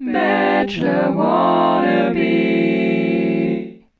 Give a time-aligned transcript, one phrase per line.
[0.00, 2.18] Bachelor Wannabe.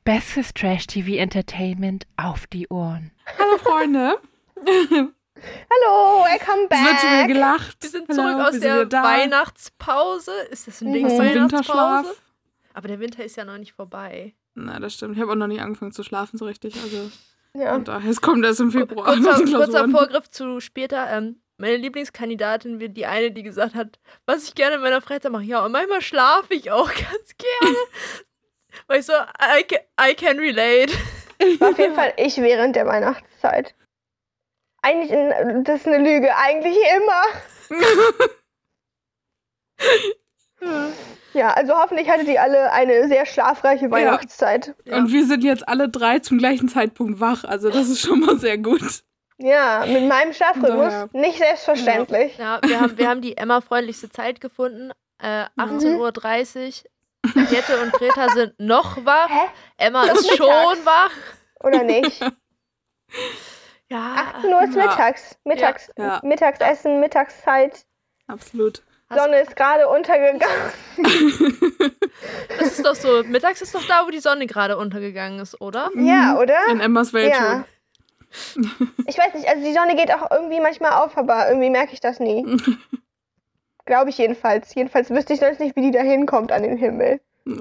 [0.05, 3.11] Bestes Trash-TV-Entertainment auf die Ohren.
[3.37, 4.15] Hallo Freunde.
[4.65, 7.27] Hallo, welcome Es wird schon wieder back.
[7.27, 7.77] gelacht.
[7.81, 9.03] Wir sind Hallo, zurück aus wir sind der.
[9.03, 10.31] Weihnachtspause.
[10.51, 11.05] Ist das ein Ding?
[11.05, 11.11] Mhm.
[11.11, 11.77] Aus dem Winterschlaf.
[12.05, 12.21] Weihnachtspause?
[12.73, 14.33] Aber der Winter ist ja noch nicht vorbei.
[14.55, 15.17] Na, das stimmt.
[15.17, 16.75] Ich habe auch noch nicht angefangen zu schlafen so richtig.
[16.81, 17.11] Also,
[17.53, 17.75] Ja.
[17.75, 19.05] und daher, es kommt erst im Februar.
[19.21, 19.89] Kurzer, kurzer.
[19.89, 21.09] Vorgriff zu später.
[21.11, 25.31] Ähm, meine Lieblingskandidatin wird die eine, die gesagt hat, was ich gerne in meiner Freizeit
[25.31, 25.43] mache.
[25.43, 27.77] Ja, und manchmal schlafe ich auch ganz gerne.
[28.87, 30.93] Weil ich so, I can, I can relate.
[31.59, 33.75] Auf jeden Fall ich während der Weihnachtszeit.
[34.81, 36.35] Eigentlich, in, das ist eine Lüge.
[36.35, 37.23] Eigentlich immer.
[41.33, 44.75] Ja, also hoffentlich hattet ihr alle eine sehr schlafreiche Weihnachtszeit.
[44.85, 47.43] Und wir sind jetzt alle drei zum gleichen Zeitpunkt wach.
[47.43, 49.03] Also, das ist schon mal sehr gut.
[49.41, 51.09] Ja, mit meinem Schlafrhythmus Daher.
[51.13, 52.37] nicht selbstverständlich.
[52.37, 54.91] Ja, wir haben, wir haben die Emma-freundlichste Zeit gefunden.
[55.21, 55.61] Äh, Mhm.
[55.63, 56.83] 18.30
[57.35, 57.43] Uhr.
[57.49, 59.29] Jette und Greta sind noch wach.
[59.29, 59.47] Hä?
[59.77, 60.85] Emma ist ist schon mittags.
[60.85, 61.11] wach.
[61.61, 62.21] Oder nicht?
[63.91, 64.33] Ja.
[64.35, 64.81] 18 Uhr ist Ja.
[64.85, 65.35] mittags.
[65.45, 66.19] Mittags Ja.
[66.23, 67.85] Mittagsessen, Mittagszeit.
[68.27, 68.83] Absolut.
[69.11, 70.43] Sonne ist gerade untergegangen.
[72.59, 73.23] Das ist doch so.
[73.23, 75.89] Mittags ist doch da, wo die Sonne gerade untergegangen ist, oder?
[75.95, 76.57] Ja, oder?
[76.69, 77.65] In Emmas Welt Ja.
[79.07, 81.99] Ich weiß nicht, also die Sonne geht auch irgendwie manchmal auf, aber irgendwie merke ich
[81.99, 82.45] das nie.
[83.85, 84.75] Glaube ich jedenfalls.
[84.75, 87.19] Jedenfalls wüsste ich sonst nicht, wie die da hinkommt an den Himmel.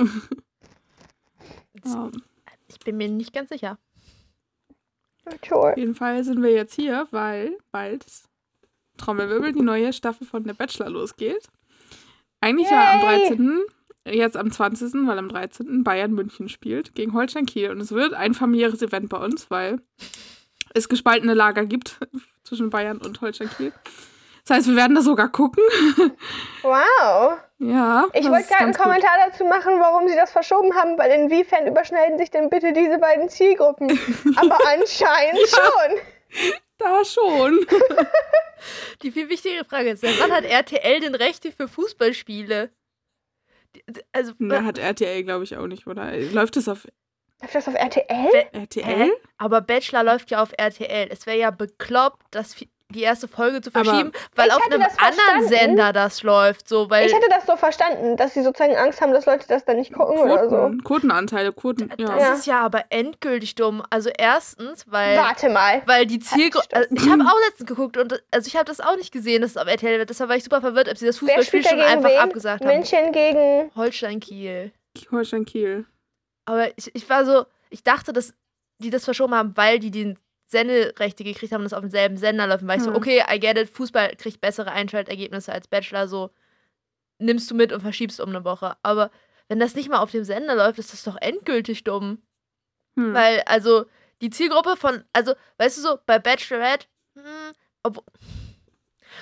[2.69, 3.79] Ich bin mir nicht ganz sicher.
[5.43, 5.73] Toll.
[5.73, 8.05] Auf jeden Fall sind wir jetzt hier, weil bald
[8.99, 11.49] Trommelwirbel die neue Staffel von Der Bachelor losgeht.
[12.41, 13.29] Eigentlich ja am Yay!
[13.29, 13.61] 13.,
[14.07, 15.85] jetzt am 20., weil am 13.
[15.85, 17.71] Bayern München spielt gegen Holstein Kiel.
[17.71, 19.81] Und es wird ein familiäres Event bei uns, weil
[20.75, 21.99] es gespaltene Lager gibt
[22.45, 23.73] zwischen Bayern und Holstein Kiel.
[24.47, 25.63] Das heißt, wir werden das sogar gucken.
[26.63, 27.39] Wow.
[27.59, 28.07] Ja.
[28.13, 28.85] Ich wollte gerade einen ganz gut.
[28.87, 32.99] Kommentar dazu machen, warum sie das verschoben haben, weil inwiefern überschneiden sich denn bitte diese
[32.99, 33.89] beiden Zielgruppen?
[34.37, 36.53] Aber anscheinend schon.
[36.79, 37.67] Da schon.
[39.03, 42.71] Die viel wichtigere Frage ist, wann hat RTL denn Rechte für Fußballspiele?
[44.13, 46.17] Also, Da hat RTL, glaube ich, auch nicht, oder?
[46.17, 46.87] Läuft es auf
[47.41, 48.47] Läuft das auf RTL?
[48.53, 48.85] RTL?
[48.85, 49.11] Hä?
[49.39, 51.09] aber Bachelor läuft ja auf RTL.
[51.11, 54.63] Es wäre ja bekloppt, das fi- die erste Folge zu Aber- verschieben, weil Ich auf
[54.67, 55.47] einem das anderen.
[55.47, 59.13] Sender das läuft, so, weil Ich hätte das so verstanden, dass sie sozusagen Angst haben,
[59.13, 60.57] dass Leute das dann nicht gucken oder so.
[60.57, 62.19] Quoten, Quotenanteile, Quoten, das ja.
[62.19, 62.33] Ja.
[62.33, 63.83] ist ja aber endgültig dumm.
[63.91, 65.83] Also erstens, weil Warte mal.
[65.87, 66.65] weil die Zielgruppe.
[66.65, 66.91] Stimmt.
[66.93, 69.51] Also ich habe auch letztens geguckt und also ich habe das auch nicht gesehen, dass
[69.53, 70.09] es auf RTL wird.
[70.11, 72.19] Deshalb war ich super verwirrt, ob sie das Fußballspiel schon einfach wen?
[72.19, 72.75] abgesagt haben.
[72.75, 73.71] München gegen.
[73.77, 74.73] Holstein Kiel.
[75.13, 75.85] Holstein Kiel.
[76.49, 78.33] Aber ich, ich war so, ich dachte, dass
[78.79, 82.47] die das verschoben haben, weil die den Senderechte gekriegt haben und das auf demselben Sender
[82.47, 82.63] läuft.
[82.63, 82.97] Und war ich so, Hm.
[82.97, 86.31] okay, I get it, Fußball kriegt bessere Einschaltergebnisse als Bachelor, so
[87.19, 88.77] nimmst du mit und verschiebst um eine Woche.
[88.83, 89.11] Aber
[89.49, 92.23] wenn das nicht mal auf dem Sender läuft, ist das doch endgültig dumm.
[92.97, 93.13] Hm.
[93.13, 93.85] Weil, also,
[94.23, 97.53] die Zielgruppe von, also, weißt du so, bei Bachelorette, hm,
[97.85, 98.05] obwo-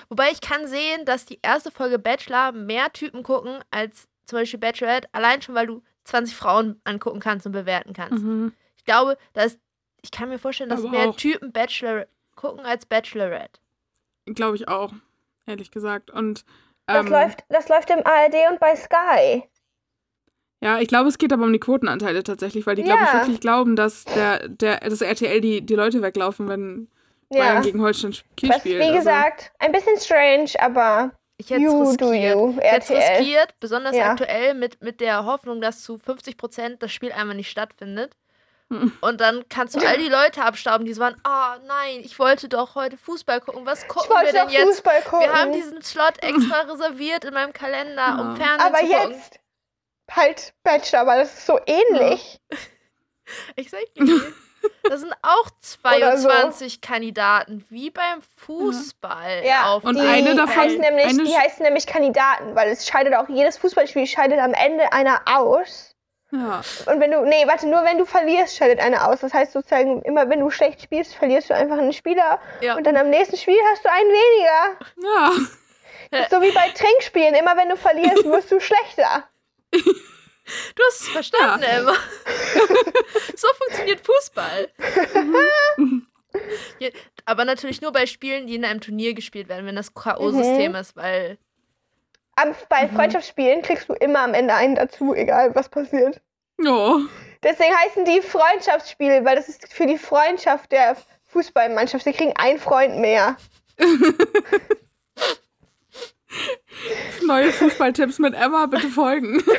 [0.09, 4.60] wobei ich kann sehen, dass die erste Folge Bachelor mehr Typen gucken als zum Beispiel
[4.60, 8.24] Bachelorette, allein schon, weil du 20 Frauen angucken kannst und bewerten kannst.
[8.24, 8.52] Mhm.
[8.76, 9.58] Ich glaube, da ist,
[10.02, 13.60] ich kann mir vorstellen, dass Aber mehr auch- Typen Bachelor gucken als Bachelorette.
[14.26, 14.92] Glaube ich auch,
[15.46, 16.10] ehrlich gesagt.
[16.10, 16.44] Und
[16.86, 19.42] Das, ähm, läuft, das läuft im ARD und bei Sky.
[20.60, 23.20] ja, ich glaube, es geht aber um die Quotenanteile tatsächlich, weil die, glaube ich, Ja.
[23.20, 26.88] wirklich glauben, dass der, der, das RTL die, die Leute weglaufen, wenn
[27.30, 27.40] Ja.
[27.40, 28.78] Bayern gegen Holstein Kiel Was, spielt.
[28.80, 32.56] wie Also, gesagt, ein bisschen strange, aber Ich hätte es riskiert.
[32.62, 34.12] hätte riskiert, besonders Ja.
[34.12, 38.16] aktuell mit, mit der Hoffnung, dass zu 50% das Spiel einmal nicht stattfindet.
[38.69, 38.92] Mhm.
[39.00, 42.48] Und dann kannst du all die Leute abstauben, die so waren, ah nein, ich wollte
[42.48, 43.64] doch heute Fußball gucken.
[43.64, 44.84] Was Ich gucken wir denn jetzt?
[44.84, 48.36] Wir haben diesen Slot extra reserviert in meinem Kalender, um Ja.
[48.36, 49.10] Fernsehen aber zu gucken.
[49.12, 49.41] jetzt
[50.10, 52.41] halt Bachelor, weil das ist so ähnlich.
[53.56, 54.04] Ich sag dir,
[54.84, 55.47] das sind auch
[55.97, 56.28] Oder so.
[56.28, 59.43] 22 Kandidaten, wie beim Fußball.
[59.44, 62.87] Ja, auf Und die eine davon- heißt nämlich, eine die heißen nämlich Kandidaten, weil es
[62.87, 65.95] scheidet auch jedes Fußballspiel scheidet am Ende einer aus.
[66.33, 66.60] ja.
[66.86, 69.21] Und wenn du, nee, warte, nur wenn du verlierst, scheidet einer aus.
[69.21, 72.41] Das heißt sozusagen, immer wenn du schlecht spielst, verlierst du einfach einen Spieler.
[72.60, 72.77] Ja.
[72.77, 74.86] Und dann am nächsten Spiel hast du einen weniger.
[75.03, 75.30] ja.
[76.12, 77.34] Das ist so wie bei Trinkspielen.
[77.34, 79.24] Immer wenn du verlierst, wirst du schlechter.
[80.75, 81.93] Du hast es verstanden, Emma.
[83.37, 84.69] so funktioniert Fußball.
[86.78, 86.89] Ja,
[87.25, 90.75] aber natürlich nur bei Spielen, die in einem Turnier gespielt werden, wenn das K.O.-System Mhm.
[90.77, 91.39] ist, weil.
[92.37, 96.21] Aber bei Freundschaftsspielen kriegst du immer am Ende einen dazu, egal was passiert.
[96.60, 97.01] Ja.
[97.43, 100.97] Deswegen heißen die Freundschaftsspiele, weil das ist für die Freundschaft der
[101.28, 102.04] Fußballmannschaft.
[102.04, 103.37] Sie kriegen einen Freund mehr.
[107.27, 109.43] Neue Fußballtipps mit Emma, bitte folgen.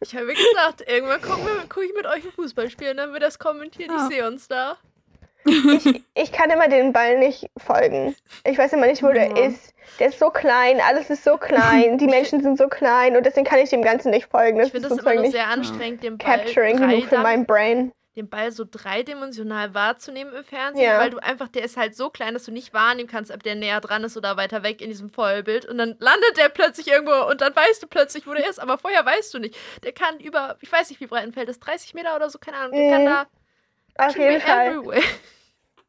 [0.00, 3.22] Ich habe mir gesagt, irgendwann gucke guck ich mit euch ein Fußballspiel und dann wird
[3.22, 3.90] das kommentiert.
[3.90, 4.08] Ja.
[4.08, 4.76] Ich sehe uns da.
[5.48, 8.16] Ich, ich kann immer den Ball nicht folgen.
[8.44, 9.46] Ich weiß immer nicht, wo der Ja.
[9.46, 9.74] ist.
[10.00, 13.46] Der ist so klein, alles ist so klein, die Menschen sind so klein und deswegen
[13.46, 14.58] kann ich dem Ganzen nicht folgen.
[14.58, 17.92] Das Ich finde ist das immer sehr anstrengend, den Ball, capturing genug für mein Brain.
[18.16, 20.98] Den Ball so dreidimensional wahrzunehmen im Fernsehen, Ja.
[20.98, 23.54] weil du einfach, der ist halt so klein, dass du nicht wahrnehmen kannst, ob der
[23.54, 25.66] näher dran ist oder weiter weg in diesem Vollbild.
[25.66, 28.78] Und dann landet der plötzlich irgendwo und dann weißt du plötzlich, wo der ist, aber
[28.78, 29.54] vorher weißt du nicht.
[29.84, 32.38] Der kann über, ich weiß nicht, wie breit ein Feld ist, 30 Meter oder so,
[32.38, 33.06] keine Ahnung, der kann Mhm.
[33.06, 34.66] da Auf jeden Fall.
[34.68, 35.02] everywhere.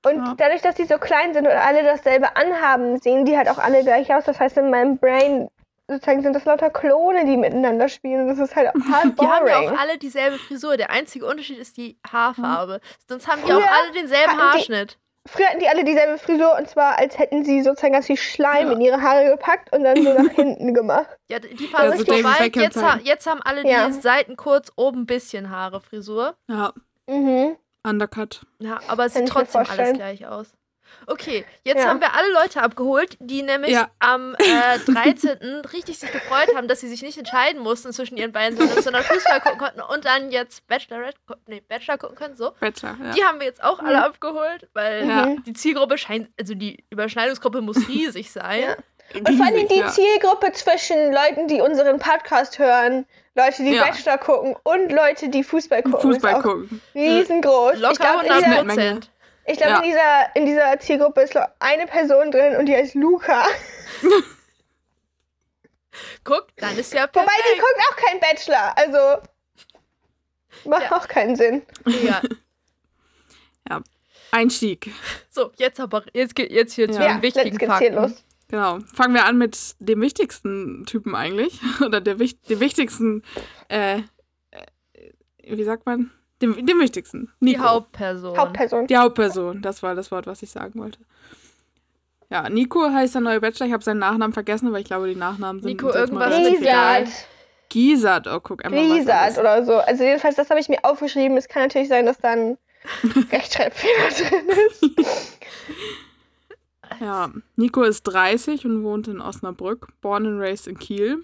[0.05, 0.35] Und Ja.
[0.37, 3.83] dadurch, dass die so klein sind und alle dasselbe anhaben, sehen die halt auch alle
[3.83, 4.25] gleich aus.
[4.25, 5.49] Das heißt, in meinem Brain
[5.87, 8.21] sozusagen sind das lauter Klone, die miteinander spielen.
[8.21, 10.77] Und das ist halt halb Die haben ja auch alle dieselbe Frisur.
[10.77, 12.79] Der einzige Unterschied ist die Haarfarbe.
[13.07, 14.97] Sonst haben die auch Früher alle denselben hatten die- Haarschnitt.
[15.29, 18.67] Früher hatten die alle dieselbe Frisur und zwar, als hätten sie sozusagen ganz viel Schleim
[18.67, 18.73] Ja.
[18.73, 21.09] in ihre Haare gepackt und dann so nach hinten gemacht.
[21.29, 22.49] Ja, die Phase Also ist vorbei.
[22.53, 23.87] Jetzt, ha jetzt haben alle Ja.
[23.87, 26.35] die Seiten kurz, oben ein bisschen Haare Frisur.
[26.49, 26.71] Ja,
[27.09, 27.57] Mhm.
[27.85, 28.45] Undercut.
[28.59, 30.53] Ja, aber es Kann sieht trotzdem alles gleich aus.
[31.05, 31.89] Okay, jetzt Ja.
[31.89, 33.89] haben wir alle Leute abgeholt, die nämlich Ja.
[33.99, 35.37] am äh, 13.
[35.73, 39.03] richtig sich gefreut haben, dass sie sich nicht entscheiden mussten zwischen ihren beiden Söhnen, sondern
[39.03, 42.51] Fußball gucken konnten und dann jetzt Bachelorette, nee, Bachelor gucken können, so.
[42.59, 43.11] Bachelor, ja.
[43.11, 45.25] Die haben wir jetzt auch alle abgeholt, weil Ja.
[45.27, 45.43] Mhm.
[45.45, 48.61] die Zielgruppe scheint, also die Überschneidungsgruppe muss riesig sein.
[48.61, 48.75] Ja.
[49.13, 49.87] Und vor allem die ja.
[49.87, 53.05] Zielgruppe zwischen Leuten, die unseren Podcast hören,
[53.35, 53.85] Leute, die Ja.
[53.85, 56.01] Bachelor gucken und Leute, die Fußball gucken.
[56.01, 56.81] Fußball ist auch gucken.
[56.93, 57.75] Riesengroß.
[57.75, 58.73] ich Locker glaube, in 100 dieser, Menge.
[58.73, 59.09] Prozent.
[59.47, 59.77] Ich glaub, Ja.
[59.77, 63.45] in, dieser, in dieser Zielgruppe ist nur eine Person drin und die heißt Luca.
[66.23, 67.61] Guck, dann ist ja Wobei, die perfekt.
[67.61, 68.77] guckt auch kein Bachelor.
[68.77, 69.27] Also,
[70.69, 70.97] macht Ja.
[70.97, 71.63] auch keinen Sinn.
[72.03, 72.21] Ja.
[74.31, 74.91] Einstieg.
[75.29, 77.07] So, jetzt aber, jetzt, geht- jetzt hier zu Ja.
[77.07, 77.95] den Ja, wichtigen geht's hier Fakten.
[77.95, 78.23] los.
[78.49, 78.79] Genau.
[78.93, 81.59] Fangen wir an mit dem wichtigsten Typen eigentlich.
[81.81, 83.23] Oder der wich dem wichtigsten,
[83.69, 83.99] äh,
[84.51, 84.65] äh,
[85.43, 86.11] wie sagt man?
[86.41, 87.31] Dem, dem wichtigsten.
[87.39, 87.63] Die Nico.
[87.63, 88.37] Hauptperson.
[88.37, 88.87] Hauptperson.
[88.87, 89.61] Die Hauptperson.
[89.61, 90.99] Das war das Wort, was ich sagen wollte.
[92.29, 93.67] Ja, Nico heißt der neue Bachelor.
[93.67, 96.33] Ich habe seinen Nachnamen vergessen, weil ich glaube, die Nachnamen sind Nico irgendwas.
[96.33, 97.07] Riesat.
[97.69, 98.27] Giesert.
[98.27, 99.37] Oh, guck, Riesat alles.
[99.39, 99.75] oder so.
[99.77, 101.37] Also, jedenfalls, das habe ich mir aufgeschrieben.
[101.37, 102.57] Es kann natürlich sein, dass dann
[103.31, 105.37] Rechtschreibfehler drin ist.
[106.99, 109.87] Ja, Nico ist 30 und wohnt in Osnabrück.
[110.01, 111.23] Born and raised in Kiel.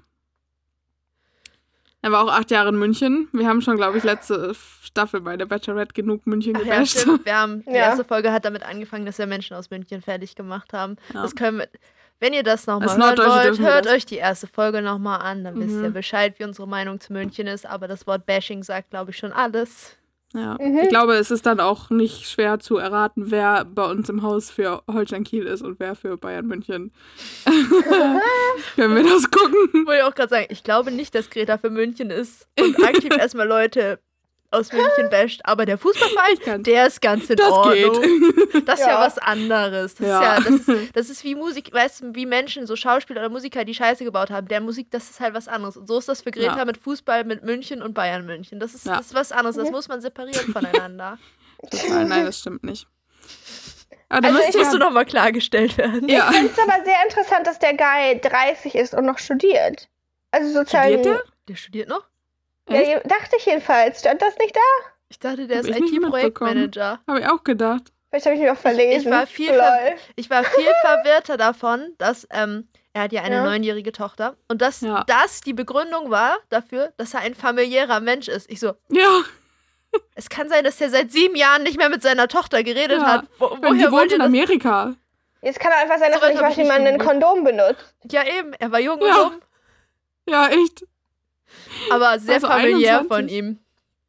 [2.03, 3.29] Er war auch acht Jahre in München.
[3.31, 4.53] Wir haben schon, glaube ich, letzte
[4.83, 6.99] Staffel bei der Bachelorette genug München ja, gebasht.
[6.99, 7.25] stimmt.
[7.25, 7.75] Wir haben, die Ja.
[7.77, 10.97] erste Folge hat damit angefangen, dass wir Menschen aus München fertig gemacht haben.
[11.13, 11.21] Ja.
[11.23, 11.67] Das können wir.
[12.19, 15.43] Wenn ihr das nochmal hören wollt, hört euch die erste Folge nochmal an.
[15.43, 15.93] Dann wisst ihr Mhm.
[15.93, 17.65] Bescheid, wie unsere Meinung zu München ist.
[17.65, 19.97] Aber das Wort Bashing sagt, glaube ich, schon alles.
[20.33, 20.57] Ja.
[20.59, 20.79] Mhm.
[20.79, 24.49] Ich glaube, es ist dann auch nicht schwer zu erraten, wer bei uns im Haus
[24.49, 26.91] für Holstein Kiel ist und wer für Bayern München.
[28.75, 29.85] Können wir das gucken?
[29.85, 33.11] Wollte ich auch gerade sagen, ich glaube nicht, dass Greta für München ist und aktiv
[33.17, 33.99] erstmal Leute
[34.53, 35.41] aus München basht.
[35.43, 38.01] Aber der Fußballverein, kann- der ist ganz in Das Ordnung.
[38.01, 38.67] geht.
[38.67, 39.05] Das ist ja Ja.
[39.05, 39.95] was anderes.
[39.95, 40.35] Das, Ja.
[40.37, 43.29] Ist ja, das, ist, das ist wie Musik, weißt du, wie Menschen, so Schauspieler oder
[43.29, 44.47] Musiker, die Scheiße gebaut haben.
[44.47, 45.75] Deren Musik, das ist halt was anderes.
[45.77, 46.65] Und so ist das für Greta Ja.
[46.65, 48.59] mit Fußball, mit München und Bayern München.
[48.59, 48.97] Das ist, Ja.
[48.97, 49.55] das ist was anderes.
[49.57, 51.17] Das muss man separieren voneinander.
[51.71, 52.87] Total, nein, das stimmt nicht.
[54.09, 56.07] Aber da Also Das musste nochmal klargestellt werden.
[56.07, 56.29] Ja.
[56.29, 59.87] Ich finde es aber sehr interessant, dass der Guy 30 ist und noch studiert.
[60.29, 60.93] Also sozusagen.
[60.93, 61.23] Studiert der?
[61.47, 62.03] Der studiert noch?
[62.69, 63.99] Ja, dachte ich jedenfalls.
[63.99, 64.61] Stand das nicht da?
[65.09, 66.99] Ich dachte, der Hab ist ich IT-Projektmanager.
[67.07, 67.83] Habe ich auch gedacht.
[68.09, 69.07] Vielleicht habe ich mich auch verlesen.
[69.07, 69.95] Ich war viel Lol.
[70.15, 73.43] Ich war viel verwirrter davon, dass ähm, er hat ja eine Ja.
[73.43, 75.03] neunjährige Tochter und dass Ja.
[75.07, 78.49] das die Begründung war dafür, dass er ein familiärer Mensch ist.
[78.49, 79.21] Ich so, Ja,
[80.15, 83.05] es kann sein, dass er seit sieben Jahren nicht mehr mit seiner Tochter geredet Ja.
[83.05, 83.25] hat.
[83.39, 84.27] Wo, die woher wohnt wollt ihr in das?
[84.27, 84.93] Amerika.
[85.41, 86.93] Jetzt kann er einfach sein, dass So er nicht hab weiß, ich wie man nicht
[86.93, 86.99] ein.
[86.99, 87.93] Kondom benutzt.
[88.11, 89.21] Ja, eben, er war jung Ja.
[89.23, 89.41] und dumm,
[90.29, 90.85] Ja, echt.
[91.91, 93.07] Aber sehr Also familiär 21.
[93.07, 93.59] von ihm.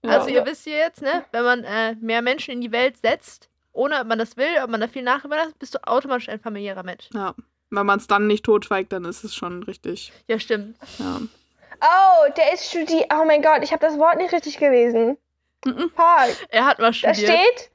[0.02, 0.10] Ja.
[0.10, 3.48] Also ihr wisst ja jetzt, ne, wenn man äh, mehr Menschen in die Welt setzt,
[3.72, 6.82] ohne ob man das will, ob man da viel nachüberlässt, bist du automatisch ein familiärer
[6.82, 7.08] Mensch.
[7.14, 7.34] ja.
[7.70, 10.12] Wenn man es dann nicht totschweigt, dann ist es schon richtig.
[10.28, 10.76] Ja, stimmt.
[10.98, 11.20] Ja.
[11.80, 13.06] Oh, der ist studiert.
[13.12, 15.16] Oh mein Gott, ich habe das Wort nicht richtig gelesen.
[15.64, 15.90] Mhm.
[15.96, 16.36] Fuck.
[16.50, 17.16] Er hat mal Da studiert.
[17.32, 17.70] steht,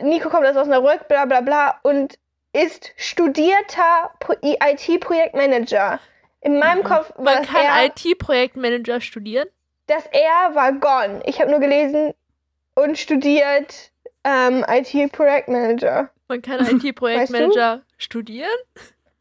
[0.00, 2.18] Nico kommt aus Osnabrück, bla bla bla, und
[2.54, 6.00] ist studierter Pro- IT-Projektmanager.
[6.42, 6.84] In meinem Mhm.
[6.84, 9.48] Kopf war Man kann er, IT-Projektmanager studieren.
[9.86, 11.22] das er war gone.
[11.26, 12.14] Ich habe nur gelesen
[12.74, 13.90] und studiert
[14.24, 16.10] ähm, IT-Projektmanager.
[16.28, 18.48] Man kann IT-Projektmanager studieren.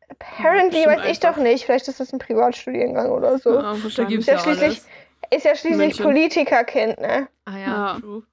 [0.10, 1.36] Apparently weiß ich einfach.
[1.36, 1.66] doch nicht.
[1.66, 3.54] Vielleicht ist das ein Privatstudiengang oder so.
[3.54, 4.08] Ja, wahrscheinlich.
[4.26, 4.88] gibt's Ist ja ja schließlich, alles.
[5.32, 6.02] ist ja schließlich.
[6.02, 7.28] Politikerkind, ne?
[7.46, 8.00] Ah ja, Ja.
[8.00, 8.24] true.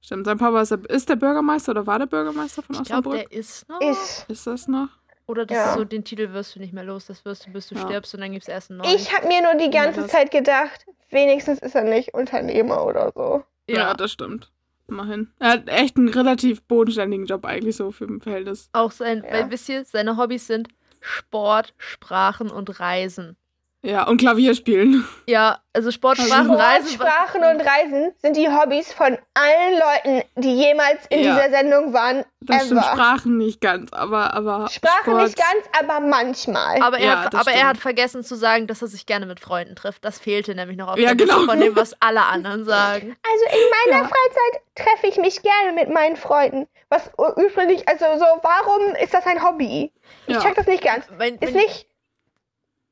[0.00, 3.08] Stimmt, sein Papa ist der, ist der Bürgermeister oder war der Bürgermeister von Ich glaube,
[3.10, 3.30] Osnabrück?
[3.30, 3.80] der ist noch.
[3.80, 4.24] Ist.
[4.28, 4.88] Ist das noch?
[5.28, 5.68] Oder das Ja.
[5.70, 7.82] ist so, den Titel wirst du nicht mehr los, das wirst du, bis du Ja.
[7.82, 8.94] stirbst und dann gibt es erst einen neuen.
[8.94, 10.06] Ich habe mir nur die ganze.
[10.06, 13.44] Zeit gedacht, wenigstens ist er nicht Unternehmer oder so.
[13.68, 13.94] Ja.
[13.94, 14.52] das stimmt.
[14.88, 15.32] Immerhin.
[15.40, 18.68] Er hat echt einen relativ bodenständigen Job eigentlich so für ein Verhältnis.
[18.72, 19.32] Auch sein, Ja.
[19.32, 20.68] weil wisst ihr, seine Hobbys sind
[21.00, 23.36] Sport, Sprachen und Reisen.
[23.86, 25.06] Ja, und Klavier spielen.
[25.28, 26.88] Ja, also Sport, Also Sprachen, Sport, Reisen.
[26.88, 31.34] Sprachen und Reisen sind die Hobbys von allen Leuten, die jemals in Ja.
[31.36, 32.24] dieser Sendung waren.
[32.40, 32.92] Das stimmt, ever.
[32.92, 36.82] Sprachen nicht ganz, aber, aber Sprachen Sport, nicht ganz, aber manchmal.
[36.82, 37.64] Aber, er, Ja, hat, aber er stimmt.
[37.68, 40.04] hat vergessen zu sagen, dass er sich gerne mit Freunden trifft.
[40.04, 41.50] Das fehlte nämlich noch auf Ja, der Liste genau.
[41.52, 43.16] von dem, was alle anderen sagen.
[43.22, 44.08] Also in meiner Ja.
[44.08, 46.66] Freizeit treffe ich mich gerne mit meinen Freunden.
[46.88, 49.92] Was ursprünglich, also so, warum ist das ein Hobby?
[50.26, 50.40] Ich Ja.
[50.40, 51.04] check das nicht ganz.
[51.16, 51.86] Mein, Ist nicht,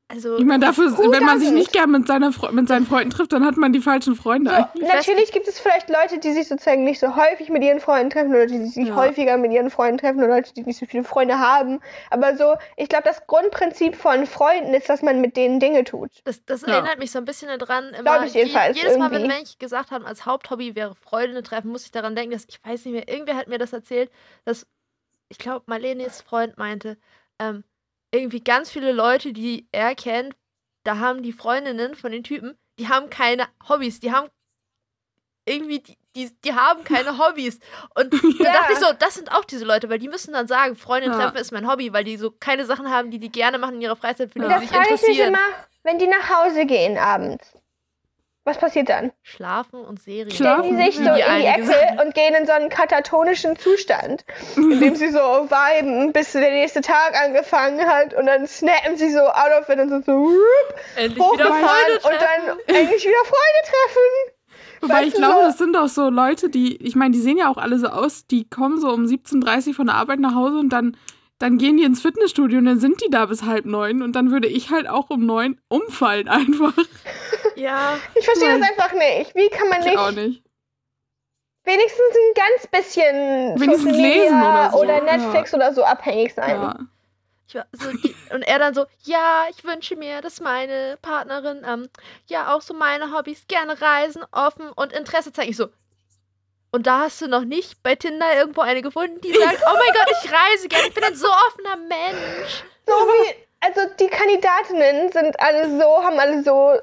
[0.07, 3.09] also, Ich meine, dafür, wenn man sich nicht gern mit, seiner, Fre- mit seinen Freunden
[3.09, 4.93] trifft, dann hat man die falschen Freunde so, eigentlich.
[4.93, 8.29] natürlich gibt es vielleicht Leute, die sich sozusagen nicht so häufig mit ihren Freunden treffen
[8.29, 8.95] oder die sich Ja.
[8.95, 11.79] häufiger mit ihren Freunden treffen oder Leute, die nicht so viele Freunde haben.
[12.11, 16.11] Aber so, ich glaube, das Grundprinzip von Freunden ist, dass man mit denen Dinge tut.
[16.23, 16.67] das, das Ja.
[16.75, 19.25] erinnert mich so ein bisschen daran, immer, ich jedenfalls, jedes Mal, wenn.
[19.25, 22.85] Menschen gesagt haben, als Haupthobby wäre Freunde treffen, muss ich daran denken, dass, ich weiß
[22.85, 24.11] nicht mehr, irgendwer hat mir das erzählt,
[24.45, 24.67] dass,
[25.29, 26.97] ich glaube, Marlenes Freund meinte,
[27.39, 27.63] ähm,
[28.15, 30.35] irgendwie ganz viele Leute, die er kennt,
[30.83, 34.29] da haben die Freundinnen von den Typen, die haben keine Hobbys, die haben
[35.47, 37.59] irgendwie, die, die, die haben keine Hobbys.
[37.95, 38.51] Und da Ja.
[38.51, 41.17] dachte ich so, das sind auch diese Leute, weil die müssen dann sagen, Freundin Ja.
[41.17, 43.81] treffen ist mein Hobby, weil die so keine Sachen haben, die die gerne machen in
[43.81, 44.49] ihrer Freizeit, für die Ja.
[44.49, 45.27] da sie sich frage ich mich interessieren.
[45.29, 45.47] immer,
[45.83, 47.53] wenn die nach Hause gehen abends.
[48.47, 49.11] Was passiert dann?
[49.23, 50.29] Schlafen und Serien.
[50.29, 50.65] Schlafen.
[50.65, 54.23] Stellen die sich so in die Ecke und gehen in so einen katatonischen Zustand,
[54.55, 59.11] in dem sie so viben, bis der nächste Tag angefangen hat und dann snappen sie
[59.11, 61.65] so out of it und sind so whoop, Endlich wieder hochgefahren
[62.01, 62.13] Freunde und
[62.67, 64.31] dann eigentlich wieder Freunde treffen.
[64.81, 67.37] Wobei weißt ich glaube, so- das sind auch so Leute, die, ich meine, die sehen
[67.39, 70.35] ja auch alle so aus, die kommen so um 17.30 Uhr von der Arbeit nach
[70.35, 70.95] Hause und dann,
[71.39, 74.31] dann gehen die ins Fitnessstudio und dann sind die da bis halb neun und dann
[74.31, 76.73] würde ich halt auch um neun umfallen einfach.
[77.57, 78.61] Ja, Ich verstehe Nein.
[78.61, 79.33] das einfach nicht.
[79.33, 80.43] Wie kann man Ich nicht auch nicht.
[81.63, 85.01] wenigstens ein ganz bisschen Wenigstens Social Media lesen oder so, ja.
[85.17, 86.49] Netflix oder so abhängig sein?
[86.61, 86.79] Ja.
[87.47, 91.61] ich war so die, und er dann so, ja, ich wünsche mir, dass meine Partnerin,
[91.65, 91.87] ähm,
[92.27, 95.49] ja, auch so meine Hobbys, gerne reisen, offen und Interesse zeigen.
[95.51, 95.67] Ich so,
[96.75, 99.93] und da hast du noch nicht bei Tinder irgendwo eine gefunden, die sagt, oh mein
[99.93, 102.63] Gott, ich reise gerne, ich bin ein so offener Mensch.
[102.85, 106.77] So wie, also die Kandidatinnen sind alle so, haben alle so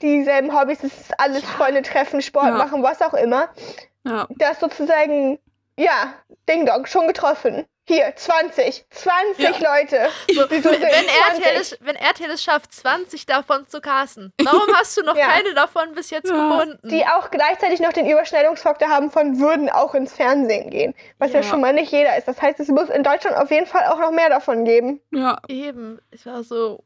[0.00, 2.52] dieselben Hobbys, es ist alles Freunde treffen, Sport Ja.
[2.52, 3.48] machen, was auch immer.
[4.04, 4.28] Ja.
[4.36, 5.40] Das sozusagen,
[5.76, 6.14] ja,
[6.48, 7.66] Ding Dong, schon getroffen.
[7.88, 9.50] Hier, 20, 20 Ja.
[9.50, 10.08] Leute.
[10.34, 11.56] So, wenn, sind, wenn, RTL 20.
[11.58, 15.26] es, wenn RTL es schafft, 20 davon zu casten, warum hast du noch Ja.
[15.28, 16.34] keine davon bis jetzt Ja.
[16.58, 16.88] gefunden?
[16.90, 20.94] Die auch gleichzeitig noch den Überschneidungsfaktor haben von würden auch ins Fernsehen gehen.
[21.18, 21.40] Was ja.
[21.40, 21.42] Ja.
[21.44, 22.28] schon mal nicht jeder ist.
[22.28, 25.00] Das heißt, es muss in Deutschland auf jeden Fall auch noch mehr davon geben.
[25.10, 25.38] ja.
[25.48, 26.82] Eben, ich war so,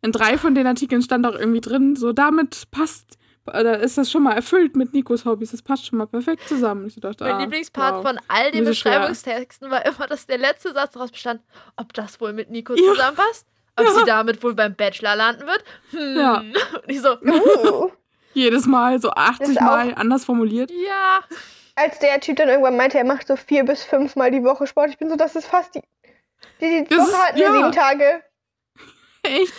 [0.00, 4.10] In drei von den Artikeln stand auch irgendwie drin, so damit passt, oder ist das
[4.10, 6.86] schon mal erfüllt mit Nikos Hobbys, das passt schon mal perfekt zusammen.
[6.86, 8.02] Ich dachte, Mein ah, Lieblingspart wow.
[8.02, 8.64] von all den.
[8.64, 11.40] Beschreibungstexten war immer, dass der letzte Satz daraus bestand,
[11.76, 12.92] ob das wohl mit Nico Ja.
[12.92, 13.92] zusammenpasst, ob Ja.
[13.92, 15.64] sie damit wohl beim Bachelor landen wird.
[15.90, 16.16] Hm.
[16.16, 16.36] Ja.
[16.82, 17.90] Und ich so, Uh.
[18.34, 20.70] Jedes Mal so 80 auch- Mal anders formuliert.
[20.70, 21.20] ja.
[21.80, 24.66] Als der Typ dann irgendwann meinte, er macht so vier bis fünf Mal die Woche
[24.66, 24.90] Sport.
[24.90, 25.82] Ich bin so, das ist fast die.
[26.60, 27.52] Die, die Woche ist- hatten wir ja.
[27.54, 28.22] sieben Tage.
[29.22, 29.52] Echt.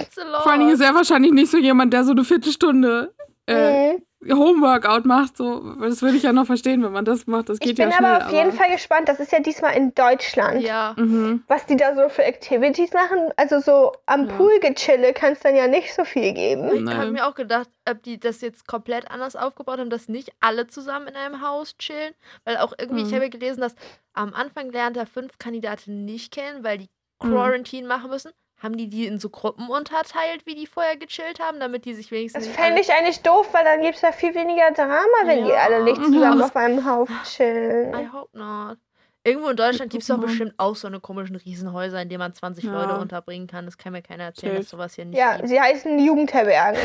[0.00, 0.42] It's a lot.
[0.42, 3.12] Vor allen Dingen ist er wahrscheinlich nicht so jemand, der so eine Viertelstunde
[3.46, 4.38] äh, Mhm.
[4.38, 5.36] Homeworkout macht.
[5.36, 5.74] So.
[5.82, 7.50] Das würde ich ja noch verstehen, wenn man das macht.
[7.50, 8.10] Das geht Ich bin ja schnell.
[8.14, 9.06] aber auf jeden Fall gespannt.
[9.10, 10.62] Das ist ja diesmal in Deutschland.
[10.62, 10.94] Ja.
[10.96, 11.42] Mhm.
[11.46, 13.18] Was die da so für Activities machen.
[13.36, 14.34] Also so am Ja.
[14.36, 16.88] Pool gechille kann es dann ja nicht so viel geben.
[16.88, 20.32] Ich habe mir auch gedacht, ob die das jetzt komplett anders aufgebaut haben, dass nicht
[20.40, 22.14] alle zusammen in einem Haus chillen.
[22.46, 23.14] Weil auch irgendwie, ich Mhm.
[23.16, 23.74] habe ja gelesen, dass
[24.14, 26.88] am Anfang lernt er fünf Kandidatinnen nicht kennen, weil die
[27.22, 27.28] Mhm.
[27.30, 28.32] Quarantine machen müssen.
[28.64, 32.10] Haben die die in so Gruppen unterteilt, wie die vorher gechillt haben, damit die sich
[32.10, 35.44] wenigstens Das fände ich eigentlich doof, weil dann gibt es ja viel weniger Drama, wenn
[35.44, 35.56] die Ja.
[35.64, 38.12] alle nicht zusammen auf einem Haus I chillen.
[38.12, 38.78] hope not.
[39.22, 42.34] Irgendwo in Deutschland gibt es doch bestimmt auch so eine komischen Riesenhäuser, in denen man
[42.34, 42.72] 20 Ja.
[42.72, 43.64] Leute unterbringen kann.
[43.66, 44.76] Das kann mir keiner erzählen, dass Safe.
[44.76, 45.48] sowas hier nicht Ja, gibt.
[45.48, 46.80] sie heißen Jugendherbergen.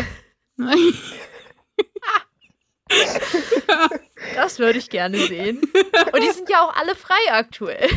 [4.36, 5.60] Das würde ich gerne sehen.
[6.12, 7.90] Und die sind ja auch alle frei aktuell.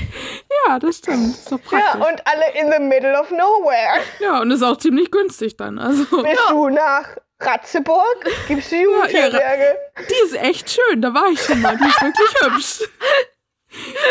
[0.67, 1.35] ja, das stimmt.
[1.37, 2.07] Ist doch Ja, praktisch.
[2.07, 4.01] und alle in the middle of nowhere.
[4.21, 5.79] Ja, und ist auch ziemlich günstig dann.
[5.79, 8.25] Also, Willst du nach Ratzeburg?
[8.49, 9.77] Gibt's die Jugendherberge?
[10.09, 11.03] die ist echt schön.
[11.03, 11.77] Da war ich schon mal.
[11.77, 12.89] Die ist wirklich hübsch.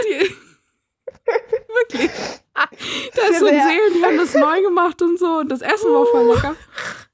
[0.06, 0.36] Die,
[1.74, 2.12] wirklich.
[3.16, 3.64] Da ist so ein Sehr.
[3.68, 5.38] See und die haben das neu gemacht und so.
[5.40, 6.56] Und das Essen war voll lecker.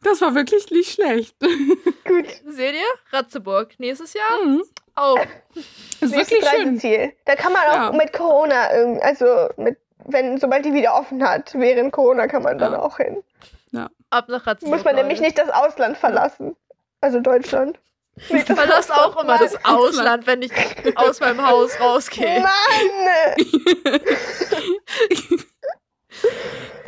[0.03, 1.35] Das war wirklich nicht schlecht.
[1.39, 3.11] Gut, Seht ihr?
[3.17, 3.73] Ratzeburg.
[3.79, 4.43] Nächstes Jahr?
[4.45, 4.63] Mhm.
[4.99, 5.17] Oh.
[5.55, 6.67] Ist wirklich schön.
[6.69, 7.13] Reiseziel.
[7.25, 7.91] Da kann man auch Ja.
[7.91, 8.69] mit Corona,
[9.01, 12.79] also mit wenn, sobald die wieder offen hat, während Corona kann man dann Ja.
[12.79, 13.23] auch hin.
[14.09, 14.73] Ab nach Ratzeburg.
[14.77, 16.55] Muss man nämlich nicht das Ausland verlassen.
[17.01, 17.77] Also Deutschland.
[18.29, 20.51] Nee, Ich verlasse auch immer das Ausland, wenn ich
[20.95, 22.41] aus meinem Haus rausgehe.
[22.41, 23.35] Mann!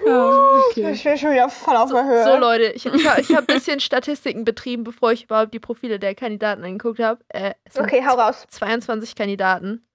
[0.05, 0.29] Ja,
[0.69, 0.91] okay.
[0.91, 2.23] Ich bin schon wieder voll auf der Höhe.
[2.23, 5.59] So, Leute, ich, ich, hab- ich habe ein bisschen Statistiken betrieben, bevor ich überhaupt die
[5.59, 7.19] Profile der Kandidaten angeguckt habe.
[7.29, 8.45] Äh, Okay, hau raus.
[8.49, 9.85] 22 Kandidaten.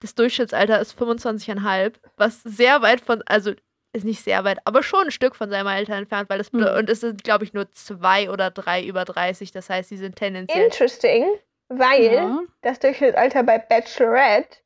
[0.00, 3.52] Das Durchschnittsalter ist 25,5, was sehr weit von, also
[3.96, 6.64] ist nicht sehr weit, aber schon ein Stück von seinem Alter entfernt, weil das, Mhm.
[6.78, 10.16] und es sind, glaube ich, nur zwei oder drei über 30, das heißt, sie sind
[10.16, 10.64] tendenziell.
[10.64, 11.26] Interesting,
[11.68, 12.40] weil Ja.
[12.62, 14.58] das Durchschnittsalter bei Bachelorette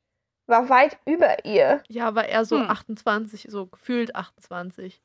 [0.47, 1.81] war weit über ihr.
[1.87, 2.69] Ja, war eher so Hm.
[2.69, 5.01] 28, so gefühlt 28.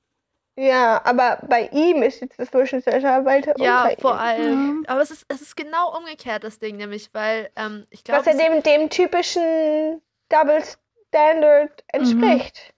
[0.58, 4.18] Ja, aber bei ihm ist jetzt das Durchschnittsalter weiter Ja, unter vor ihm.
[4.18, 4.84] allem.
[4.88, 8.24] Aber es ist, es ist genau umgekehrt, das Ding, nämlich, weil ähm, ich glaube.
[8.24, 10.62] Was ja dem, dem typischen Double
[11.08, 12.72] Standard entspricht.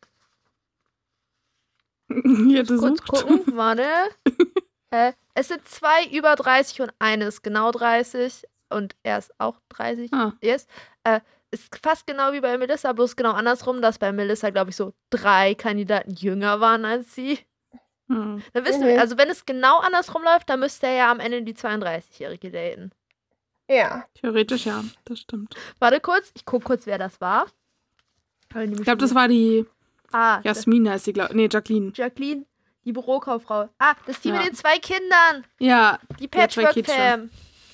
[2.08, 3.86] Hier, du kurz gucken, warte.
[4.90, 9.60] äh, es sind zwei über 30 und eine ist genau 30 und er ist auch
[9.68, 10.12] 30.
[10.12, 10.32] Ah.
[10.42, 10.66] Yes.
[11.04, 14.76] Äh, ist fast genau wie bei Melissa, bloß genau andersrum, dass bei Melissa, glaube ich,
[14.76, 17.38] so drei Kandidaten jünger waren als sie.
[18.08, 18.42] Hm.
[18.52, 18.86] Dann wissen Mhm.
[18.86, 22.50] wir, also wenn es genau andersrum läuft, dann müsste er ja am Ende die 32-Jährige
[22.50, 22.90] daten.
[23.70, 24.06] Ja.
[24.14, 25.54] Theoretisch ja, das stimmt.
[25.78, 27.46] Warte kurz, ich gucke kurz, wer das war.
[28.54, 29.66] Ich glaube, das war die
[30.12, 31.92] Ah, das Jasmin, heißt sie, glaube Nee, Jacqueline.
[31.94, 32.44] Jacqueline,
[32.84, 33.68] die Bürokauffrau.
[33.78, 34.36] Ah, das ist die Ja.
[34.36, 35.44] mit den zwei Kindern.
[35.58, 37.30] Ja, Die Patchwork-Fam.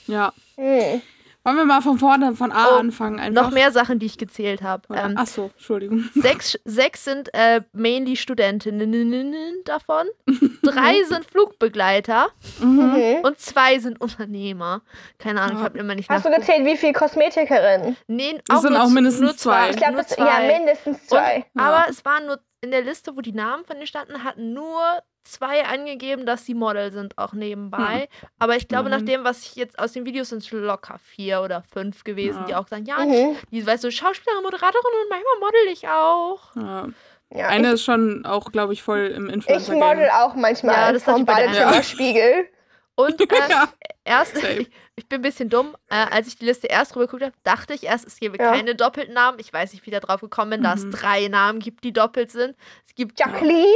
[0.06, 0.32] ja.
[0.56, 1.02] Hm.
[1.44, 3.42] Wollen wir mal von vorne, von A Oh, anfangen einfach?
[3.42, 4.82] Noch mehr Sachen, die ich gezählt habe.
[4.94, 6.08] Ähm, Ach so, Entschuldigung.
[6.14, 10.06] sechs, sechs sind äh, mainly Studentinnen davon.
[10.62, 12.28] Drei sind Flugbegleiter
[12.60, 13.18] Mhm.
[13.22, 14.80] Und zwei sind Unternehmer.
[15.18, 15.64] Keine Ahnung, ich Ja.
[15.66, 17.96] habe immer nicht Hast du gezählt, wie viele Kosmetikerinnen?
[18.06, 19.70] Nee, Das sind nur auch mindestens nur zwei.
[19.70, 21.44] Ich glaube, ja mindestens zwei.
[21.54, 24.54] Und, aber es waren nur in der Liste, wo die Namen von denen standen, hatten
[24.54, 24.80] nur
[25.24, 28.08] zwei angegeben, dass sie Model sind, auch nebenbei.
[28.38, 29.20] Aber ich glaube, nach Immerhin.
[29.20, 32.44] dem, was ich jetzt aus den Videos sind es locker vier oder fünf gewesen, Ja.
[32.46, 33.36] die auch sagen, ja, Mhm.
[33.50, 36.56] die, weißt du, Schauspielerin, Moderatorin und manchmal model ich auch.
[36.56, 36.88] Ja.
[37.30, 39.80] Ja, Eine ich, ist schon auch, glaube ich, voll im ich Influencer-Game.
[39.80, 41.26] model auch manchmal Ja, das vom ich.
[41.26, 42.48] Badezimmerspiegel.
[42.96, 43.68] Und äh, Ja.
[44.04, 47.24] erst, ich, ich bin ein bisschen dumm, äh, als ich die Liste erst drüber geguckt
[47.24, 48.52] habe, dachte ich erst, es gäbe Ja.
[48.52, 49.38] keine doppelten Namen.
[49.40, 50.90] Ich weiß nicht, wie ich da drauf gekommen bin, dass Mhm.
[50.90, 52.54] es drei Namen gibt, die doppelt sind.
[52.86, 53.66] Es gibt Jacqueline?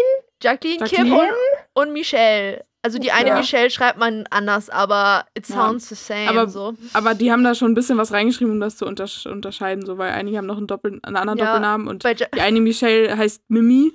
[0.42, 1.32] Jacqueline, Kim Jacqueline?
[1.74, 2.64] und, und Michelle.
[2.82, 3.36] Also die eine Ja.
[3.38, 5.56] Michelle schreibt man anders, aber it Ja.
[5.56, 6.28] sounds the same.
[6.30, 6.74] Aber- so.
[6.92, 9.98] Aber die haben da schon ein bisschen was reingeschrieben, um das zu untersch unterscheiden, so,
[9.98, 13.16] weil einige haben noch einen, Doppel einen anderen Ja, Doppelnamen und ja die eine Michelle
[13.16, 13.92] heißt Mimi.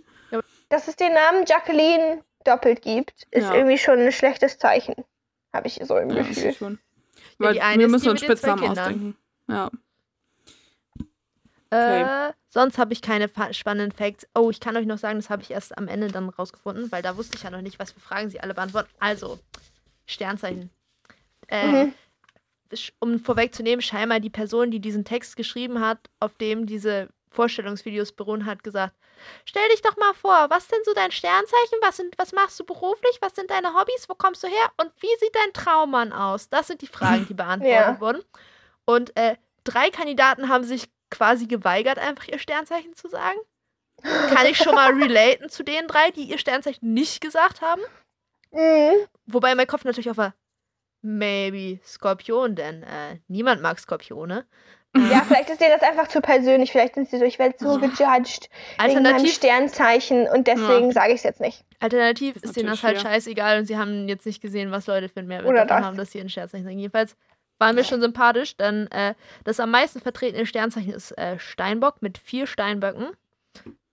[0.69, 3.53] Dass es den Namen Jacqueline doppelt gibt, ist Ja.
[3.53, 4.95] irgendwie schon ein schlechtes Zeichen.
[5.53, 6.43] Habe ich so im Ja, Gefühl.
[6.49, 6.79] ist schon.
[7.39, 8.79] Ja, Weil die eine wir ist müssen die uns Spitznamen Kindern.
[8.85, 9.17] ausdenken.
[9.47, 9.69] Ja.
[11.69, 14.27] Äh, sonst habe ich keine spannenden Facts.
[14.35, 17.01] Oh, ich kann euch noch sagen, das habe ich erst am Ende dann rausgefunden, weil
[17.01, 18.89] da wusste ich ja noch nicht, was für Fragen sie alle beantworten.
[18.99, 19.39] Also,
[20.05, 20.69] Sternzeichen.
[21.47, 21.93] Äh, Mhm.
[22.99, 28.47] Um vorwegzunehmen, scheinbar die Person, die diesen Text geschrieben hat, auf dem diese Vorstellungsvideos beruhen,
[28.47, 28.95] hat gesagt,
[29.45, 31.77] stell dich doch mal vor, was denn so dein Sternzeichen?
[31.81, 33.17] Was, sind, was machst du beruflich?
[33.21, 34.09] Was sind deine Hobbys?
[34.09, 34.71] Wo kommst du her?
[34.77, 36.49] Und wie sieht dein Traummann aus?
[36.49, 37.99] Das sind die Fragen, die beantwortet Ja.
[37.99, 38.23] wurden.
[38.85, 43.37] Und äh, drei Kandidaten haben sich quasi geweigert, einfach ihr Sternzeichen zu sagen.
[44.01, 47.81] Kann ich schon mal relaten zu den drei, die ihr Sternzeichen nicht gesagt haben?
[48.51, 49.07] Mhm.
[49.25, 50.33] Wobei mein Kopf natürlich auch war,
[51.01, 54.45] maybe Skorpion, denn äh, niemand mag Skorpione.
[54.95, 56.71] Ja, vielleicht ist dir das einfach zu persönlich.
[56.71, 57.87] Vielleicht sind sie so, ich werde so Ja.
[57.87, 58.47] gejudged
[58.79, 61.65] wegen meinem alternativ Sternzeichen und deswegen sage ich es jetzt nicht.
[61.79, 65.09] alternativ ist ist denen das halt scheißegal und sie haben jetzt nicht gesehen, was Leute
[65.09, 66.77] für einen Mehrwert haben, dass sie ein Sternzeichen sagen.
[66.77, 67.15] Jedenfalls
[67.67, 72.17] waren wir schon sympathisch, denn äh, das am meisten vertretene Sternzeichen ist äh, Steinbock mit
[72.17, 73.11] vier Steinböcken.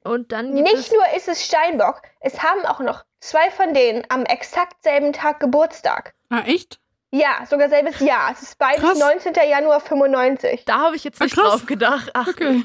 [0.02, 3.74] Und dann gibt Nicht es nur ist es Steinbock, es haben auch noch zwei von
[3.74, 6.14] denen am exakt selben Tag Geburtstag.
[6.30, 6.80] Ah, echt?
[7.12, 8.30] Ja, sogar selbes Jahr.
[8.32, 8.98] Es ist beides Krass.
[8.98, 9.34] 19.
[9.48, 10.64] Januar 95.
[10.64, 11.44] Da habe ich jetzt Ah, nicht krass.
[11.50, 12.10] drauf gedacht.
[12.14, 12.64] Ach, Okay.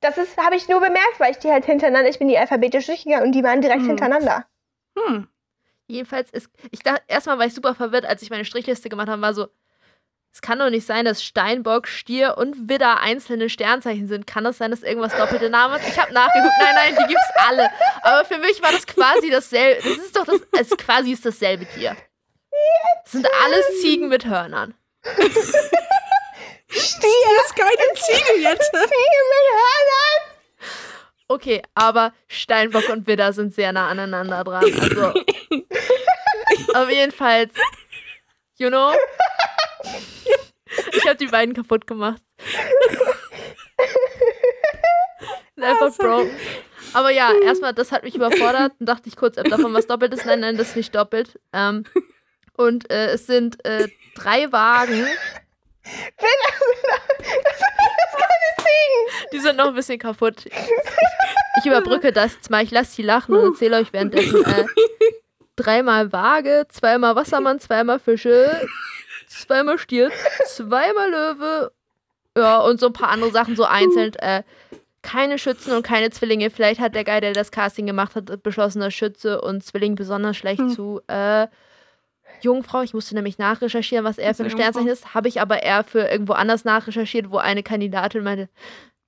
[0.00, 2.86] Das ist, habe ich nur bemerkt, weil ich die halt hintereinander, ich bin die alphabetisch
[2.86, 3.86] durchgegangen und die waren direkt Mhm.
[3.88, 4.44] hintereinander.
[4.98, 5.28] Hm.
[5.88, 6.50] jedenfalls ist.
[6.70, 9.46] Ich dachte, erstmal war ich super verwirrt, als ich meine Strichliste gemacht habe, war so.
[10.36, 14.26] Es kann doch nicht sein, dass Steinbock, Stier und Widder einzelne Sternzeichen sind.
[14.26, 15.80] Kann das sein, dass irgendwas doppelte Namen hat?
[15.88, 16.52] Ich habe nachgeguckt.
[16.60, 17.70] Nein, nein, die gibt's alle.
[18.02, 19.82] Aber für mich war das quasi dasselbe.
[19.88, 20.42] Das ist doch das.
[20.52, 21.96] Es quasi ist dasselbe Tier.
[23.04, 24.74] Das sind alles Ziegen mit Hörnern.
[26.68, 27.10] Stier,
[27.46, 28.70] ist keine Ziege jetzt.
[28.72, 30.20] Ziege mit Hörnern.
[31.28, 34.64] Okay, aber Steinbock und Widder sind sehr nah aneinander dran.
[34.64, 35.14] Also.
[36.74, 37.54] aber jedenfalls.
[38.58, 38.94] You know?
[40.92, 42.22] Ich habe die beiden kaputt gemacht.
[45.60, 46.08] Einfach sorry.
[46.08, 46.30] broken.
[46.92, 48.72] Aber ja, erstmal, das hat mich überfordert.
[48.78, 50.26] Dann dachte ich kurz, ob davon was doppelt ist.
[50.26, 51.38] Nein, nein, das ist nicht doppelt.
[51.52, 51.84] Ähm,
[52.56, 55.06] und äh, es sind äh, drei Wagen.
[59.32, 60.46] Die sind noch ein bisschen kaputt.
[61.58, 62.62] Ich überbrücke das jetzt mal.
[62.62, 64.44] Ich lasse sie lachen und erzähle euch währenddessen.
[64.44, 64.64] Äh,
[65.56, 68.66] dreimal Waage, zweimal Wassermann, zweimal Fische,
[69.26, 70.10] zweimal Stier,
[70.46, 71.72] zweimal Löwe.
[72.36, 74.12] Ja, und so ein paar andere Sachen so einzeln.
[74.20, 74.42] Äh,
[75.02, 76.50] keine Schützen und keine Zwillinge.
[76.50, 80.36] Vielleicht hat der Guy, der das Casting gemacht hat, beschlossen, dass Schütze und Zwilling besonders
[80.36, 80.70] schlecht Hm.
[80.70, 81.46] zu äh,
[82.40, 82.82] Jungfrau.
[82.82, 85.14] Ich musste nämlich nachrecherchieren, was er für ein ist Sternzeichen ist.
[85.14, 88.48] Habe ich aber eher für irgendwo anders nachrecherchiert, wo eine Kandidatin meinte,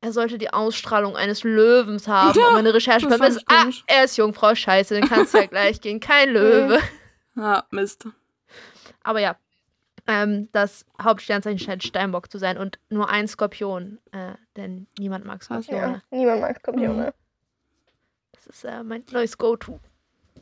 [0.00, 2.38] er sollte die Ausstrahlung eines Löwens haben.
[2.38, 5.80] Ja, und meine Recherche ich ah, er ist Jungfrau, scheiße, dann kannst du ja gleich
[5.80, 5.98] gehen.
[5.98, 6.78] Kein Löwe.
[7.34, 8.06] Ja, Mist.
[9.02, 9.36] Aber ja,
[10.08, 15.42] ähm, das Hauptsternzeichen scheint Steinbock zu sein und nur ein Skorpion, äh, denn niemand mag
[15.44, 16.02] Skorpione.
[16.10, 17.14] Ja, niemand mag Skorpione.
[18.32, 19.78] Das ist äh, mein neues Go-To.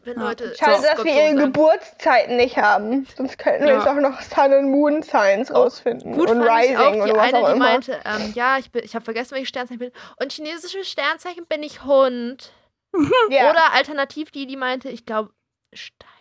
[0.05, 0.29] Wenn Ja.
[0.29, 1.37] Leute Schade, dass wir Skorpion ihre sagen.
[1.53, 3.07] Geburtszeiten nicht haben.
[3.17, 3.79] Sonst könnten wir Ja.
[3.79, 6.13] jetzt auch noch Sun und Moon Signs rausfinden.
[6.13, 7.65] Gut und fand Rising ich auch die und was eine, auch die immer.
[7.65, 10.03] meinte, ähm, ja, ich, bin- ich habe vergessen, welches Sternzeichen ich bin.
[10.21, 12.53] Und chinesische Sternzeichen bin ich Hund.
[13.31, 13.51] ja.
[13.51, 15.31] Oder alternativ die, die meinte, ich glaube,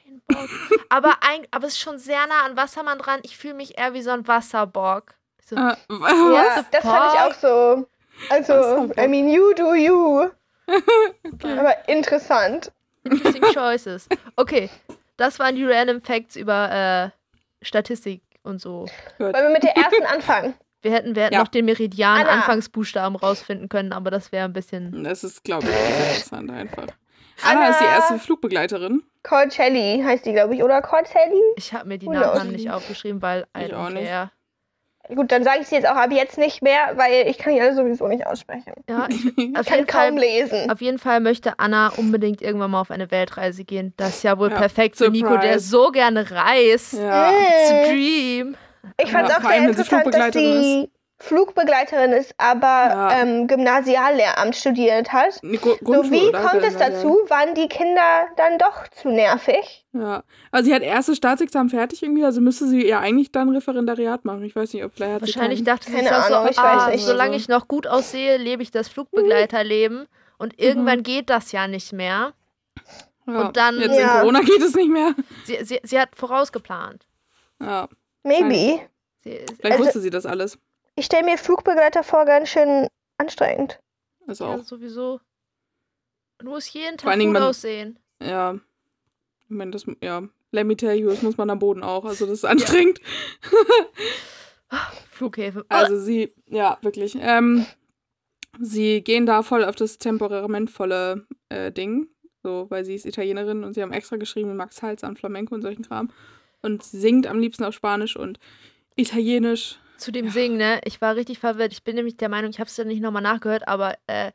[0.06, 0.50] Steinbock.
[0.90, 3.20] aber, ein, aber es ist schon sehr nah an Wassermann dran.
[3.24, 5.16] Ich fühle mich eher wie so ein Wasserbock.
[5.40, 6.66] Ich So, ja, was?
[6.72, 7.88] das fand ich auch so.
[8.30, 8.98] Also, Wasserbock.
[8.98, 10.30] I mean, you do you.
[11.44, 12.72] Aber interessant.
[13.04, 14.08] Interesting choices.
[14.36, 14.70] Okay,
[15.18, 17.12] das waren die Random Facts über
[17.62, 18.88] äh, Statistik und so.
[19.20, 20.54] Wollen wir mit der ersten anfangen?
[20.82, 21.40] Wir hätten, wir hätten Ja.
[21.40, 22.30] noch den Meridian Anna.
[22.30, 25.04] Anfangsbuchstaben rausfinden können, aber das wäre ein bisschen.
[25.04, 25.70] Das ist, glaube ich,
[26.16, 26.86] interessant einfach.
[27.44, 27.96] Anna ist die Anna.
[27.96, 29.02] erste Flugbegleiterin.
[29.28, 31.42] Corcelli heißt die, glaube ich, oder Corcelli?
[31.58, 32.44] Ich habe mir die knows?
[32.46, 34.32] nicht aufgeschrieben, weil I auch don't care.
[35.14, 37.62] Gut, dann sage ich sie jetzt auch ab jetzt nicht mehr, weil ich kann die
[37.62, 38.74] alle sowieso nicht aussprechen.
[38.90, 40.72] Ja, ich, Ich auf, kann jeden kaum Fall, lesen.
[40.72, 43.94] auf jeden Fall möchte Anna unbedingt irgendwann mal auf eine Weltreise gehen.
[43.98, 46.94] Das ist ja wohl Ja, perfekt für Nico, der so gerne reist.
[46.94, 47.32] Ja.
[47.32, 47.88] Äh.
[47.94, 48.58] Dream.
[49.00, 53.22] Ich fand es Ja, auch sehr interessant, dass sie Flugbegleiterin ist, aber Ja.
[53.22, 55.40] ähm, Gymnasiallehramt studiert hat.
[55.44, 56.42] Nee, Gru- So, wie oder?
[56.44, 57.20] kommt es dazu?
[57.30, 59.86] Waren die Kinder dann doch zu nervig?
[59.94, 60.24] Ja.
[60.52, 64.44] Also sie hat erstes Staatsexamen fertig irgendwie, also müsste sie ja eigentlich dann Referendariat machen.
[64.44, 66.50] Ich weiß nicht, ob vielleicht hat Wahrscheinlich sie dachte sie Keine sich auch so, Ahnung,
[66.52, 67.06] ich ah, weiß nicht.
[67.06, 70.08] solange ich noch gut aussehe, lebe ich das Flugbegleiterleben.
[70.38, 72.34] Und irgendwann geht das ja nicht mehr.
[73.26, 73.42] ja.
[73.42, 74.20] und dann- Jetzt in Ja.
[74.20, 75.16] Corona geht es nicht mehr.
[75.46, 77.08] Sie, sie, sie hat vorausgeplant.
[77.62, 77.88] Ja.
[78.24, 78.82] Maybe.
[79.24, 80.60] Sie, Vielleicht Also- wusste sie das alles.
[80.96, 83.80] Ich stelle mir Flugbegleiter vor ganz schön anstrengend.
[84.28, 84.64] Also ja, auch.
[84.64, 85.20] sowieso.
[86.40, 88.00] Du musst jeden Tag gut man- aussehen.
[88.22, 88.56] Ja.
[89.48, 90.24] Ich meine, das, ja.
[90.52, 92.06] Let me tell you, das muss man am Boden auch.
[92.06, 93.00] Also das ist anstrengend.
[95.12, 95.64] Flughäfen.
[95.70, 97.18] Also sie, ja, wirklich.
[97.20, 97.66] Ähm,
[98.60, 102.08] sie gehen da voll auf das temperamentvolle äh, Ding.
[102.44, 105.62] So, weil sie ist Italienerin und sie haben extra geschrieben, Max Hals an Flamenco und
[105.62, 106.12] solchen Kram.
[106.62, 108.40] Und sie singt am liebsten auf Spanisch und
[108.96, 109.80] Italienisch.
[109.98, 110.82] Zu dem Singen, ne?
[110.86, 111.72] Ich war richtig verwirrt.
[111.74, 114.32] Ich bin nämlich der Meinung, ich habe es dann nicht nochmal nachgehört, aber äh,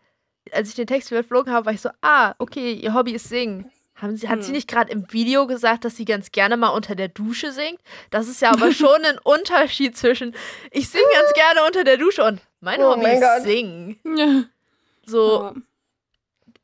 [0.52, 3.70] als ich den Text überflogen habe, war ich so, ah, okay, ihr Hobby ist Singen.
[3.94, 4.54] Haben sie, hat sie Hm.
[4.54, 7.78] nicht gerade im Video gesagt, dass sie ganz gerne mal unter der Dusche singt?
[8.10, 10.34] Das ist ja aber schon ein Unterschied zwischen,
[10.70, 13.42] ich singe ganz gerne unter der Dusche und mein Oh Hobby mein ist Gott.
[13.42, 14.00] Singen.
[14.16, 14.44] Ja.
[15.04, 15.54] So, Aber-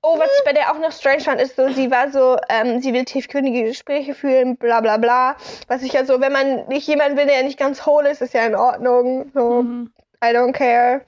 [0.08, 2.80] Oh, was ich bei der auch noch strange fand, ist so, sie war so, ähm,
[2.80, 5.36] sie will tiefgründige Gespräche führen, bla bla bla.
[5.66, 8.34] Was ich ja so, wenn man nicht jemanden will, der nicht ganz hohl ist, ist
[8.34, 9.30] ja in Ordnung.
[9.34, 9.92] So, Mhm.
[10.24, 11.00] I don't care.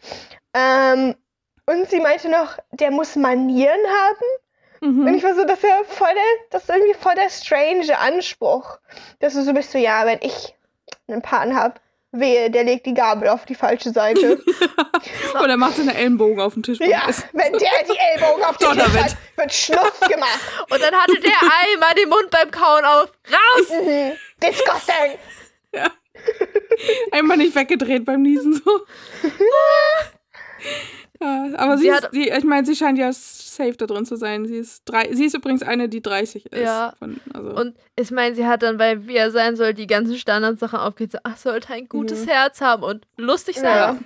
[0.52, 1.14] Ähm,
[1.66, 4.24] und sie meinte noch, der muss Manieren haben.
[4.80, 5.14] Und Mhm.
[5.14, 8.78] ich war so, das ist ja voll der, das ist irgendwie voll der strange Anspruch.
[9.20, 10.54] Dass du so bist, so, ja, wenn ich
[11.08, 11.80] einen Partner hab,
[12.12, 14.42] wehe, der legt die Gabel auf die falsche Seite.
[15.42, 16.78] Oder macht seine Ellenbogen auf den Tisch.
[16.80, 20.40] ja, wenn der die Ellbogen auf den Tisch hat, wird Schluss gemacht.
[20.70, 21.40] und dann hatte der
[21.72, 23.12] einmal den Mund beim Kauen auf.
[23.30, 23.68] Raus!
[23.70, 24.12] Mhm.
[24.42, 25.18] Disgusting.
[27.10, 28.86] Einmal nicht weggedreht beim Niesen so.
[31.20, 34.04] ja, aber sie, Sie ist, hat- sie, ich meine, sie scheint ja safe da drin
[34.07, 34.46] zu sein.
[34.46, 36.61] Sie ist, drei, sie ist übrigens eine, die 30 ist.
[36.61, 36.94] Ja.
[36.98, 40.16] Von, also, Und ich meine, sie hat dann bei Wie er sein soll die ganzen
[40.16, 41.22] Standardsachen aufgezählt.
[41.24, 42.28] So, ach, sollte ein gutes Mhm.
[42.31, 43.76] Herz haben und lustig sein.
[43.76, 43.96] Ja.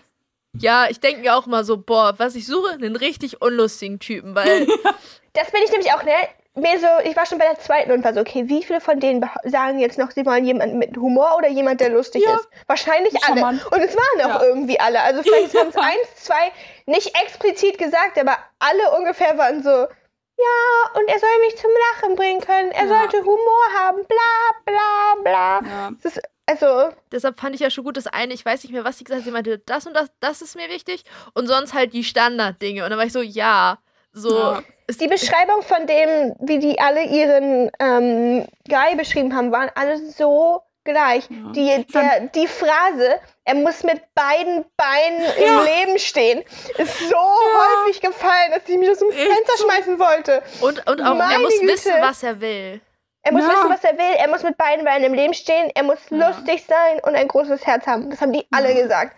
[0.59, 4.35] Ja, ich denke mir auch mal so, boah, was ich suche, einen richtig unlustigen Typen,
[4.35, 4.67] weil
[5.35, 6.13] Das bin ich nämlich auch, ne?
[6.55, 9.01] Mir so, ich war schon bei der zweiten und war so, okay, wie viele von
[9.01, 12.35] denen sagen jetzt noch, sie wollen jemanden mit Humor oder jemand, der lustig Ja.
[12.35, 12.47] ist?
[12.67, 13.41] Wahrscheinlich alle.
[13.43, 14.47] Und es waren auch Ja.
[14.47, 15.01] irgendwie alle.
[15.01, 15.81] Also vielleicht haben es Ja.
[15.81, 16.53] eins, zwei
[16.87, 22.17] nicht explizit gesagt, aber alle ungefähr waren so, ja, und er soll mich zum Lachen
[22.17, 22.71] bringen können.
[22.73, 22.89] Er Ja.
[23.01, 25.61] sollte Humor haben, bla bla bla.
[25.71, 25.91] ja.
[26.03, 28.85] Das ist, also, deshalb fand ich ja schon gut das eine, ich weiß nicht mehr,
[28.85, 31.73] was sie gesagt hat, sie meinte, das und das, das ist mir wichtig und sonst
[31.75, 32.83] halt die Standarddinge.
[32.83, 33.79] Und dann war ich so, ja,
[34.13, 34.63] so, Ja.
[35.01, 40.61] Die Beschreibung von dem, wie die alle ihren ähm, Guy beschrieben haben, waren alle so
[40.85, 41.31] gleich.
[41.31, 41.53] Ja.
[41.53, 45.61] Die, der, die Phrase, er muss mit beiden Beinen Ja.
[45.61, 46.43] im Leben stehen,
[46.79, 49.65] ist so häufig gefallen, dass ich mich aus dem Fenster so.
[49.65, 50.43] schmeißen wollte.
[50.61, 51.73] Und, und auch, er Meine muss Güte.
[51.73, 52.81] wissen, was er will.
[53.25, 53.49] Er muss Ja.
[53.51, 56.29] wissen, was er will, er muss mit beiden Beinen im Leben stehen, er muss Ja.
[56.29, 58.11] lustig sein und ein großes Herz haben.
[58.11, 59.17] Das haben die alle gesagt.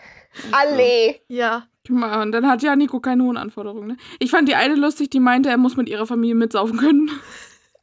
[0.52, 1.16] Alle.
[1.28, 1.66] Ja.
[1.86, 3.88] Guck mal, Und dann hat ja Nico keine hohen Anforderungen.
[3.88, 3.96] Ne?
[4.18, 7.10] Ich fand die eine lustig, die meinte, er muss mit ihrer Familie mitsaufen können.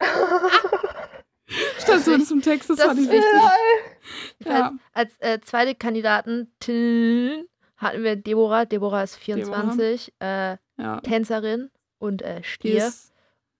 [1.78, 3.30] Stand so in diesem Text, das, Das fand ich wichtig.
[4.44, 4.72] Ja.
[4.92, 6.50] Als äh, zweite Kandidaten
[7.76, 8.64] hatten wir Deborah.
[8.64, 11.00] Deborah ist 24, Äh, Ja.
[11.02, 12.86] Tänzerin und äh, Die Stier.
[12.88, 13.11] ist,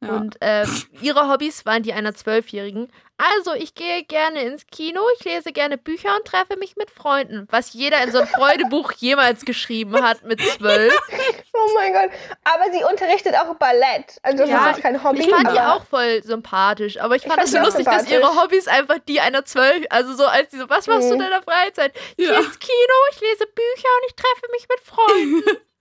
[0.03, 0.09] ja.
[0.09, 0.67] Und äh,
[1.01, 2.91] ihre Hobbys waren die einer Zwölfjährigen.
[3.19, 7.47] Also, ich gehe gerne ins Kino, ich lese gerne Bücher und treffe mich mit Freunden.
[7.51, 10.93] Was jeder in so ein Freudebuch jemals geschrieben hat mit zwölf.
[11.55, 12.11] Oh mein Gott.
[12.45, 14.19] Aber sie unterrichtet auch Ballett.
[14.23, 15.21] Also Ja, das ist kein Hobby.
[15.21, 18.11] Ich fand die aber auch voll sympathisch, aber ich fand es sie so lustig, dass
[18.11, 18.35] ihre.
[18.43, 21.23] Hobbys einfach die einer zwölf, also so als die so, was machst du in Mhm.
[21.25, 21.95] deiner Freizeit?
[22.17, 22.33] Ich Ja.
[22.33, 25.61] gehe ins Kino, ich lese Bücher und ich treffe mich mit Freunden.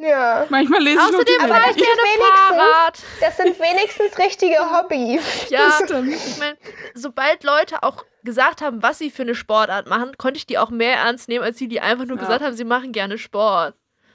[0.00, 0.46] Ja.
[0.48, 2.98] Manchmal lese ich noch die Außerdem Aber das wenigstens- Fahrrad.
[3.20, 5.50] Das sind wenigstens richtige Hobbys.
[5.50, 6.14] Ja, Das stimmt.
[6.14, 6.56] ich meine,
[6.94, 10.70] sobald Leute auch gesagt haben, was sie für eine Sportart machen, konnte ich die auch
[10.70, 12.22] mehr ernst nehmen, als die, die einfach nur Ja.
[12.22, 13.74] gesagt haben, sie machen gerne Sport.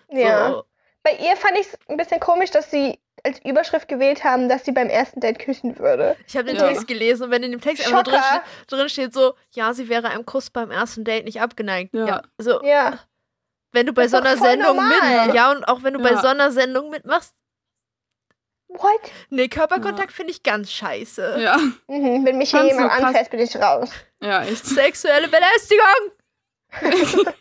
[0.09, 0.49] Ja.
[0.51, 0.63] So.
[1.03, 4.63] Bei ihr fand ich es ein bisschen komisch, dass sie als Überschrift gewählt haben, dass
[4.65, 6.15] sie beim ersten Date küssen würde.
[6.27, 6.67] Ich habe den Ja.
[6.67, 9.89] Text gelesen und wenn in dem Text einfach drin, steht- drin steht so, ja, sie
[9.89, 11.93] wäre einem Kuss beim ersten Date nicht abgeneigt.
[11.93, 12.05] Ja.
[12.05, 12.21] Ja.
[12.37, 12.99] So, Ja.
[13.73, 15.25] Wenn du bei Das so einer Sendung normal.
[15.27, 16.21] mit, ja, und auch wenn du bei Ja.
[16.21, 17.35] so einer Sendung mitmachst,
[18.69, 19.01] What?
[19.29, 21.37] nee, Körperkontakt finde ich ganz scheiße.
[21.39, 21.57] Ja.
[21.87, 22.25] Mhm.
[22.25, 23.03] Wenn mich hier so jemand krass.
[23.03, 23.91] anfasst, bin ich raus.
[24.21, 24.65] ja, echt.
[24.65, 26.11] Sexuelle Belästigung!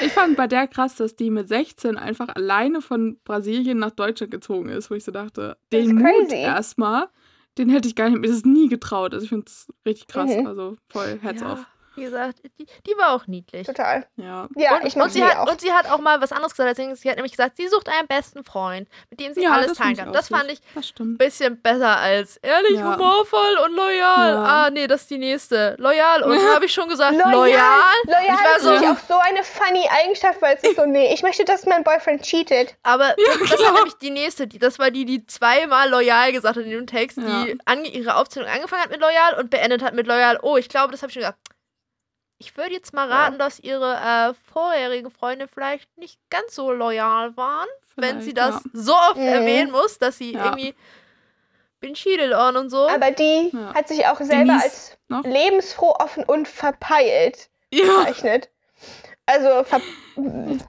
[0.00, 4.32] Ich fand bei der krass, dass die mit 16 einfach alleine von Brasilien nach Deutschland
[4.32, 7.08] gezogen ist, wo ich so dachte, den Mut erstmal,
[7.56, 9.14] den hätte ich gar nicht, mir das nie getraut.
[9.14, 10.30] Also ich finde es richtig krass.
[10.30, 10.46] Mhm.
[10.46, 11.66] Also voll Heads Ja, off.
[11.96, 13.66] Wie gesagt, die, die war auch niedlich.
[13.66, 14.06] Total.
[14.16, 14.48] Ja.
[14.56, 15.50] Ja, und, ich mag und, sie hat, auch.
[15.50, 16.78] und sie hat auch mal was anderes gesagt.
[16.78, 19.72] als Sie hat nämlich gesagt, sie sucht einen besten Freund, mit dem sie ja, alles
[19.78, 20.12] teilen kann.
[20.12, 20.60] Das fand ich
[21.00, 22.94] ein bisschen besser als ehrlich, Ja.
[22.94, 24.32] humorvoll und loyal.
[24.34, 24.42] Ja.
[24.66, 25.74] Ah, nee, das ist die nächste.
[25.78, 26.22] Loyal.
[26.22, 27.62] Und habe ich schon gesagt, Loyal, loyal.
[28.04, 31.12] Loyal Ich war ist so- auch so eine funny Eigenschaft, weil es ist so, nee,
[31.12, 32.74] ich möchte, dass mein Boyfriend cheatet.
[32.82, 34.46] Aber das, das war nämlich die nächste.
[34.46, 37.44] Die, das war die, die zweimal loyal gesagt hat in dem Text, Ja.
[37.44, 40.38] die ange ihre Aufzählung angefangen hat mit loyal und beendet hat mit loyal.
[40.42, 41.38] Oh, ich glaube, das habe ich schon gesagt.
[42.38, 43.14] Ich würde jetzt mal Ja.
[43.24, 48.36] raten, dass ihre äh, vorherigen Freunde vielleicht nicht ganz so loyal waren, wenn sie Vielleicht,
[48.56, 49.22] das so oft Mhm.
[49.22, 50.44] erwähnen muss, dass sie Ja.
[50.44, 50.74] irgendwie
[51.80, 52.88] bin cheated on und so.
[52.88, 53.74] Aber die Ja.
[53.74, 55.24] hat sich auch selber Denise als noch?
[55.24, 57.84] lebensfroh, offen und verpeilt Ja.
[58.00, 58.50] bezeichnet.
[59.26, 59.82] Also, ver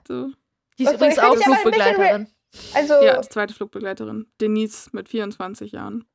[0.06, 0.30] so.
[0.78, 2.28] die ist übrigens auch Flugbegleiterin.
[2.72, 4.30] also Ja, die zweite Flugbegleiterin.
[4.40, 6.06] Denise mit 24 Jahren.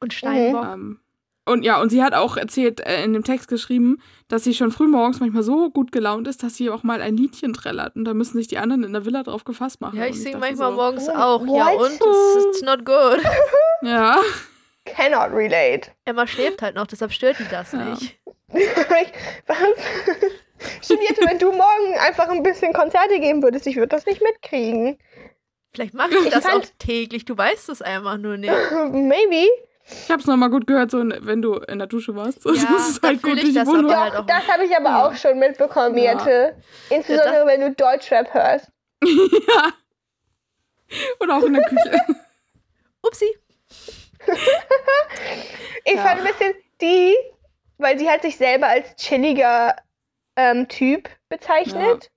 [0.00, 0.64] Und Steinbock.
[0.64, 1.00] Ähm,
[1.44, 4.70] und ja, und sie hat auch erzählt, äh, in dem Text geschrieben, dass sie schon
[4.70, 7.96] früh morgens manchmal so gut gelaunt ist, dass sie auch mal ein Liedchen trällert.
[7.96, 9.98] Und da müssen sich die anderen in der Villa drauf gefasst machen.
[9.98, 11.46] Ja, ich singe manchmal so, morgens Oh, auch.
[11.46, 11.90] Ja, und?
[11.92, 13.20] It's, it's not good.
[13.84, 14.16] Ja,
[14.84, 15.90] cannot relate.
[16.04, 17.84] Emma schläft halt noch, deshalb stört die das Ja.
[17.86, 18.16] nicht.
[18.54, 18.68] Ich-
[19.48, 19.56] Was?
[20.82, 24.98] Studierte, wenn du morgen einfach ein bisschen Konzerte geben würdest, ich würde das nicht mitkriegen.
[25.74, 28.52] Vielleicht mache ich Ich das auch täglich, du weißt es einfach nur nicht.
[28.92, 29.48] Maybe.
[29.84, 32.44] Ich hab's nochmal gut gehört, so wenn du in der Dusche warst.
[32.46, 33.94] Ja, das ist halt gut ich durch die das Wohnung.
[33.94, 35.06] halt Doch, auch das habe ich aber Ja.
[35.06, 36.12] auch schon mitbekommen, Ja.
[36.12, 36.56] Jette.
[36.90, 38.70] Insbesondere, Ja, wenn du Deutschrap hörst.
[39.02, 39.72] ja.
[41.20, 41.98] Oder auch in der Küche.
[43.02, 43.26] Upsi.
[45.84, 46.02] Ich Ja.
[46.02, 47.14] fand ein bisschen die,
[47.78, 49.74] weil sie hat sich selber als chilliger
[50.36, 52.10] ähm, Typ bezeichnet.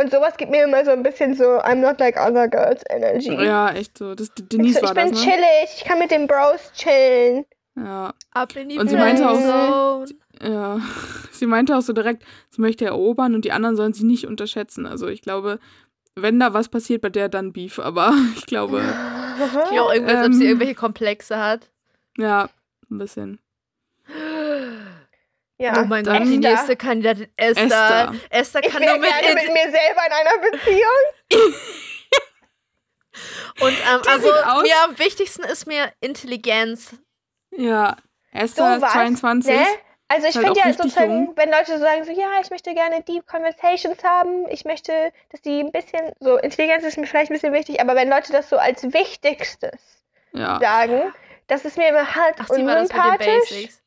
[0.00, 3.32] Und sowas gibt mir immer so ein bisschen so I'm not like other girls Energy.
[3.44, 4.14] ja, echt so.
[4.14, 5.30] Das, ich, Denise so, ich war bin das, ne?
[5.32, 7.44] chillig, ich kann mit den Bros chillen.
[7.76, 10.06] Ja, Ab in die Und sie meinte auch- Friendzone.
[10.42, 10.80] ja.
[11.32, 14.86] Sie meinte auch so direkt, sie möchte erobern und die anderen sollen sie nicht unterschätzen.
[14.86, 15.60] Also ich glaube,
[16.16, 17.78] wenn da was passiert bei der, dann Beef.
[17.78, 18.82] Aber ich glaube,
[19.72, 20.48] Die auch irgendwie, als ob sie Ähm.
[20.48, 21.70] irgendwelche Komplexe hat.
[22.16, 22.48] ja,
[22.90, 23.38] ein bisschen.
[25.60, 25.82] Ja.
[25.82, 27.64] oh mein Gott, die nächste Kandidatin Esther.
[27.64, 28.14] Esther.
[28.30, 31.52] Esther, Ich kann nur mit, gerne mit mir selber in einer Beziehung.
[33.60, 34.28] und ähm, also
[34.62, 36.94] mir am wichtigsten ist mir Intelligenz.
[37.50, 37.96] Ja,
[38.32, 39.52] So Esther was, 22.
[39.56, 39.66] ne?
[40.10, 41.32] Also ich halt finde ja sozusagen, jung.
[41.36, 45.42] wenn Leute so sagen, so ja, ich möchte gerne Deep Conversations haben, ich möchte, dass
[45.42, 48.48] die ein bisschen, so Intelligenz ist mir vielleicht ein bisschen wichtig, aber wenn Leute das
[48.48, 49.78] so als Wichtigstes
[50.32, 50.58] Ja.
[50.60, 51.12] sagen,
[51.46, 53.82] das ist mir immer halt Ach, sie war das mit den unsympathisch, Basics.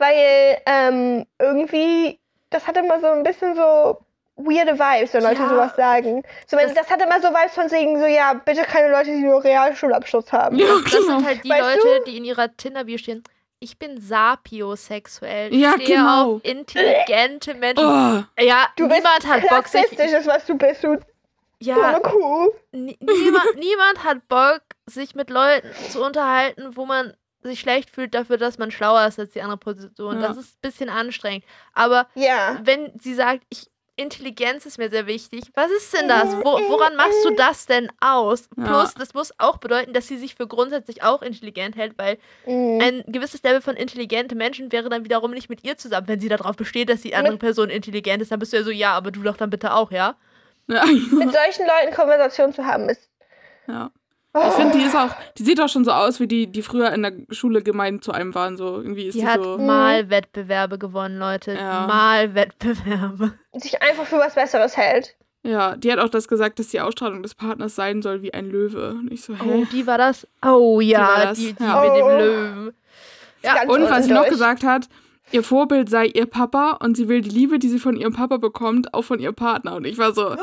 [0.00, 2.18] Weil ähm, irgendwie,
[2.50, 3.98] das hat immer so ein bisschen so
[4.36, 5.48] weirde Vibes, wenn Leute Ja.
[5.50, 6.22] sowas sagen.
[6.46, 9.20] So, Das- das, hatte immer so Vibes von wegen so, ja, bitte keine Leute, die
[9.22, 10.56] nur Realschulabschluss haben.
[10.58, 11.18] Ja, Das genau.
[11.18, 13.22] sind halt die Weißt Leute, die in ihrer Tinder-Bio stehen.
[13.62, 15.52] Ich bin sapiosexuell.
[15.52, 16.36] Ich Ja, stehe genau.
[16.36, 17.84] auf intelligente Menschen.
[17.86, 19.82] Oh, Ja, Du niemand hat Bock, sich.
[19.92, 20.96] Ist, was du bist, du
[21.58, 22.00] Ja,
[22.72, 28.14] nie- niemand, niemand hat Bock, sich mit Leuten zu unterhalten, wo man sich schlecht fühlt
[28.14, 30.20] dafür, dass man schlauer ist als die andere Position.
[30.20, 30.28] Ja.
[30.28, 31.44] Das ist ein bisschen anstrengend.
[31.72, 32.58] Aber Ja.
[32.62, 36.34] wenn sie sagt, ich, Intelligenz ist mir sehr wichtig, was ist denn das?
[36.36, 38.48] Wo, woran machst du das denn aus?
[38.56, 38.64] Ja.
[38.64, 42.80] Plus, das muss auch bedeuten, dass sie sich für grundsätzlich auch intelligent hält, weil Mhm.
[42.80, 46.08] ein gewisses Level von intelligenten Menschen wäre dann wiederum nicht mit ihr zusammen.
[46.08, 48.62] Wenn sie darauf besteht, dass die andere Mit- Person intelligent ist, dann bist du ja
[48.62, 50.16] so, ja, aber du doch dann bitte auch, ja?
[50.68, 50.82] ja.
[50.86, 53.10] Mit solchen Leuten Konversation zu haben, ist.
[53.66, 53.90] ja.
[54.32, 54.40] Oh.
[54.48, 56.92] Ich finde, die ist auch, die sieht auch schon so aus, wie die, die früher
[56.92, 58.56] in der Schule gemein zu einem waren.
[58.56, 59.58] So irgendwie ist Die die, hat so.
[59.58, 61.54] mal Wettbewerbe gewonnen, Leute.
[61.54, 61.86] Ja.
[61.88, 63.32] Mal Wettbewerbe.
[63.54, 65.16] sich einfach für was Besseres hält.
[65.42, 68.48] Ja, die hat auch das gesagt, dass die Ausstrahlung des Partners sein soll wie ein
[68.50, 68.90] Löwe.
[68.90, 69.66] Und ich so, Oh, hä?
[69.72, 70.26] die war das?
[70.46, 71.80] Oh ja, das, die, die ja.
[71.80, 72.08] mit dem Oh.
[72.18, 72.72] Löwen.
[73.42, 74.88] Ja, Ganz Und was sie noch gesagt hat,
[75.32, 78.36] ihr Vorbild sei ihr Papa und sie will die Liebe, die sie von ihrem Papa
[78.36, 79.74] bekommt, auch von ihrem Partner.
[79.76, 80.36] Und ich war so,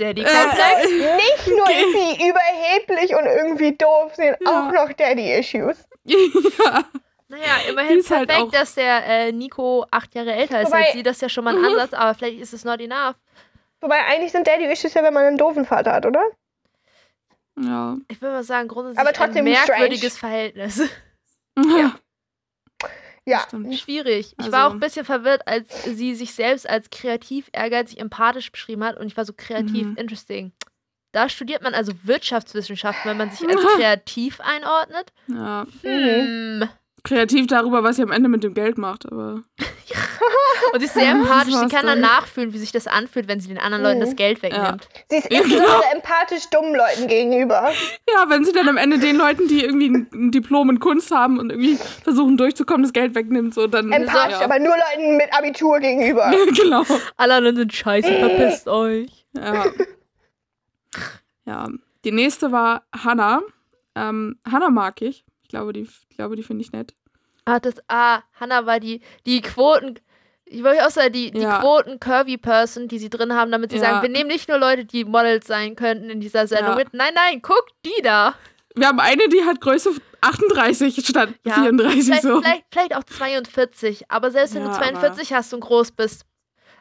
[0.00, 0.90] Daddy-Komplex.
[0.90, 4.68] äh, Nicht nur ist sie überheblich und irgendwie doof, sie hat Ja.
[4.68, 5.86] auch noch Daddy-Issues.
[6.04, 6.84] ja.
[7.30, 10.84] Naja, immerhin ist halt perfekt, auch- dass der äh, Nico acht Jahre älter ist Wobei-
[10.86, 11.02] als sie.
[11.02, 13.16] Das ist ja schon mal ein Ansatz, aber vielleicht ist es not enough.
[13.80, 16.22] Wobei eigentlich sind Daddy-Issues ja, wenn man einen doofen Vater hat, oder?
[17.60, 17.96] Ja.
[18.08, 19.68] Ich würde mal sagen, grundsätzlich Aber trotzdem ein strange.
[19.80, 20.80] merkwürdiges Verhältnis.
[21.58, 21.96] Ja.
[23.28, 23.40] Ja.
[23.46, 23.74] Stimmt.
[23.74, 24.32] Schwierig.
[24.32, 28.50] Ich Also- war auch ein bisschen verwirrt, als sie sich selbst als kreativ, ehrgeizig, empathisch
[28.50, 29.96] beschrieben hat und ich war so kreativ, Mhm.
[29.96, 30.52] interesting.
[31.12, 35.12] Da studiert man also Wirtschaftswissenschaften, wenn man sich als kreativ einordnet.
[35.28, 35.66] ja.
[35.82, 36.68] Hm.
[37.08, 39.42] Kreativ darüber, was sie am Ende mit dem Geld macht, aber.
[40.74, 41.54] Und sie ist sehr empathisch.
[41.54, 44.04] Sie kann dann nachfühlen, wie sich das anfühlt, wenn sie den anderen Leuten Mhm.
[44.04, 44.86] das Geld wegnimmt.
[45.08, 45.92] Sie ist Ja, insbesondere genau.
[45.94, 47.72] empathisch dummen Leuten gegenüber.
[48.14, 51.10] Ja, wenn sie dann am Ende den Leuten, die irgendwie ein, ein Diplom in Kunst
[51.10, 53.90] haben und irgendwie versuchen durchzukommen, das Geld wegnimmt, so dann.
[53.92, 54.44] Empathisch, ja.
[54.44, 56.30] aber nur Leuten mit Abitur gegenüber.
[56.54, 56.84] genau.
[57.16, 59.26] Alle anderen sind scheiße, verpisst euch.
[59.36, 59.66] Ja.
[61.46, 61.68] ja.
[62.04, 63.40] Die nächste war Hannah.
[63.94, 65.24] Ähm, Hannah mag ich.
[65.42, 66.94] Ich glaube, die, ich glaube, die finde ich nett.
[67.48, 69.98] Ah, das, ah, Hannah war die, die Quoten,
[70.44, 71.60] ich wollte auch sagen, die, die Ja.
[71.60, 73.82] Quoten-Curvy-Person, die sie drin haben, damit sie Ja.
[73.84, 76.76] sagen, wir nehmen nicht nur Leute, die Models sein könnten in dieser Sendung Ja.
[76.76, 76.92] mit.
[76.92, 78.34] Nein, nein, guck die da.
[78.74, 82.40] Wir haben eine, die hat Größe 38 statt Ja, 34 Vielleicht, so.
[82.42, 86.24] vielleicht, vielleicht auch 42, aber selbst wenn du 42 hast und groß bist.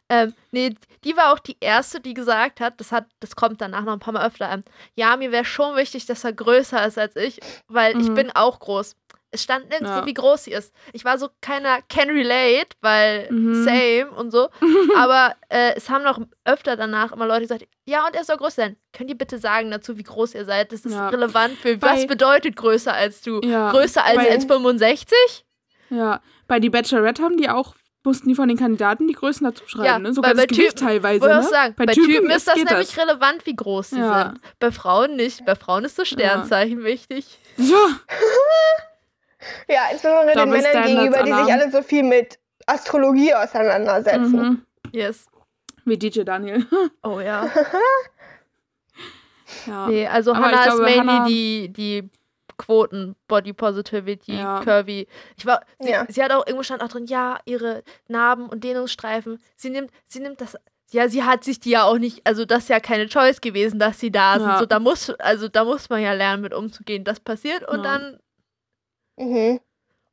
[0.09, 3.83] Ähm, nee, die war auch die erste, die gesagt hat, das hat, das kommt danach
[3.83, 4.63] noch ein paar Mal öfter an.
[4.95, 8.13] Ja, mir wäre schon wichtig, dass er größer ist als ich, weil ich Mhm.
[8.15, 8.95] bin auch groß.
[9.31, 10.05] Es stand nirgendwo, Ja.
[10.05, 10.73] wie groß sie ist.
[10.93, 13.63] Ich war so keiner can relate, weil Mhm.
[13.65, 14.47] same und so.
[14.97, 18.61] Aber äh, es haben noch öfter danach immer Leute gesagt, ja, und er soll größer
[18.63, 18.77] sein.
[18.93, 20.71] Könnt ihr bitte sagen dazu, wie groß ihr seid?
[20.71, 21.09] Das ist Ja.
[21.09, 23.41] relevant für Bei- was bedeutet größer als du?
[23.43, 25.43] Ja, Größer als bei- 1,65?
[25.89, 29.67] Ja, bei die Bachelorette haben die auch, mussten die von den Kandidaten die Größen dazu
[29.67, 30.13] schreiben, Ja, ne?
[30.13, 31.43] Sogar weil das bei Gewicht Typen- teilweise, ne?
[31.43, 34.29] sagen, bei, Typen, ist das nämlich relevant, wie groß sie Ja.
[34.29, 34.41] sind.
[34.59, 35.45] Bei Frauen nicht.
[35.45, 37.37] Bei Frauen ist das Sternzeichen wichtig.
[37.57, 37.75] Ja,
[39.67, 44.31] Ja, insbesondere den Männern Standards, gegenüber, die sich alle so viel mit Astrologie auseinandersetzen.
[44.31, 44.65] mhm.
[44.91, 45.25] Yes.
[45.85, 46.65] wie DJ Daniel.
[47.03, 47.49] Oh ja.
[49.65, 49.87] ja.
[49.87, 52.09] Nee, also Aber ich Hannah ist mainly Hannah- die, die
[52.57, 54.61] Quoten, Body Positivity, Ja.
[54.63, 55.07] Curvy.
[55.37, 56.05] Ich war, sie, Ja.
[56.09, 59.39] sie hat auch irgendwo stand auch drin, ja, ihre Narben und Dehnungsstreifen.
[59.55, 60.57] Sie nimmt, sie nimmt das.
[60.91, 63.77] Ja, sie hat sich die ja auch nicht, also das ist ja keine Choice gewesen,
[63.77, 64.47] dass sie da sind.
[64.47, 64.59] Ja.
[64.59, 67.03] So, da muss, also da muss man ja lernen, mit umzugehen.
[67.03, 67.97] Das passiert und Ja.
[67.97, 68.19] dann.
[69.17, 69.59] Mhm.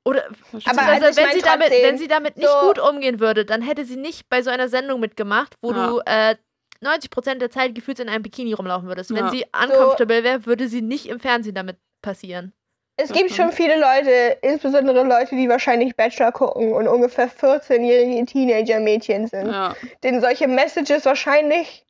[0.07, 0.25] Oder
[0.67, 3.63] Aber also, also wenn, sie damit, wenn sie damit nicht so- gut umgehen würde, dann
[3.63, 5.87] hätte sie nicht bei so einer Sendung mitgemacht, wo Ja.
[5.87, 6.37] du äh,
[6.83, 9.11] 90% der Zeit gefühlt in einem Bikini rumlaufen würdest.
[9.15, 9.31] Wenn Ja.
[9.31, 12.53] sie uncomfortable wäre, würde sie nicht im Fernsehen damit passieren.
[12.97, 13.51] Es Das gibt stimmt.
[13.51, 19.75] schon viele Leute, insbesondere Leute, die wahrscheinlich Bachelor gucken und ungefähr 14-jährige Teenager-Mädchen sind, Ja,
[20.05, 21.85] denen solche Messages wahrscheinlich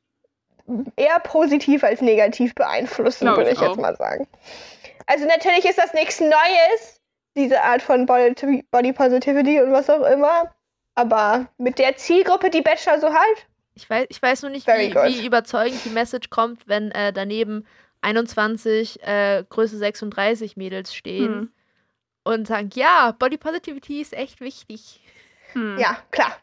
[0.95, 4.27] eher positiv als negativ beeinflussen, würde ich ich jetzt mal sagen.
[5.05, 6.94] Also natürlich ist das nichts Neues,
[7.35, 10.53] diese Art von Body, Positivity und was auch immer,
[10.95, 14.93] aber mit der Zielgruppe, die Bachelor so halt, Ich weiß, ich weiß nur nicht, wie,
[14.95, 17.65] wie überzeugend die Message kommt, wenn äh, daneben
[18.01, 21.51] 21 äh, Größe 36 Mädels stehen Hm.
[22.23, 25.01] und sagen, ja, Body Positivity ist echt wichtig.
[25.53, 25.77] Hm.
[25.77, 26.37] ja, klar.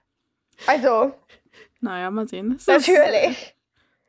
[0.66, 1.14] Also,
[1.80, 2.54] Naja, mal sehen.
[2.56, 3.54] Ist- natürlich.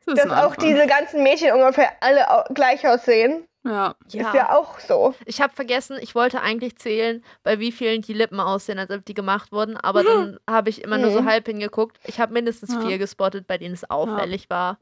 [0.00, 3.48] ist Dass ein auch diese ganzen Mädchen ungefähr alle gleich aussehen.
[3.64, 3.94] Ja.
[4.06, 5.14] Ist ja auch so.
[5.24, 9.04] Ich habe vergessen, ich wollte eigentlich zählen, bei wie vielen die Lippen aussehen, als ob
[9.06, 11.26] die gemacht wurden, aber dann habe ich immer nur so Mhm.
[11.30, 11.98] halb hingeguckt.
[12.04, 12.80] Ich habe mindestens Ja.
[12.82, 14.78] vier gespottet, bei denen es auffällig war.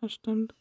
[0.00, 0.54] Das stimmt.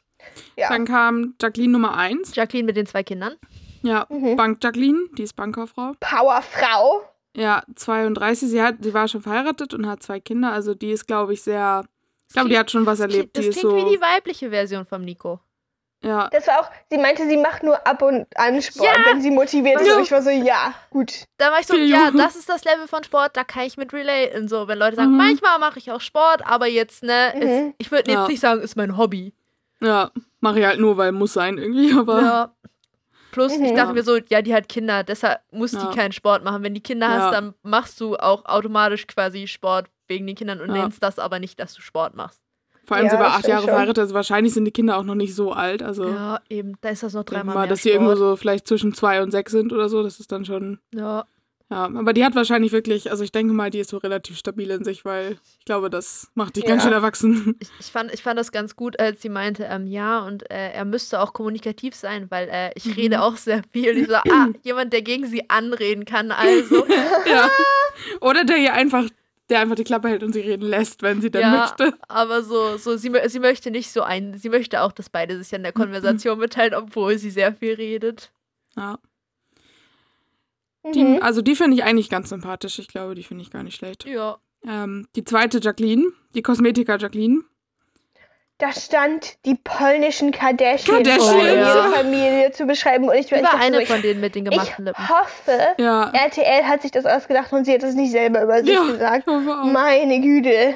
[0.58, 0.70] Ja.
[0.70, 2.36] Dann kam Jacqueline Nummer 1.
[2.36, 3.36] Jacqueline mit den zwei Kindern.
[3.82, 4.36] Ja, Mhm.
[4.36, 5.94] Bank Jacqueline, die ist Bankkauffrau.
[6.00, 7.04] Powerfrau.
[7.38, 8.50] Ja, 32.
[8.50, 10.52] Sie, hat, sie war schon verheiratet und hat zwei Kinder.
[10.52, 11.86] Also die ist, glaube ich, sehr.
[12.30, 13.38] Ich glaube, die hat schon was erlebt.
[13.38, 13.78] Das Die ist klingt so.
[13.78, 15.40] wie die weibliche Version vom Nico.
[16.06, 19.06] Ja, Das war auch, sie meinte, sie macht nur ab und an Sport, Ja.
[19.08, 19.88] wenn sie motiviert ist.
[19.88, 19.96] Ja.
[19.96, 21.24] Und ich war so, ja, gut.
[21.38, 23.92] Da war ich so, ja, das ist das Level von Sport, da kann ich mit
[23.92, 24.48] relaten.
[24.48, 25.18] So, wenn Leute sagen, Mhm.
[25.18, 27.42] manchmal mache ich auch Sport, aber jetzt, ne, Mhm.
[27.42, 28.28] ist, ich würde jetzt Ja.
[28.28, 29.34] nicht sagen, ist mein Hobby.
[29.82, 30.12] ja.
[30.42, 31.92] Mache ich halt nur, weil muss sein irgendwie.
[31.98, 32.56] Aber Ja.
[33.32, 33.76] Plus, ich Mhm.
[33.76, 35.84] dachte mir so, ja, die hat Kinder, deshalb muss Ja.
[35.90, 36.62] die keinen Sport machen.
[36.62, 37.14] Wenn die Kinder Ja.
[37.20, 40.84] hast, dann machst du auch automatisch quasi Sport wegen den Kindern und Ja.
[40.84, 42.42] nennst das aber nicht, dass du Sport machst.
[42.86, 43.70] Vor allem Ja, sie war acht Jahre schon.
[43.72, 44.00] verheiratet.
[44.00, 45.82] Also wahrscheinlich sind die Kinder auch noch nicht so alt.
[45.84, 48.68] Also Ja, eben, da ist das noch dreimal mal, mehr dass sie irgendwo so vielleicht
[48.68, 50.04] zwischen zwei und sechs sind oder so.
[50.04, 50.80] Das ist dann schon.
[50.94, 51.26] ja.
[51.72, 54.70] Ja, aber die hat wahrscheinlich wirklich, also ich denke mal, die ist so relativ stabil
[54.70, 56.90] in sich, weil ich glaube, das macht dich ganz Ja.
[56.90, 57.56] schön erwachsen.
[57.60, 60.74] Ich, ich, fand, ich fand das ganz gut, als sie meinte, ähm, ja, und äh,
[60.74, 62.92] er müsste auch kommunikativ sein, weil äh, ich Mhm.
[62.94, 63.98] rede auch sehr viel.
[63.98, 66.86] Ich so, ah, jemand, der gegen sie anreden kann, also.
[67.26, 67.50] ja.
[68.22, 69.06] Oder der ihr einfach,
[69.50, 71.98] der einfach die Klappe hält und sie reden lässt, wenn sie denn ja, möchte.
[72.08, 75.54] aber so, so sie, sie möchte nicht so ein, sie möchte auch, dass beide sich
[75.54, 78.32] an der Konversation mitteilen, obwohl sie sehr viel redet.
[78.76, 78.98] Ja.
[80.94, 81.20] Die, Mhm.
[81.22, 82.78] also die finde ich eigentlich ganz sympathisch.
[82.80, 84.06] Ich glaube, die finde ich gar nicht schlecht.
[84.06, 84.38] Ja.
[84.68, 87.44] Ähm, die zweite Jacqueline, die Kosmetiker Jacqueline.
[88.58, 91.90] Da stand die polnischen Kardashians, Kardashians, um ihre ja.
[91.92, 93.10] Familie zu beschreiben.
[93.10, 94.98] Und ich, Sie ich war dachte eine so, von denen mit den ich, gemachten ich
[94.98, 95.10] Lippen.
[95.10, 96.10] hoffe, Ja.
[96.14, 99.28] RTL hat sich das ausgedacht und sie hat es nicht selber über sich Ja, gesagt.
[99.28, 99.34] ich.
[99.74, 100.76] Meine Güte.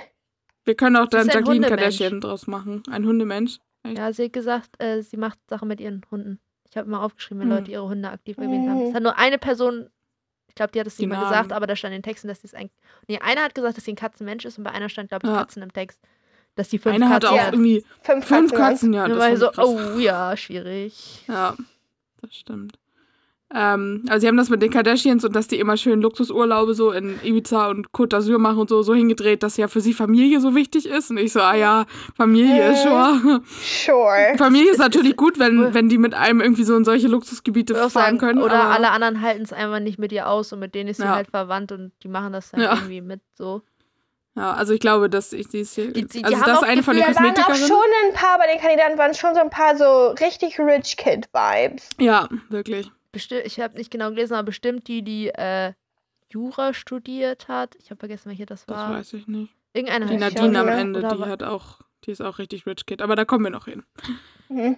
[0.65, 1.67] Wir können auch dann Jacqueline.
[1.67, 2.83] Kardashian draus machen.
[2.91, 3.59] Ein Hundemensch.
[3.87, 6.41] Ja, sie hat gesagt, äh, sie macht Sachen mit ihren Hunden.
[6.69, 7.57] Ich habe immer aufgeschrieben, wenn Hm.
[7.59, 8.81] Leute ihre Hunde aktiv erwähnt haben.
[8.81, 8.87] Mhm.
[8.89, 9.89] Es hat nur eine Person,
[10.49, 11.29] ich glaube, die hat es nicht mal Namen.
[11.29, 12.73] gesagt, aber da stand in den Texten, dass sie es eigentlich.
[13.07, 15.31] Nee, einer hat gesagt, dass sie ein Katzenmensch ist und bei einer stand, glaube ich,
[15.33, 15.39] Ja.
[15.39, 15.99] Katzen im Text.
[16.59, 17.53] Dass die fünf Einer hat Katzen auch hat.
[17.53, 18.91] irgendwie Fünf, fünf Katzen.
[18.91, 18.93] Katzen.
[18.93, 21.23] Ja, das so, oh ja, schwierig.
[21.29, 21.55] Ja,
[22.21, 22.73] das stimmt.
[23.55, 26.91] Ähm, also sie haben das mit den Kardashians und dass die immer schön Luxusurlaube so
[26.91, 30.39] in Ibiza und Côte d'Azur machen und so, so hingedreht, dass ja für sie Familie
[30.41, 31.09] so wichtig ist.
[31.11, 31.85] Und ich so, ah ja,
[32.15, 32.75] Familie, Äh.
[32.75, 33.41] sure.
[33.63, 34.33] Sure.
[34.37, 37.89] Familie ist natürlich gut, wenn, wenn die mit einem irgendwie so in solche Luxusgebiete auch
[37.89, 38.41] fahren sagen, können.
[38.43, 40.97] oder aber, alle anderen halten es einfach nicht mit ihr aus und mit denen ist
[40.97, 41.15] sie Ja.
[41.15, 42.73] halt verwandt und die machen das dann Ja.
[42.75, 43.63] irgendwie mit so.
[44.35, 45.91] Ja, also ich glaube, dass ich sie ist hier.
[45.91, 47.67] Die- die- die also haben das ist eine von den Da waren auch Kosmetikerinnen.
[47.67, 51.27] schon ein paar, bei den Kandidaten waren schon so ein paar so richtig Rich Kid
[51.33, 51.89] Vibes.
[51.99, 52.91] Ja, wirklich.
[53.11, 55.73] Bestimmt, ich habe nicht genau gelesen, aber bestimmt die, die äh,
[56.31, 57.75] Jura studiert hat.
[57.79, 58.91] Ich habe vergessen, welche das Das war.
[58.93, 59.51] weiß ich nicht.
[59.73, 60.67] Irgendeine Die Nadine am.
[60.67, 63.01] Ende, die hat auch, die ist auch richtig Rich Kid.
[63.01, 63.83] Aber da kommen wir noch hin.
[64.47, 64.77] Mhm.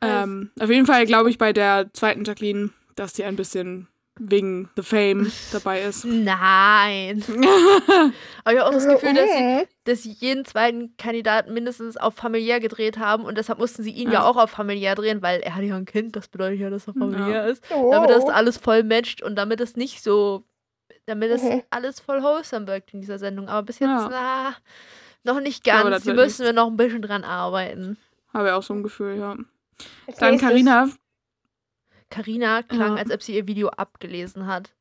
[0.00, 3.86] Ähm, auf jeden Fall glaube ich bei der zweiten Jacqueline, dass die ein bisschen
[4.18, 6.04] wegen The Fame dabei ist.
[6.04, 7.22] Nein.
[8.44, 12.14] Aber ich habe auch das Gefühl, dass sie, dass sie jeden zweiten Kandidaten mindestens auf
[12.14, 14.24] familiär gedreht haben und deshalb mussten sie ihn ja, Ja.
[14.24, 16.94] auch auf familiär drehen, weil er hat ja ein Kind, das bedeutet ja, dass er
[16.94, 17.62] familiär ist.
[17.74, 17.90] Oh.
[17.90, 20.44] Damit das alles voll matcht und damit es nicht so,
[21.06, 21.62] damit es Mhm.
[21.70, 23.48] alles voll wholesome wirkt in dieser Sendung.
[23.48, 24.08] Aber bis jetzt, Ja.
[24.10, 24.56] na,
[25.24, 25.84] noch nicht ganz.
[26.06, 26.38] wird müssen nichts.
[26.40, 27.96] wir noch ein bisschen dran arbeiten.
[28.32, 29.36] Habe auch so ein Gefühl, ja.
[30.06, 30.96] Als Dann nächstes-
[32.10, 32.62] Karina.
[32.62, 33.02] Carina klang, Ja.
[33.02, 34.72] als ob sie ihr Video abgelesen hat.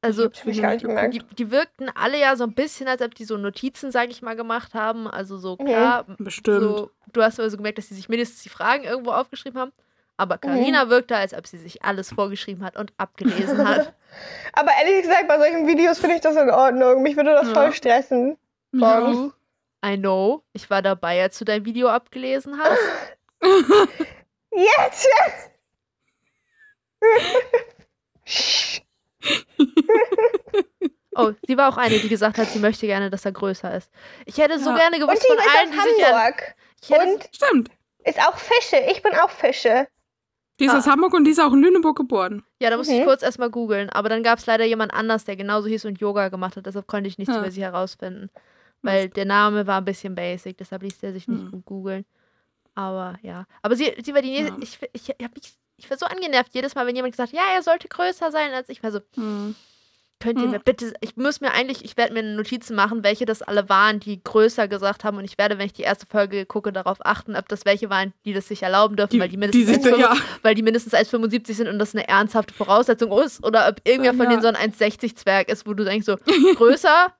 [0.00, 4.10] Also, die, die wirkten alle ja so ein bisschen, als ob die so Notizen, sag
[4.10, 5.08] ich mal, gemacht haben.
[5.08, 5.64] Also so Mhm.
[5.66, 6.60] klar, Bestimmt.
[6.60, 9.72] so, du hast aber so gemerkt, dass sie sich mindestens die Fragen irgendwo aufgeschrieben haben.
[10.16, 10.40] Aber Mhm.
[10.40, 13.92] Carina wirkte, als ob sie sich alles vorgeschrieben hat und abgelesen hat.
[14.52, 17.02] Aber ehrlich gesagt, bei solchen Videos finde ich das in Ordnung.
[17.02, 17.54] Mich würde das Ja.
[17.54, 18.36] voll stressen.
[18.72, 19.34] Sonst-
[19.84, 20.42] I know.
[20.52, 22.78] Ich war dabei, als du dein Video abgelesen hast.
[24.52, 25.06] Jetzt!
[25.06, 25.50] Sch-
[31.14, 33.90] Oh, sie war auch eine, die gesagt hat, sie möchte gerne, dass er größer ist.
[34.24, 34.76] Ich hätte so Ja.
[34.76, 36.14] gerne gewusst von ist allen, aus die sich an.
[36.14, 36.54] Hamburg.
[36.82, 37.70] Ich hätte, Und Stimmt.
[38.04, 38.76] ist auch Fische.
[38.90, 39.88] Ich bin auch Fische.
[40.60, 40.78] Die ist Ah.
[40.78, 42.44] aus Hamburg und die ist auch in Lüneburg geboren.
[42.60, 43.04] ja, da musste ich Mhm.
[43.04, 43.90] kurz erstmal googeln.
[43.90, 46.66] Aber dann gab es leider jemand anders, der genauso hieß und Yoga gemacht hat.
[46.66, 47.40] Deshalb konnte ich nichts Ja.
[47.40, 48.30] über sie herausfinden.
[48.82, 51.50] Weil der Name war ein bisschen basic, deshalb ließ der sich nicht Hm.
[51.50, 52.04] gut googeln.
[52.76, 53.44] Aber ja.
[53.62, 54.52] Aber sie, sie war die nächste.
[54.52, 54.58] Ja.
[54.62, 57.38] Ich, ich, ich, hab mich, ich war so angenervt jedes Mal, wenn jemand gesagt hat,
[57.38, 58.82] ja, er sollte größer sein als ich.
[58.82, 59.54] War so, Hm.
[60.20, 60.50] Könnt ihr Hm.
[60.50, 64.00] mir bitte, ich muss mir eigentlich, ich werde mir Notizen machen, welche das alle waren,
[64.00, 67.36] die größer gesagt haben und ich werde, wenn ich die erste Folge gucke, darauf achten,
[67.36, 69.92] ob das welche waren, die das sich erlauben dürfen, Die, weil, die die mindestens sich,
[69.94, 70.16] 1,75 ja.
[70.42, 74.24] weil die mindestens 1,75 sind und das eine ernsthafte Voraussetzung ist oder ob irgendwer von
[74.24, 74.30] Ja.
[74.30, 76.16] denen so ein 1,60 Zwerg ist, wo du denkst so,
[76.56, 77.12] größer,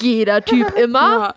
[0.00, 1.34] jeder Typ immer, ja.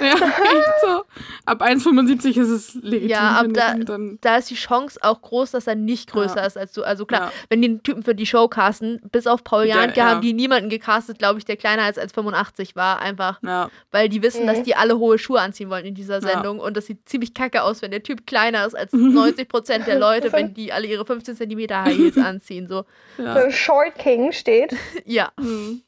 [0.00, 1.04] Ja, echt so.
[1.46, 3.08] Ab 1,75 ist es legitim.
[3.10, 3.74] Ja, ab da-
[4.20, 6.46] Da ist die Chance auch groß, dass er nicht größer Ja.
[6.46, 6.82] ist als du.
[6.82, 7.32] Also klar, Ja.
[7.48, 10.06] wenn die einen Typen für die Show casten, bis auf Paul Janke ja.
[10.10, 13.00] haben die niemanden gecastet, glaube ich, der kleiner als 1,85 war.
[13.00, 14.64] Einfach, ja, weil die wissen, dass Mhm.
[14.64, 16.28] die alle hohe Schuhe anziehen wollen in dieser Ja.
[16.28, 16.58] Sendung.
[16.58, 19.14] Und das sieht ziemlich kacke aus, wenn der Typ kleiner ist als Mhm.
[19.16, 22.66] 90% der Leute, wenn die alle ihre 15 cm High Heels anziehen.
[22.68, 22.84] So,
[23.18, 23.40] ja.
[23.42, 24.74] So Short King steht.
[25.04, 25.30] ja.
[25.38, 25.82] Hm.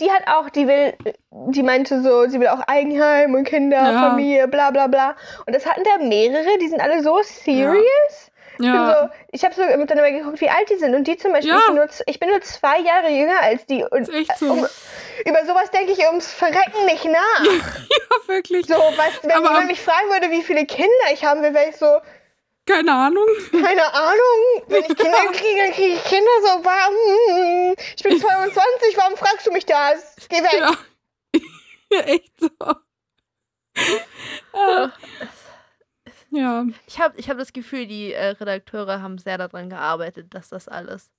[0.00, 0.94] Die hat auch, die will,
[1.30, 4.10] die meinte so, sie will auch Eigenheim und Kinder, Ja.
[4.10, 5.16] Familie, bla bla bla.
[5.46, 8.30] Und das hatten da mehrere, die sind alle so serious.
[8.60, 9.02] Ich, bin ja.
[9.04, 10.92] so, ich habe so dann immer geguckt, wie alt die sind.
[10.96, 11.58] Und die zum Beispiel, Ja.
[11.60, 13.84] ich, bin nur, ich bin nur zwei Jahre jünger als die.
[13.84, 14.06] Und
[14.36, 14.46] so.
[14.52, 14.58] um,
[15.26, 17.44] über sowas denke ich ums Verrecken nicht nach.
[17.44, 18.66] ja, wirklich.
[18.66, 21.68] So, was, wenn Aber- jemand mich fragen würde, wie viele Kinder ich haben will, wäre
[21.70, 21.86] ich so,
[22.68, 23.26] Keine Ahnung.
[23.50, 24.62] keine Ahnung.
[24.66, 27.74] Wenn ich Kinder kriege, dann kriege ich Kinder so, warum?
[27.96, 30.16] Ich bin 22, warum fragst du mich das?
[30.28, 30.52] Geh weg.
[30.60, 31.40] Ja.
[31.92, 32.50] ja, echt so.
[34.52, 34.92] Ah.
[36.30, 40.50] Ja, Ich habe ich hab das Gefühl, die äh, Redakteure haben sehr daran gearbeitet, dass
[40.50, 41.10] das alles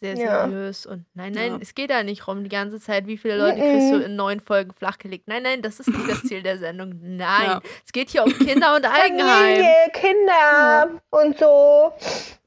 [0.00, 0.44] sehr Ja.
[0.48, 1.58] seriös und nein, nein, Ja.
[1.60, 4.40] es geht da nicht rum die ganze Zeit, wie viele Leute kriegst du in neun
[4.40, 5.26] Folgen flachgelegt.
[5.28, 6.92] Nein, nein, das ist nicht das Ziel der Sendung.
[7.02, 7.60] Nein, Ja.
[7.84, 9.56] es geht hier um Kinder und Eigenheim.
[9.56, 11.92] Familie, Kinder und so.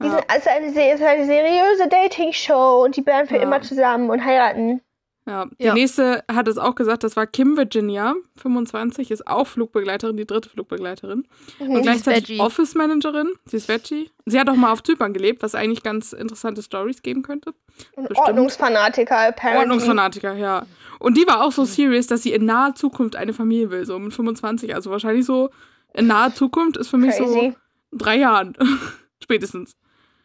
[0.02, 0.12] Die Ja.
[0.12, 3.41] sind, also eine, ist eine seriöse Dating-Show und die bleiben für Ja.
[3.43, 4.82] immer zusammen und heiraten.
[5.30, 5.45] Ja.
[5.59, 5.73] Die Ja.
[5.73, 10.49] nächste hat es auch gesagt, das war Kim Virginia, 25, ist auch Flugbegleiterin, die dritte
[10.49, 11.25] Flugbegleiterin.
[11.59, 11.75] Und Mhm.
[11.77, 12.39] ist gleichzeitig.
[12.39, 13.34] Office-Managerin.
[13.45, 14.09] Sie ist Veggie.
[14.25, 17.53] Sie hat auch mal auf Zypern gelebt, was eigentlich ganz interessante Stories geben könnte.
[17.95, 18.27] Und bestimmt.
[18.27, 19.59] Ordnungsfanatiker, apparently.
[19.61, 20.65] Ordnungsfanatiker, ja.
[20.99, 23.97] Und die war auch so serious, dass sie in naher Zukunft eine Familie will, so
[23.99, 24.75] mit 25.
[24.75, 25.49] Also wahrscheinlich so
[25.93, 27.53] in naher Zukunft ist für mich Crazy.
[27.91, 28.57] so drei Jahren.
[29.23, 29.75] Spätestens.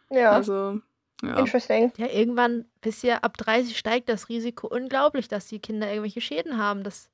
[0.09, 0.81] Ja, Also,
[1.23, 1.37] ja.
[1.37, 1.91] interesting.
[1.97, 6.57] Ja, irgendwann, bis ihr ab 30 steigt das Risiko unglaublich, dass die Kinder irgendwelche Schäden
[6.57, 6.83] haben.
[6.83, 7.09] Das,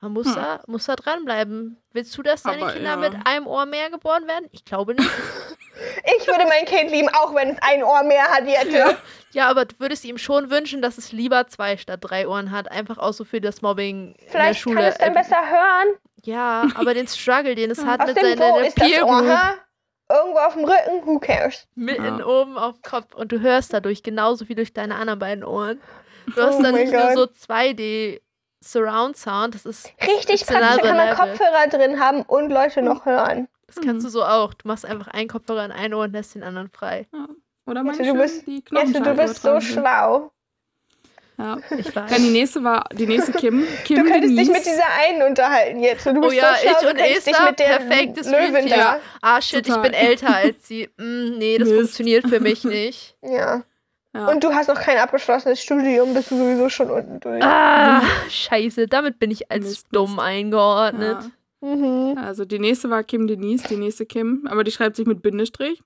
[0.00, 0.34] man muss, Hm.
[0.34, 1.76] da, muss da dranbleiben.
[1.92, 2.96] Willst du, dass deine Aber Kinder ja.
[2.96, 4.48] mit einem Ohr mehr geboren werden?
[4.52, 5.10] Ich glaube nicht.
[6.18, 8.72] Ich würde mein Kind lieben, auch wenn es ein Ohr mehr hat jetzt.
[8.72, 8.96] Ja.
[9.30, 12.68] Ja, aber du würdest ihm schon wünschen, dass es lieber zwei statt drei Ohren hat.
[12.70, 14.76] Einfach auch so für das Mobbing in der Vielleicht Schule.
[14.76, 15.96] kann es dann Äh, besser hören.
[16.24, 19.38] Ja, aber den Struggle, den es hat Aus mit seiner Peer Ohr, Group?
[20.10, 21.66] Irgendwo auf dem Rücken, who cares?
[21.74, 22.26] mitten Ja.
[22.26, 25.80] oben auf dem Kopf und du hörst dadurch genauso wie durch deine anderen beiden Ohren.
[26.34, 27.14] Du hast Oh dann nicht nur Gott.
[27.14, 28.20] so 2D
[28.64, 31.14] Surround Sound, das ist Richtig praktisch, da kann man.
[31.14, 33.48] Kopfhörer drin haben und Leute noch hören.
[33.66, 34.54] Das kannst du so auch.
[34.54, 37.06] Du machst einfach einen Kopfhörer in ein Ohr und lässt den anderen frei.
[37.66, 39.62] Oder Jette, manche, du bist- die Jesse, Knochenscheibe du bist so sind.
[39.62, 40.32] schlau.
[41.38, 41.56] Ja.
[41.78, 42.10] Ich weiß.
[42.10, 43.64] Dann die nächste war, die nächste Kim.
[43.84, 44.52] Kim Du könntest dich Denise.
[44.52, 46.04] mit dieser einen unterhalten jetzt.
[46.04, 48.68] Du bist Oh ja, so schlau, ich und dich Esther, mit der perfektes Team.
[48.70, 48.98] da.
[49.22, 49.76] Ah, shit, Total.
[49.86, 50.88] ich bin älter als sie.
[50.96, 51.78] Mm, nee, das Mist.
[51.80, 53.16] funktioniert für mich nicht.
[53.22, 53.62] Ja.
[54.14, 54.26] Ja.
[54.28, 57.42] Und du hast noch kein abgeschlossenes Studium, bist du sowieso schon unten durch.
[57.44, 61.18] Ah, scheiße, damit bin ich als Mist, dumm eingeordnet.
[61.62, 61.68] Ja.
[61.68, 62.16] Mhm.
[62.18, 65.82] Also die nächste war Kim Denise, die nächste Kim, aber die schreibt sich mit Bindestrich.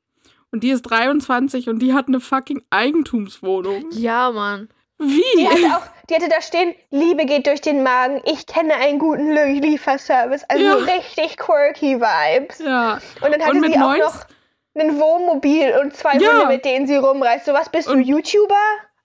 [0.51, 3.87] Und die ist 23 und die hat eine fucking Eigentumswohnung.
[3.93, 4.69] Ja, Mann.
[5.03, 5.49] Die Wie?
[5.49, 9.33] hatte auch, die hatte da stehen, Liebe geht durch den Magen, ich kenne einen guten
[9.33, 10.45] Lieferservice.
[10.49, 10.75] Also Ja.
[10.75, 12.59] richtig quirky Vibes.
[12.61, 13.01] Ja.
[13.21, 14.25] Und dann hatte Und sie auch 19 noch
[14.79, 16.33] ein Wohnmobil und zwei Ja.
[16.33, 17.45] Hunde, mit denen sie rumreist.
[17.47, 18.55] So was bist du, Und- YouTuber?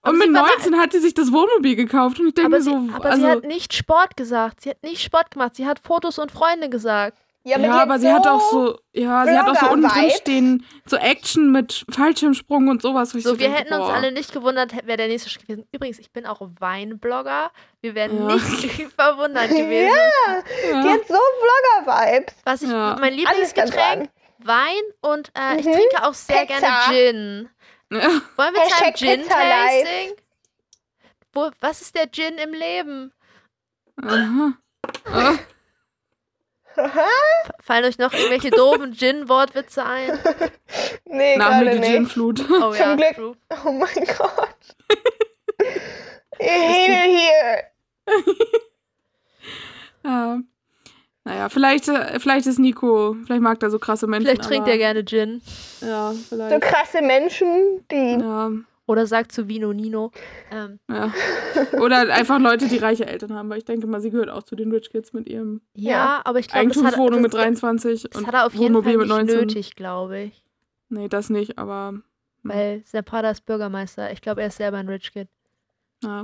[0.04, 2.58] Und mit sie war 19 hat sie sich das Wohnmobil gekauft und ich denke Aber,
[2.58, 4.62] mir sie, so, aber also, sie hat nicht Sport gesagt.
[4.62, 5.56] Sie hat nicht Sport gemacht.
[5.56, 7.18] Sie hat Fotos und Freunde gesagt.
[7.48, 10.12] Ja, ja, die aber sie hat auch so, ja, sie hat auch so unten drin
[10.12, 13.14] stehen, so Action mit Fallschirmsprung und sowas.
[13.14, 13.94] wo ich So, wir denke, hätten uns boah.
[13.94, 15.66] alle nicht gewundert, wäre der nächste Schritt gewesen.
[15.72, 17.52] Übrigens, ich bin auch Weinblogger.
[17.82, 18.36] Wir wären Ja.
[18.36, 19.70] nicht verwundert gewesen.
[19.70, 20.84] Die Ja.
[20.94, 21.16] hat so
[21.86, 22.34] Vlogger-Vibes.
[22.44, 22.98] Was ich, Ja.
[23.00, 24.10] mein Lieblingsgetränk.
[24.40, 25.72] Wein und äh, ich Mhm.
[25.74, 26.60] trinke auch sehr Pizza.
[26.60, 27.50] gerne Gin.
[27.92, 28.00] Ja.
[28.02, 30.12] Wollen wir zu einem Hashtag Pizza Gin-Tasting?
[31.62, 33.14] Was ist der Gin im Leben?
[34.04, 34.54] Aha.
[35.12, 35.34] Ah,
[37.62, 40.20] Fallen euch noch irgendwelche doofen Gin-Wortwitze ein?
[41.06, 41.82] nee, nach mir die.
[41.82, 42.46] Gin-Flut.
[42.50, 43.16] Oh ja, Glück.
[43.16, 43.36] true.
[43.66, 44.56] Oh mein Gott.
[46.40, 47.64] Ich hate hier.
[50.04, 50.40] Ja.
[51.24, 54.28] Naja, vielleicht, äh, vielleicht ist Nico, vielleicht mag er so krasse Menschen.
[54.28, 55.42] Vielleicht trinkt aber, er gerne Gin.
[55.82, 56.62] Ja, So vielleicht.
[56.62, 58.18] krasse Menschen, die.
[58.22, 58.52] Ja,
[58.88, 60.12] Oder sagt zu Vino Nino.
[60.50, 61.14] Ähm, ja.
[61.80, 64.56] Oder einfach Leute, die reiche Eltern haben, weil ich denke mal, sie gehört auch zu
[64.56, 66.22] den Rich Kids mit ihrem ja, Ja.
[66.24, 68.74] aber ich glaube, das hat, Eigentumswohnung mit das, 23 das und hat er auf jeden
[68.74, 69.40] Fall Wohnmobil nicht mit 19.
[69.40, 70.44] nötig, glaube ich.
[70.90, 71.96] Nee, das nicht, aber
[72.44, 74.12] Weil sein Vater ist Bürgermeister.
[74.14, 75.28] Ich glaube, er ist selber ein Rich Kid.
[76.04, 76.24] ja,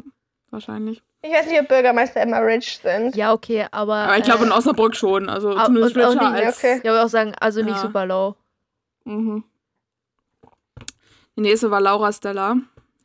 [0.49, 1.03] wahrscheinlich.
[1.26, 3.16] Ich weiß nicht, ob Bürgermeister immer rich sind.
[3.16, 3.95] Ja, okay, aber.
[3.95, 6.57] Aber ich glaube äh, in Osnabrück schon, also zumindest richer nicht, als...
[6.57, 6.78] okay.
[6.78, 7.82] Ich würde auch sagen, also nicht Ja.
[7.82, 8.36] super low.
[9.05, 9.43] Mhm.
[11.36, 12.58] Die nächste war Laura Stella.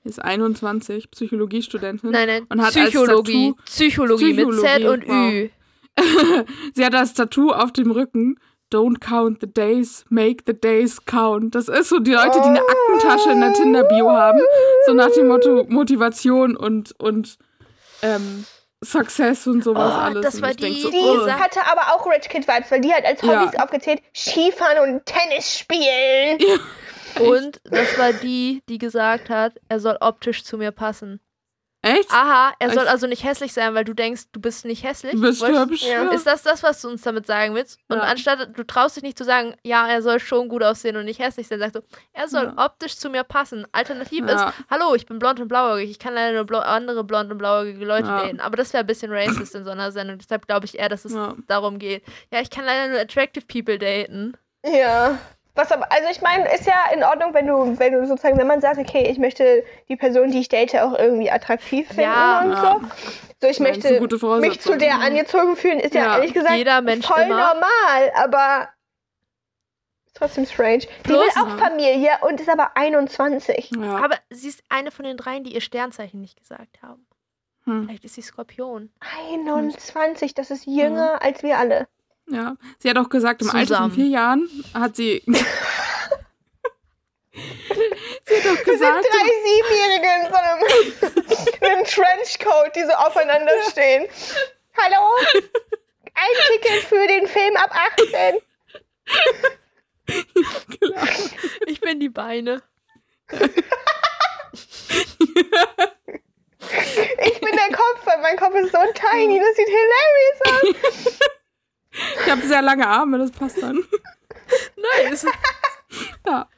[0.05, 2.11] Ist 21, Psychologiestudentin.
[2.11, 3.51] Nein, nein, Und hat als Psychologie.
[3.53, 5.51] Tattoo- Psychologie mit Z Psychologie, und Ü.
[6.74, 8.39] sie hat das Tattoo auf dem Rücken.
[8.72, 11.55] Don't count the days, make the days count.
[11.55, 14.41] Das ist so die Leute, die eine Aktentasche in der Tinder-Bio haben.
[14.87, 17.39] So nach dem Motto Motivation und, und
[18.03, 18.45] ähm,
[18.85, 20.22] Success und sowas Oh, alles.
[20.22, 21.26] das war die, so, die oh.
[21.31, 23.41] hatte aber auch Rich Kid Vibes, weil die hat als Ja.
[23.43, 26.39] Hobbys aufgezählt Skifahren und Tennis spielen.
[27.20, 31.20] Und das war die, die gesagt hat, er soll optisch zu mir passen.
[31.80, 32.11] Echt?
[32.11, 35.12] Aha, er soll also nicht hässlich sein, weil du denkst, du bist nicht hässlich.
[35.12, 35.86] du bist Wolltest- hübsch.
[35.86, 36.11] Ja.
[36.11, 37.78] Ist das das, was du uns damit sagen willst?
[37.88, 38.02] Und Ja.
[38.02, 41.20] anstatt, du traust dich nicht zu sagen, ja, er soll schon gut aussehen und nicht
[41.20, 41.80] hässlich sein, sagst du,
[42.12, 42.64] er soll Ja.
[42.66, 43.64] optisch zu mir passen.
[43.70, 44.48] Alternativ Ja.
[44.48, 47.38] ist, hallo, ich bin blond und blauäugig, ich kann leider nur blau andere blond und
[47.38, 48.22] blauäugige Leute Ja.
[48.24, 48.40] daten.
[48.40, 50.18] Aber das wäre ein bisschen racist in so einer Sendung.
[50.18, 51.36] Deshalb glaube ich eher, dass es Ja.
[51.46, 52.02] darum geht.
[52.32, 54.36] Ja, ich kann leider nur attractive people daten.
[54.66, 55.16] Ja.
[55.59, 58.46] Was aber, also ich meine, ist ja in Ordnung, wenn du, wenn du sozusagen, wenn
[58.46, 62.42] man sagt, okay, ich möchte die Person, die ich date, auch irgendwie attraktiv finden Ja.
[62.42, 62.61] und Ja.
[62.61, 62.80] so.
[63.40, 66.14] So, ich Nein, möchte gute mich zu der angezogen fühlen, ist ja, Ja.
[66.18, 67.54] ehrlich gesagt Jeder Mensch voll immer.
[67.54, 68.68] normal, aber
[70.06, 70.78] ist trotzdem strange.
[70.78, 73.72] Die Plus- will auch Familie und ist aber 21.
[73.76, 73.96] Ja.
[73.96, 77.04] Aber sie ist eine von den dreien, die ihr Sternzeichen nicht gesagt haben.
[77.64, 77.84] Hm.
[77.86, 78.90] Vielleicht ist sie Skorpion.
[79.28, 81.88] 21, das ist jünger als wir alle.
[82.31, 82.57] Ja.
[82.79, 83.91] Sie hat auch gesagt, im Alter Zusammen.
[83.91, 85.22] von vier Jahren hat sie.
[85.26, 85.43] sie hat
[87.35, 89.05] auch Wir sind gesagt.
[89.05, 90.61] drei Siebenjährige in so einem,
[91.61, 94.07] in einem Trenchcoat, die so aufeinander stehen.
[94.76, 95.03] Hallo?
[96.14, 97.70] Ein Ticket für den Film ab
[98.01, 98.41] 18.
[101.66, 102.62] Ich bin die Beine.
[107.24, 111.18] Ich bin der Kopf, weil mein Kopf ist so tiny, das sieht hilarious aus.
[111.91, 113.78] Ich habe sehr lange Arme, das passt dann.
[115.03, 115.26] Nice.
[116.26, 116.49] Ja.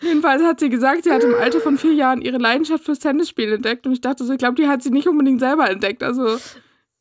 [0.00, 3.54] Jedenfalls hat sie gesagt, sie hat im Alter von vier Jahren ihre Leidenschaft fürs Tennisspielen
[3.56, 3.86] entdeckt.
[3.86, 6.02] Und ich dachte so, ich glaube, die hat sie nicht unbedingt selber entdeckt.
[6.02, 6.38] Also,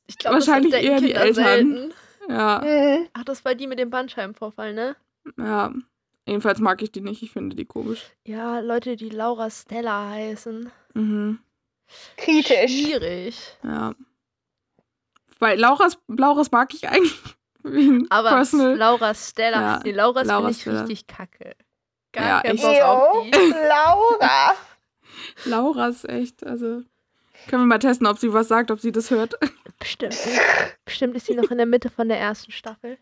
[0.07, 1.43] Ich glaub, Wahrscheinlich eher die Kinder Eltern.
[1.43, 1.93] selten.
[2.29, 3.07] ja, Mhm.
[3.13, 4.95] Ach, das war die mit dem Bandscheibenvorfall, ne?
[5.37, 5.73] ja.
[6.27, 7.21] Jedenfalls mag ich die nicht.
[7.21, 8.01] Ich finde die komisch.
[8.25, 10.71] Ja, Leute, die Laura Stella heißen.
[10.95, 11.37] Mhm.
[12.17, 12.71] Kritisch.
[12.71, 13.57] Schwierig.
[13.63, 13.93] Ja.
[15.39, 17.19] Weil Lauras, Lauras mag ich eigentlich.
[17.63, 18.75] Wie Aber personal.
[18.75, 19.61] Laura Stella.
[19.61, 20.79] Ja, Nee, Laura ist finde ich Stella.
[20.81, 21.55] richtig kacke.
[22.13, 22.55] Gar Ja, kein.
[22.57, 23.31] Bock auf die.
[23.67, 24.53] Laura.
[25.45, 26.83] Lauras echt, also.
[27.49, 29.35] Können wir mal testen, ob sie was sagt, ob sie das hört.
[29.79, 30.17] Bestimmt.
[30.85, 32.97] Bestimmt ist sie noch in der Mitte von der ersten Staffel.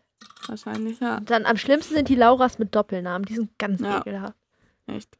[0.48, 1.16] Wahrscheinlich, ja.
[1.18, 3.24] Und dann am schlimmsten sind die Lauras mit Doppelnamen.
[3.24, 4.00] Die sind ganz Ja.
[4.00, 4.34] ekelhaft.
[4.86, 5.16] Echt.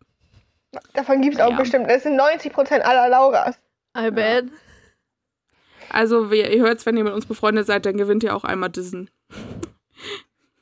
[0.93, 1.57] Davon gibt es auch Ja.
[1.57, 1.89] bestimmt.
[1.89, 3.57] Das sind 90% aller Lauras.
[3.97, 4.47] I bet.
[5.95, 8.69] Also, wie, ihr hört's, wenn ihr mit uns befreundet seid, dann gewinnt ihr auch einmal
[8.71, 9.11] Dissen.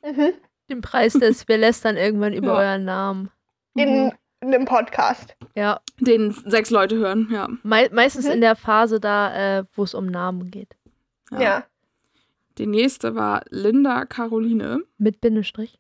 [0.05, 0.33] Mhm.
[0.69, 2.71] Den Preis des, wir lästern irgendwann über Ja.
[2.71, 3.31] euren Namen.
[3.75, 4.13] In, Mhm.
[4.41, 5.37] in einem Podcast.
[5.55, 7.49] Ja, Den sechs Leute hören, ja.
[7.63, 8.33] mei meistens Mhm.
[8.33, 10.75] in der Phase da, äh, wo es um Namen geht.
[11.31, 11.65] Ja.
[12.59, 15.79] Die nächste war Linda Caroline Mit Bindestrich.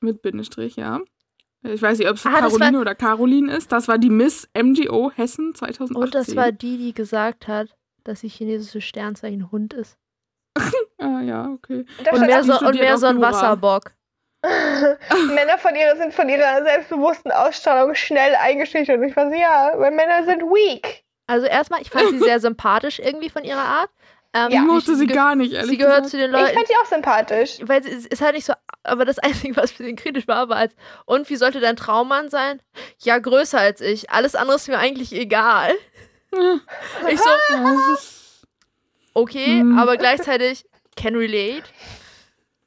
[0.00, 1.00] mit Bindestrich, ja.
[1.62, 3.70] Ich weiß nicht, ob es Ah, Caroline war- oder Caroline ist.
[3.72, 5.96] Das war die Miss MGO Hessen 2018.
[6.02, 7.68] Und das war die, die gesagt hat,
[8.04, 9.96] dass sie chinesische Sternzeichen Hund ist.
[11.02, 11.86] Ah, ja, okay.
[12.12, 13.22] Und mehr so, und mehr so ein.
[13.22, 13.92] Wasserbock.
[15.28, 18.98] Männer von ihrer sind von ihrer selbstbewussten Ausstrahlung schnell eingeschüchtert.
[18.98, 21.02] Und ich war so, ja, weil Männer sind weak.
[21.26, 23.90] Also erstmal, ich fand sie sehr sympathisch irgendwie von ihrer Art.
[24.34, 24.60] Ähm, Ich Ja.
[24.62, 26.10] mochte sie gar nicht, ehrlich Sie gehört gesagt.
[26.10, 27.58] zu den Ich Leuten, fand sie auch sympathisch.
[27.62, 30.48] weil sie es ist halt nicht so, aber das Einzige, was für den kritisch war,
[30.50, 30.74] war als,
[31.06, 32.60] und wie sollte dein Traummann sein?
[32.98, 34.10] Ja, größer als ich.
[34.10, 35.72] Alles andere ist mir eigentlich egal.
[37.08, 37.30] Ich so,
[37.94, 38.46] ist,
[39.14, 39.78] okay, Hm.
[39.78, 40.64] aber gleichzeitig
[40.96, 41.64] can relate.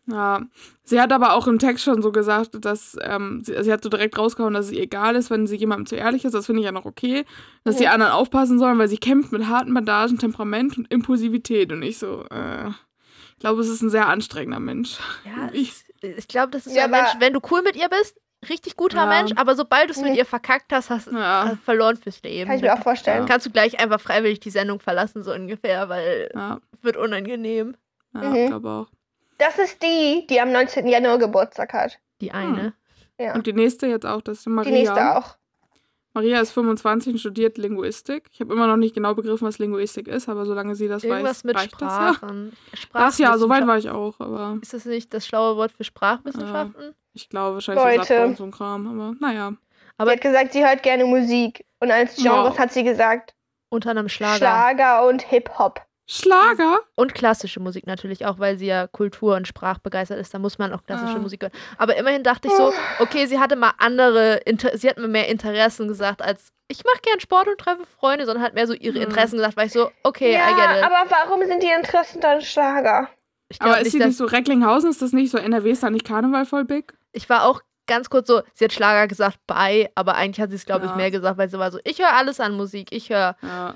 [0.08, 0.42] ja.
[0.86, 3.90] Sie hat aber auch im Text schon so gesagt, dass ähm, sie, sie hat so
[3.90, 6.34] direkt rausgehauen, dass es ihr egal ist, wenn sie jemandem zu ehrlich ist.
[6.34, 7.24] Das finde ich ja noch okay.
[7.64, 11.72] Dass die anderen aufpassen sollen, weil sie kämpft mit harten Bandagen, Temperament und Impulsivität.
[11.72, 14.98] Und ich so, äh, ich glaube, es ist ein sehr anstrengender Mensch.
[15.26, 17.88] Ja, Ich- ich, glaube, das ist Ja, so ein Mensch, wenn du cool mit ihr
[17.88, 18.18] bist,
[18.50, 19.06] richtig guter Ja.
[19.06, 22.48] Mensch, aber sobald du es mit ihr verkackt hast, hast du Ja, verloren fürs Leben.
[22.48, 23.22] Kann ich mir auch vorstellen.
[23.22, 23.26] Ja.
[23.28, 27.76] Kannst du gleich einfach freiwillig die Sendung verlassen, so ungefähr, weil ja, es wird unangenehm.
[28.14, 28.48] ja, Mhm.
[28.48, 28.88] glaube auch.
[29.38, 30.88] Das ist die, die am 19.
[30.88, 32.00] Januar Geburtstag hat.
[32.22, 32.74] Die eine.
[33.20, 33.34] Ja.
[33.36, 34.72] Und die nächste jetzt auch, das ist Maria.
[34.72, 35.36] Die nächste auch.
[36.16, 38.30] Maria ist 25 und studiert Linguistik.
[38.32, 41.38] Ich habe immer noch nicht genau begriffen, was Linguistik ist, aber solange sie das Irgendwas
[41.38, 42.14] weiß, mit reicht das ja.
[42.14, 42.54] Sprachen.
[42.94, 46.94] Das ja, soweit war ich auch, aber Ist das nicht das schlaue Wort für Sprachwissenschaften?
[47.14, 48.26] Ich glaube wahrscheinlich Leute.
[48.26, 49.54] und so ein Kram, aber naja.
[49.98, 51.66] Aber- sie hat gesagt, sie hört gerne Musik.
[51.80, 52.58] Und als Genres Wow.
[52.60, 53.34] hat sie gesagt,
[53.70, 54.38] Unter einem Schlager.
[54.38, 55.82] Schlager und Hip-Hop.
[56.08, 56.80] Schlager?
[56.96, 60.34] Und klassische Musik natürlich auch, weil sie ja Kultur- und Sprachbegeistert ist.
[60.34, 61.20] Da muss man auch klassische Ah.
[61.20, 61.52] Musik hören.
[61.78, 65.28] Aber immerhin dachte ich so, okay, sie hatte mal andere, Inter sie hat mir mehr
[65.30, 68.98] Interessen gesagt als ich mache gern Sport und treffe Freunde, sondern hat mehr so ihre
[68.98, 69.06] Mhm.
[69.06, 70.84] Interessen gesagt, weil ich so, okay, I ja, get it.
[70.84, 73.10] aber warum sind die Interessen dann Schlager?
[73.60, 76.06] Aber ist nicht, sie nicht so, Recklinghausen, ist das nicht so, NRW ist da nicht
[76.06, 76.94] Karneval voll big?
[77.14, 80.56] Ich war auch ganz kurz so, sie hat Schlager gesagt, bye, aber eigentlich hat sie
[80.58, 80.98] es, glaube ich, Ja.
[80.98, 82.92] mehr gesagt, weil sie war so, ich höre alles an Musik.
[82.92, 83.76] Ich höre Ja,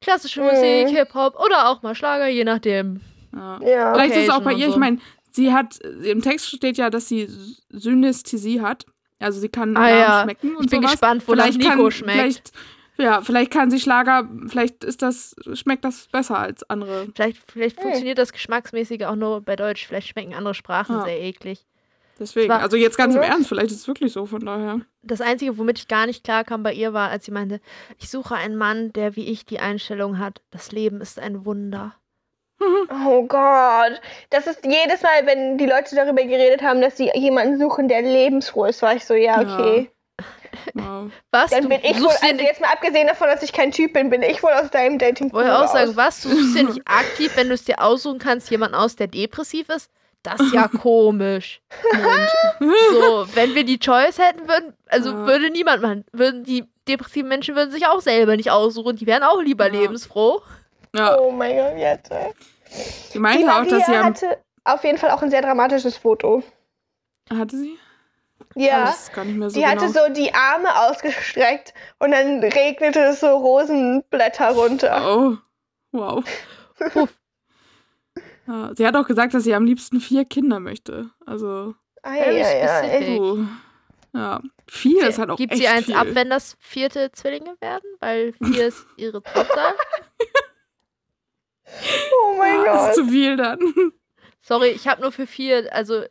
[0.00, 0.46] klassische Mhm.
[0.48, 3.00] Musik, Hip-Hop oder auch mal Schlager, je nachdem.
[3.34, 3.58] ja.
[3.62, 3.94] Ja.
[3.94, 4.78] Vielleicht ist es auch bei ihr, ich so.
[4.78, 4.98] meine,
[5.32, 7.28] sie hat, im Text steht ja, dass sie
[7.68, 8.84] Synästhesie hat.
[9.20, 10.22] Also sie kann Ah, Namen ja.
[10.22, 10.92] schmecken und Ich bin sowas.
[10.92, 12.12] gespannt, wonach vielleicht Nico kann, schmeckt.
[12.18, 12.52] Vielleicht,
[12.98, 17.08] ja, vielleicht kann sie Schlager, vielleicht ist das, schmeckt das besser als andere.
[17.14, 17.82] Vielleicht, vielleicht Hm.
[17.82, 19.86] funktioniert das Geschmacksmäßige auch nur bei Deutsch.
[19.86, 21.02] Vielleicht schmecken andere Sprachen Ja.
[21.04, 21.66] sehr eklig.
[22.18, 23.22] Deswegen, war- also jetzt ganz im.
[23.22, 24.80] Ernst, vielleicht ist es wirklich so, von daher.
[25.02, 27.60] Das Einzige, womit ich gar nicht klar kam bei ihr, war, als sie meinte,
[27.98, 31.94] ich suche einen Mann, der wie ich die Einstellung hat, das Leben ist ein Wunder.
[33.06, 34.00] Oh Gott.
[34.30, 38.02] Das ist jedes Mal, wenn die Leute darüber geredet haben, dass sie jemanden suchen, der
[38.02, 39.54] lebensfroh ist, war ich so, ja, Ja.
[39.58, 39.90] okay.
[40.74, 41.10] Wow.
[41.30, 41.50] Was?
[41.50, 44.10] Dann du bin ich wohl, also jetzt mal abgesehen davon, dass ich kein Typ bin,
[44.10, 46.22] bin ich wohl aus deinem dating wollte auch sagen, was?
[46.22, 49.68] Du suchst dir nicht aktiv, wenn du es dir aussuchen kannst, jemanden aus, der depressiv
[49.68, 49.90] ist?
[50.22, 51.60] Das ist ja komisch.
[51.92, 52.32] Mensch.
[52.90, 55.26] So, wenn wir die Choice hätten, würden, also Ja.
[55.26, 56.04] würde niemand machen.
[56.12, 58.96] Würden die depressiven Menschen würden sich auch selber nicht aussuchen.
[58.96, 59.80] Die wären auch lieber Ja.
[59.80, 60.40] lebensfroh.
[60.94, 62.10] Ja, Oh mein Gott, jetzt.
[62.10, 66.42] sie Die meinte auch, dass sie hatte auf jeden Fall auch ein sehr dramatisches Foto.
[67.30, 67.78] hatte sie?
[68.54, 68.86] Ja.
[68.86, 69.80] Das ist gar nicht mehr so Die genau.
[69.82, 75.16] hatte so die Arme ausgestreckt und dann regnete es so Rosenblätter runter.
[75.16, 75.36] Oh,
[75.92, 76.24] wow.
[78.48, 81.10] Ja, sie hat auch gesagt, dass sie am liebsten vier Kinder möchte.
[81.26, 82.66] Also, Eieiei.
[82.66, 83.20] specific.
[83.20, 83.44] uh,
[84.14, 85.94] ja, vier ist halt auch Gibt echt sie eins viel.
[85.94, 87.84] ab, wenn das vierte Zwillinge werden?
[88.00, 89.74] Weil vier ist ihre Topzahl.
[91.66, 92.90] Oh mein ja, Das Gott.
[92.90, 93.58] ist zu viel dann.
[94.40, 96.04] Sorry, ich habe nur für vier, also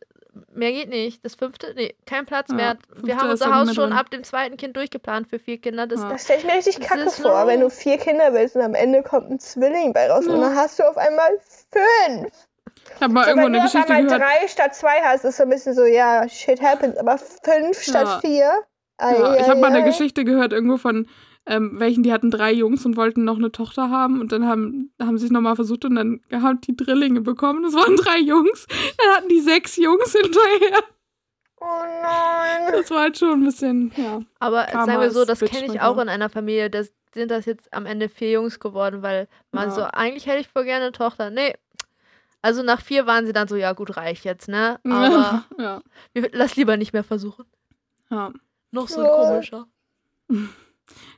[0.53, 1.23] mehr geht nicht.
[1.25, 2.77] Das fünfte, nee, kein Platz Ja, mehr.
[3.03, 3.99] Wir haben unser Haus schon drin.
[3.99, 5.87] ab dem zweiten Kind durchgeplant für vier Kinder.
[5.87, 6.09] Das Ja.
[6.09, 9.03] Das stelle ich mir richtig kacke vor, wenn du vier Kinder willst und am Ende
[9.03, 10.41] kommt ein Zwilling bei raus und Ja.
[10.49, 11.29] dann hast du auf einmal
[11.71, 12.31] fünf.
[12.95, 14.21] Ich habe mal So, irgendwo wenn eine du auf Geschichte einmal gehört.
[14.41, 16.97] drei statt zwei hast, ist so ein bisschen so, ja, shit happens.
[16.97, 18.51] Aber fünf statt vier?
[18.99, 19.83] Ja, ich habe mal eine.
[19.83, 21.07] Geschichte gehört, irgendwo von
[21.47, 24.91] ähm, welchen, die hatten drei Jungs und wollten noch eine Tochter haben und dann haben,
[25.01, 27.63] haben sie es nochmal versucht und dann haben die Drillinge bekommen.
[27.63, 28.67] Das waren drei Jungs.
[28.97, 30.83] Dann hatten die sechs Jungs hinterher.
[31.59, 31.65] Oh
[32.01, 32.71] nein.
[32.73, 34.21] Das war halt schon ein bisschen, ja.
[34.39, 36.69] Aber Karma sagen wir so, das kenne ich auch in einer Familie.
[36.69, 39.73] Das sind das jetzt am Ende vier Jungs geworden, weil man Ja.
[39.75, 41.29] so, eigentlich hätte ich voll gerne eine Tochter.
[41.31, 41.55] Nee.
[42.43, 44.79] Also nach vier waren sie dann so, ja gut, reicht jetzt, ne?
[44.83, 45.81] Aber ja,
[46.13, 47.45] wir, lass lieber nicht mehr versuchen.
[48.11, 48.31] ja.
[48.71, 49.11] Noch so ein Ja.
[49.15, 49.67] komischer.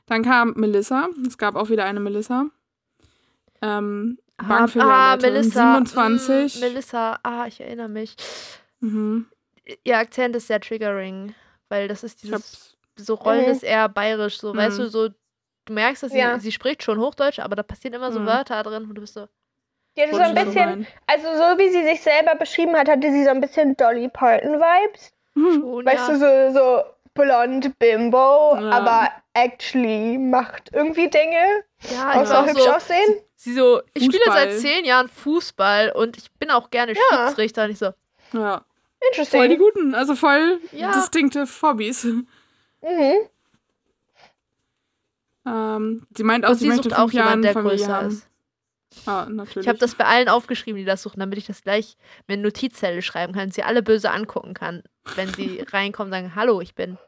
[0.06, 1.08] Dann kam Melissa.
[1.26, 2.46] Es gab auch wieder eine Melissa.
[3.62, 5.74] Ähm, Ah, Bankfilialleiterin, Melissa.
[5.74, 6.56] 27.
[6.56, 8.16] Mm, Melissa, ah, ich erinnere mich.
[8.80, 9.26] Mhm.
[9.84, 11.34] Ihr Akzent ist sehr triggering,
[11.68, 13.50] weil das ist dieses, so Rollen Mhm.
[13.50, 14.82] ist eher bayerisch, so, weißt Mhm.
[14.84, 15.08] du, so,
[15.66, 16.38] du merkst, dass sie, Ja.
[16.38, 18.26] sie spricht schon Hochdeutsch, aber da passieren immer so Mhm.
[18.26, 19.28] Wörter drin und du bist so,
[19.98, 23.24] Die hatte so ein bisschen, also so wie sie sich selber beschrieben hat, hatte sie
[23.24, 25.12] so ein bisschen Dolly Parton-Vibes.
[25.34, 26.14] schon, Weißt ja.
[26.14, 28.70] du, so, so blond Bimbo, Ja.
[28.70, 33.20] aber actually macht irgendwie Dinge, ja, außer auch hübsch so, aussehen.
[33.36, 37.26] sie so, ich spiele seit zehn Jahren Fußball und ich bin auch gerne Ja.
[37.28, 37.92] Schiedsrichter und ich so,
[38.32, 38.64] Ja,
[39.10, 39.40] Interesting.
[39.40, 40.92] voll die guten, also voll Ja.
[40.92, 42.04] distinkte Hobbys.
[42.04, 43.28] Mhm.
[45.46, 48.08] Ähm, sie meint auch, und sie, sie möchte auch jemanden, der Familie größer haben.
[48.08, 48.26] ist.
[49.06, 49.64] Ah, natürlich.
[49.64, 53.02] Ich habe das bei allen aufgeschrieben, die das suchen, damit ich das gleich mit Notizzettel
[53.02, 54.82] schreiben kann, sie alle böse angucken kann,
[55.14, 56.98] wenn sie reinkommen und sagen, hallo, ich bin.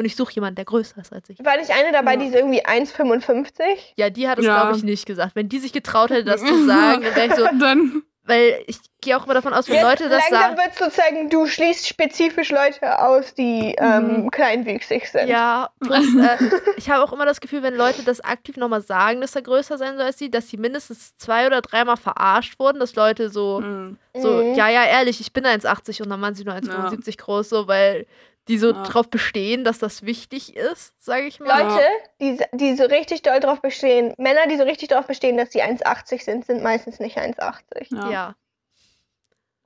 [0.00, 1.44] Und ich suche jemanden, der größer ist als ich.
[1.44, 2.16] War nicht eine dabei, Ja.
[2.20, 3.62] die ist irgendwie 1,55?
[3.96, 4.54] Ja, die hat es, Ja.
[4.64, 5.36] glaube ich, nicht gesagt.
[5.36, 8.78] Wenn die sich getraut hätte, das zu sagen, dann wäre ich so, Dann, weil ich
[9.02, 10.56] gehe auch immer davon aus, wenn Jetzt Leute das langsam sagen.
[10.56, 14.30] wird sozusagen, du schließt spezifisch Leute aus, die ähm, Mhm.
[14.30, 15.28] kleinwüchsig sind.
[15.28, 16.38] Ja, plus, äh,
[16.76, 19.76] ich habe auch immer das Gefühl, wenn Leute das aktiv nochmal sagen, dass er größer
[19.76, 23.60] sein soll als sie, dass sie mindestens zwei oder dreimal verarscht wurden, dass Leute so,
[23.60, 24.54] mh, so, Mhm.
[24.54, 28.06] ja, ja, ehrlich, ich bin 1,80 und dann waren sie nur 1,75 groß, so, weil
[28.48, 28.82] die so Ja.
[28.82, 31.62] drauf bestehen, dass das wichtig ist, sage ich mal.
[31.62, 31.84] Leute,
[32.20, 35.62] die, die so richtig doll drauf bestehen, Männer, die so richtig drauf bestehen, dass sie
[35.62, 37.94] 1,80 sind, sind meistens nicht 1,80.
[37.94, 38.34] ja, Ja.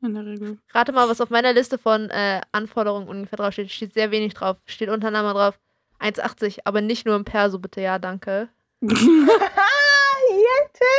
[0.03, 0.59] in der Regel.
[0.73, 3.71] Rate mal, was auf meiner Liste von äh, Anforderungen ungefähr drauf steht.
[3.71, 4.57] Steht sehr wenig drauf.
[4.67, 5.59] Steht unter anderem drauf
[6.01, 8.49] 1,80, aber nicht nur im Perso, bitte, ja, danke.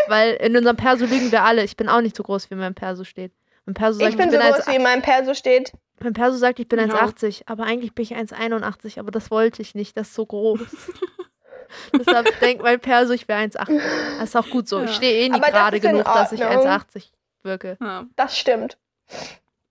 [0.07, 1.63] Weil in unserem Perso lügen wir alle.
[1.63, 3.31] Ich bin auch nicht so groß, wie mein Perso steht.
[3.65, 5.71] Mein Perso sagt, Ich bin so groß, wie in meinem Perso steht.
[6.01, 7.01] Mein Perso sagt, ich bin Ich auch.
[7.13, 10.59] 1,80, aber eigentlich bin ich 1,81, aber das wollte ich nicht, das ist so groß.
[11.93, 13.81] Deshalb denkt mein Perso, ich wäre 1,80.
[14.19, 14.81] Das ist auch gut so.
[14.83, 14.95] Ich Ja.
[14.95, 16.65] stehe eh nie das gerade genug, dass ich Ordnung.
[16.67, 17.11] 1,80
[17.43, 17.77] wirke.
[17.81, 18.05] Ja.
[18.15, 18.77] Das stimmt.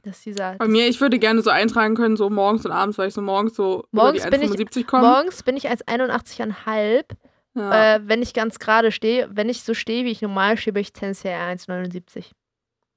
[0.02, 2.98] Das ist dieser, Bei mir, ich würde gerne so eintragen können, so morgens und abends,
[2.98, 5.08] weil ich so morgens so Morgens über bin die ich- 1,75 komme.
[5.08, 7.04] Morgens bin ich 1,81,5,
[7.54, 7.94] Ja.
[7.96, 9.28] äh, wenn ich ganz gerade stehe.
[9.30, 12.32] Wenn ich so stehe, wie ich normal stehe, bin ich tendenziell eher 1,79.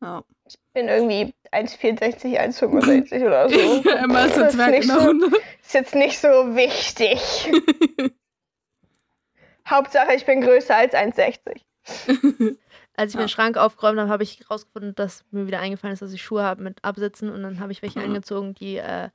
[0.01, 0.23] ja.
[0.47, 3.55] Ich bin irgendwie 1,64, 1,65 oder so.
[3.89, 5.37] Emma ist ein Das ist Zwerg nicht in der so-.
[5.61, 7.19] Ist jetzt nicht so wichtig.
[9.69, 11.61] Hauptsache, ich bin größer als 1,60.
[12.99, 13.19] Als ich Ja.
[13.21, 16.41] meinen Schrank aufgeräumt habe, habe ich herausgefunden, dass mir wieder eingefallen ist, dass ich Schuhe
[16.43, 18.05] habe mit Absitzen und dann habe ich welche Mhm.
[18.05, 19.09] angezogen, die äh,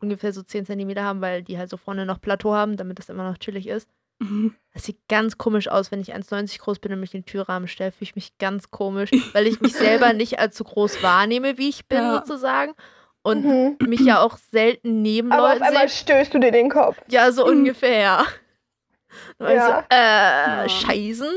[0.00, 3.08] ungefähr so 10 Zentimeter haben, weil die halt so vorne noch Plateau haben, damit das
[3.08, 3.88] immer noch chillig ist.
[4.74, 7.66] Das sieht ganz komisch aus, wenn ich 1,90 groß bin und mich in den Türrahmen
[7.66, 7.90] stelle.
[7.90, 11.68] Fühle ich mich ganz komisch, weil ich mich selber nicht als so groß wahrnehme, wie
[11.68, 12.14] ich bin, Ja.
[12.18, 12.74] sozusagen.
[13.22, 13.76] Und Mhm.
[13.88, 15.98] mich ja auch selten neben Aber auf Leuten einmal sehe.
[15.98, 16.96] stößt du dir den Kopf.
[17.08, 17.58] Ja, so Mhm.
[17.58, 18.24] ungefähr.
[19.38, 19.66] Und ich Ja.
[19.90, 20.68] so, äh, Ja.
[20.68, 21.28] Scheißen.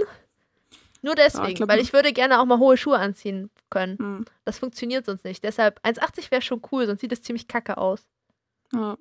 [1.01, 3.97] Nur deswegen, glaub, weil man- ich würde gerne auch mal hohe Schuhe anziehen können.
[3.97, 5.43] Hm, Das funktioniert sonst nicht.
[5.43, 8.05] Deshalb 1,80 wäre schon cool, sonst sieht es ziemlich kacke aus.
[8.73, 8.97] ja.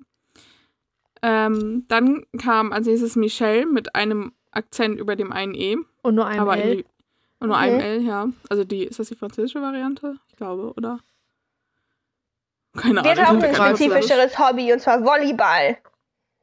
[1.21, 5.77] Ähm, dann kam als nächstes Michelle mit einem Akzent über dem einen E.
[6.01, 6.83] Und nur einem aber L.
[7.39, 7.63] und nur Mhm.
[7.63, 8.27] einem L, ja.
[8.49, 10.15] Also die, ist das die französische Variante?
[10.29, 10.99] Ich glaube, oder?
[12.77, 13.43] Keine Ahnung.
[13.43, 15.77] auch ich ein spezifischeres Hobby, und zwar Volleyball.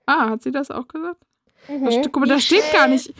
[0.06, 1.22] Ah, hat sie das auch gesagt?
[1.68, 1.84] Mhm.
[1.84, 3.12] Das Guck mal, da steht gar nicht.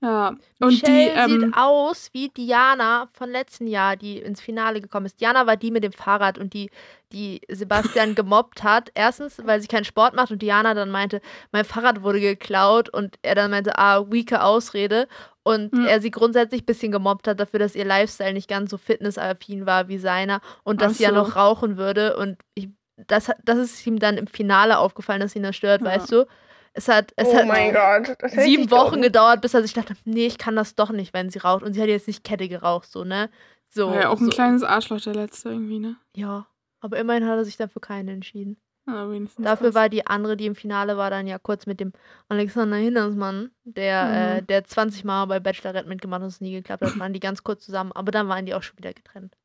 [0.00, 0.28] Ja.
[0.60, 5.06] Und die, Michelle ähm, sieht aus wie Diana von letzten Jahr, die ins Finale gekommen
[5.06, 5.20] ist.
[5.20, 6.70] Diana war die mit dem Fahrrad und die,
[7.12, 8.90] die Sebastian gemobbt hat.
[8.94, 11.20] Erstens, weil sie keinen Sport macht und Diana dann meinte,
[11.50, 15.08] mein Fahrrad wurde geklaut und er dann meinte, ah, weake Ausrede.
[15.42, 15.86] Und Hm.
[15.86, 19.66] er sie grundsätzlich ein bisschen gemobbt hat dafür, dass ihr Lifestyle nicht ganz so fitnessaffin
[19.66, 21.16] war wie seiner und dass Ach sie ja so.
[21.16, 22.16] noch rauchen würde.
[22.18, 22.68] Und ich,
[23.08, 25.86] das, hat- das ist ihm dann im Finale aufgefallen, dass ihn das stört, Ja.
[25.88, 26.26] weißt du?
[26.74, 29.02] Es hat, es oh hat sieben Wochen dumm.
[29.02, 31.62] gedauert, bis er sich dachte, nee, ich kann das doch nicht, wenn sie raucht.
[31.62, 33.30] Und sie hat jetzt nicht Kette geraucht, so, ne?
[33.68, 33.90] So.
[33.90, 34.30] war ja auch ein so.
[34.30, 35.96] kleines Arschloch, der letzte irgendwie, ne?
[36.16, 36.46] Ja.
[36.80, 38.56] Aber immerhin hat er sich dann für keinen entschieden.
[38.86, 41.92] Ja, wenigstens Dafür war die andere, die im Finale war, dann ja kurz mit dem
[42.28, 44.14] Alexander Hindersmann, der, Mhm.
[44.38, 47.20] äh, der 20 Mal bei Bachelorette mitgemacht hat und es nie geklappt hat, waren die
[47.20, 47.92] ganz kurz zusammen.
[47.92, 49.36] Aber dann waren die auch schon wieder getrennt.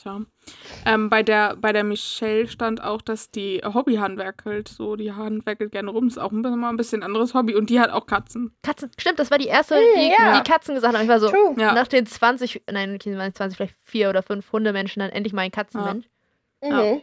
[0.00, 0.20] Tja.
[0.84, 4.68] Ähm, bei, der, bei der Michelle stand auch, dass die Hobby handwerkelt.
[4.68, 6.06] So, die handwerkelt gerne rum.
[6.08, 7.54] Ist auch ein bisschen, mal ein bisschen anderes Hobby.
[7.54, 8.54] Und die hat auch Katzen.
[8.62, 10.40] Katzen, stimmt, das war die erste, die, ja.
[10.40, 11.02] die Katzen gesagt haben.
[11.02, 11.54] Ich war so, True.
[11.58, 11.72] Ja.
[11.72, 15.50] nach den 20, nein, es 20, vielleicht vier oder fünf Hundemenschen, dann endlich mal ein
[15.50, 16.06] Katzenmensch.
[16.62, 17.02] Mhm.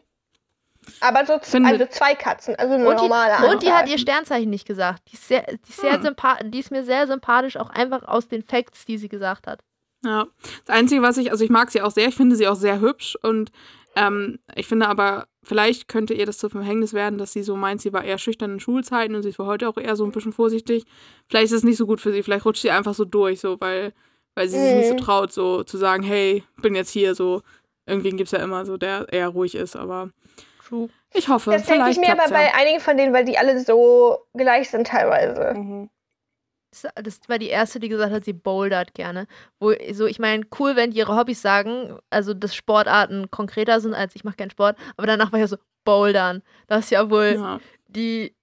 [0.99, 3.97] Aber so also zwei Katzen, also eine Und die, normale und die hat ihr.
[3.97, 5.03] Sternzeichen nicht gesagt.
[5.09, 6.01] Die ist, sehr, die, ist sehr Hm.
[6.07, 9.61] sympa- die ist mir sehr sympathisch, auch einfach aus den Facts, die sie gesagt hat.
[10.03, 10.25] Ja.
[10.65, 12.07] Das Einzige, was ich, also ich mag sie auch sehr.
[12.09, 13.17] Ich finde sie auch sehr hübsch.
[13.21, 13.51] Und
[13.95, 17.81] ähm, ich finde aber, vielleicht könnte ihr das zum Verhängnis werden, dass sie so meint,
[17.81, 20.11] sie war eher schüchtern in Schulzeiten und sie ist für heute auch eher so ein
[20.11, 20.85] bisschen vorsichtig.
[21.29, 22.23] Vielleicht ist es nicht so gut für sie.
[22.23, 23.93] Vielleicht rutscht sie einfach so durch, so, weil,
[24.35, 24.97] weil sie sich nicht so Mhm.
[24.99, 27.41] traut, so zu sagen, hey, bin jetzt hier, so.
[27.85, 30.09] Irgendwen gibt es ja immer so, der eher ruhig ist, aber
[30.67, 30.87] True.
[31.13, 32.37] ich hoffe, Das denke ich vielleicht mir aber ja.
[32.37, 35.53] bei einigen von denen, weil die alle so gleich sind teilweise.
[35.53, 35.89] Mhm.
[36.73, 39.27] Das, das war die erste, die gesagt hat, sie bouldert gerne.
[39.59, 43.93] Wo, so, ich meine, cool, wenn die ihre Hobbys sagen, also dass Sportarten konkreter sind
[43.93, 46.41] als ich mache keinen Sport, aber danach war ich ja so, bouldern.
[46.67, 47.59] Das ist ja wohl Ja.
[47.87, 48.35] die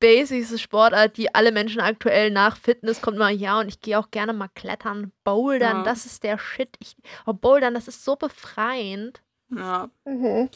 [0.00, 4.10] basicste Sportart, die alle Menschen aktuell nach Fitness kommt mal, ja, und ich gehe auch
[4.10, 5.82] gerne mal klettern, bouldern, Ja.
[5.82, 6.76] das ist der Shit.
[6.80, 9.22] Ich, oh, bouldern, das ist so befreiend.
[9.54, 9.88] ja.
[10.04, 10.48] Mhm.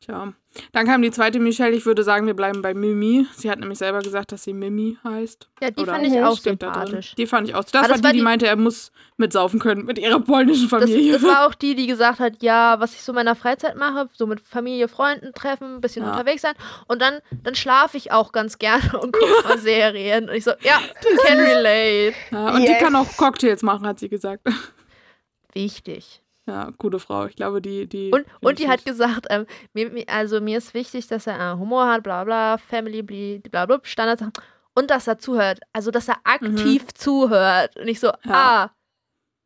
[0.00, 0.32] Tja.
[0.72, 1.74] Dann kam die zweite Michelle.
[1.74, 3.26] Ich würde sagen, wir bleiben bei Mimi.
[3.34, 5.48] Sie hat nämlich selber gesagt, dass sie Mimi heißt.
[5.62, 7.14] Ja, die Oder fand ich auch sympathisch.
[7.16, 7.64] Die fand ich auch.
[7.64, 10.20] Das, Ah, war das die, war die die- meinte, er muss mitsaufen können mit ihrer
[10.20, 11.12] polnischen Das, Familie.
[11.14, 14.08] das war auch die, die gesagt hat, ja, was ich so in meiner Freizeit mache,
[14.12, 16.12] so mit Familie, Freunden treffen, ein bisschen Ja.
[16.12, 16.54] unterwegs sein.
[16.88, 20.28] Und dann, dann schlafe ich auch ganz gerne und gucke mal Serien.
[20.28, 20.78] Und ich so, ja,
[21.26, 22.14] can relate.
[22.30, 22.82] ja, und die Yes.
[22.82, 24.46] kann auch Cocktails machen, hat sie gesagt.
[25.54, 26.22] Wichtig.
[26.46, 27.26] Ja, gute Frau.
[27.26, 27.88] Ich glaube, die.
[27.88, 31.56] die Und, und die hat gesagt, ähm, mir, also mir ist wichtig, dass er äh,
[31.56, 34.32] Humor hat, bla bla, Family, bla bla, Standardsachen.
[34.74, 35.60] Und dass er zuhört.
[35.72, 37.76] Also, dass er aktiv zuhört.
[37.76, 38.30] Und ich so, Mhm.
[38.30, 38.34] Ja.
[38.64, 38.70] ah,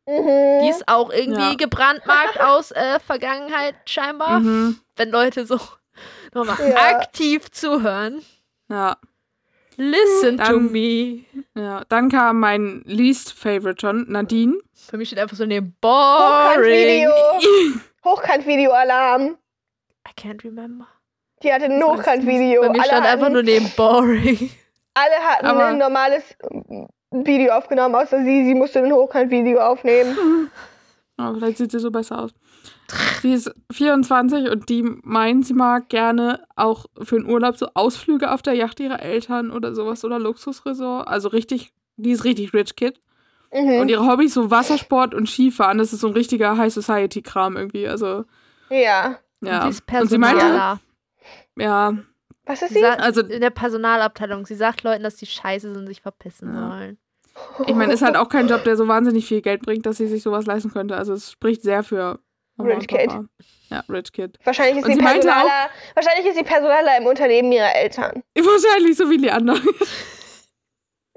[0.07, 0.59] Mhm.
[0.61, 1.55] die ist auch irgendwie Ja.
[1.55, 4.39] gebrandmarkt aus äh, Vergangenheit scheinbar.
[4.39, 4.79] Mhm.
[4.95, 5.59] Wenn Leute so
[6.33, 6.75] nochmal Ja.
[6.91, 8.21] aktiv zuhören.
[8.69, 8.97] Ja,
[9.83, 11.25] Listen to Dann- me.
[11.55, 11.83] ja.
[11.89, 14.55] Dann kam mein least favorite schon, Nadine.
[14.75, 17.07] Für mich steht einfach so neben boring.
[17.07, 17.11] Hochkant-Video.
[18.05, 19.37] Hochkant-Video-Alarm.
[20.07, 20.87] I can't remember.
[21.43, 22.61] Die hatte ein Hochkant-Video.
[22.61, 24.51] Bei mir Alle, stand einfach hatten- nur neben boring.
[24.93, 26.23] alle hatten Aber- ein normales
[27.11, 28.45] Video aufgenommen, außer sie.
[28.45, 30.49] Sie musste ein Hochkant-Video aufnehmen.
[31.23, 32.31] Oh, vielleicht sieht sie so besser aus.
[33.21, 38.31] Sie ist 24 und die meint, sie mag gerne auch für den Urlaub so Ausflüge
[38.31, 41.07] auf der Yacht ihrer Eltern oder sowas oder Luxusresort.
[41.07, 42.99] Also richtig, die ist richtig rich Kid.
[43.53, 43.79] Mhm.
[43.81, 47.57] Und ihre Hobbys so Wassersport und Skifahren, das ist so ein richtiger High Society Kram
[47.57, 47.87] irgendwie.
[47.87, 48.25] Also,
[48.69, 49.17] ja.
[49.41, 49.65] ja.
[49.65, 50.79] Und sie ist Und sie meinte, Personaler.
[51.57, 51.93] ja,
[52.45, 52.81] Was ist Sie sie?
[52.81, 54.45] sagt, Also- in der Personalabteilung.
[54.45, 56.69] Sie sagt Leuten, dass die scheiße sind und sich verpissen Ja.
[56.71, 56.97] sollen.
[57.67, 60.07] ich meine, ist halt auch kein Job, der so wahnsinnig viel Geld bringt, dass sie
[60.07, 60.95] sich sowas leisten könnte.
[60.97, 62.19] Also es spricht sehr für
[62.65, 63.07] Rich Kid.
[63.07, 63.25] Papa.
[63.69, 64.37] Ja, Rich Kid.
[64.43, 68.23] Wahrscheinlich ist, Und sie meinte Personaler, wahrscheinlich ist sie Personaler im Unternehmen ihrer Eltern.
[68.35, 69.57] Wahrscheinlich so wie Leander.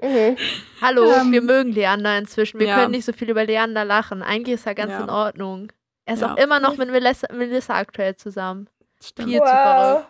[0.02, 0.36] Mhm.
[0.80, 2.58] Hallo, Ähm, wir mögen Leander inzwischen.
[2.60, 2.76] Wir ja.
[2.80, 4.22] können nicht so viel über Leander lachen.
[4.22, 5.02] Eigentlich ist er ganz Ja.
[5.04, 5.72] in Ordnung.
[6.04, 6.32] Er ist Ja.
[6.34, 8.68] auch immer noch mit Melissa, Melissa aktuell zusammen.
[9.02, 9.28] Stimmt.
[9.30, 10.06] Viel zu verrückt.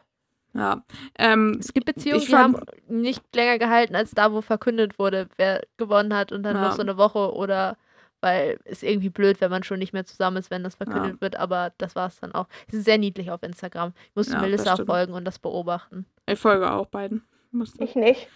[0.55, 0.83] Ja.
[1.19, 2.57] Ähm, Es gibt Beziehungen, die haben
[2.89, 6.63] nicht länger gehalten, als da, wo verkündet wurde, wer gewonnen hat und dann Ja.
[6.63, 7.77] noch so eine Woche oder
[8.25, 11.37] weil es irgendwie blöd, wenn man schon nicht mehr zusammen ist, wenn das verkündet wird,
[11.37, 12.47] aber das war es dann auch.
[12.71, 13.93] Sie sind sehr niedlich auf Instagram.
[14.09, 16.07] Ich musste Ja, das Melissa folgen und das beobachten.
[16.27, 17.23] ich folge auch beiden.
[17.51, 17.85] Musste.
[17.85, 18.27] Ich nicht.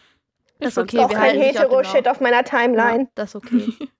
[0.60, 2.10] Das ist okay, Doch wir kein halten Hetero-Shit genau.
[2.10, 3.08] auf meiner Timeline.
[3.14, 3.72] Das ist okay.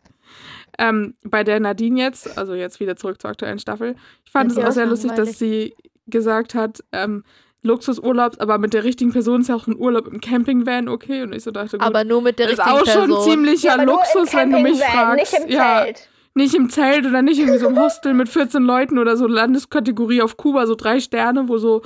[0.81, 4.59] Ähm, bei der Nadine jetzt, also jetzt wieder zurück zur aktuellen Staffel, ich fand es
[4.59, 5.75] Ja, auch sehr lustig, dass sie
[6.07, 7.25] gesagt hat, ähm,
[7.63, 11.23] Luxusurlaub, aber mit der richtigen Person ist ja auch ein Urlaub im Campingvan okay.
[11.23, 13.31] Und ich so dachte, gut, aber nur mit der ist richtigen auch schon Person.
[13.31, 15.33] ziemlicher im Luxus, wenn du mich fragst.
[15.33, 16.09] Nicht im ja, Zelt.
[16.35, 20.23] nicht im Zelt oder nicht irgendwie so im Hostel mit 14 Leuten oder so Landeskategorie
[20.23, 21.83] auf Kuba, so drei Sterne, wo so,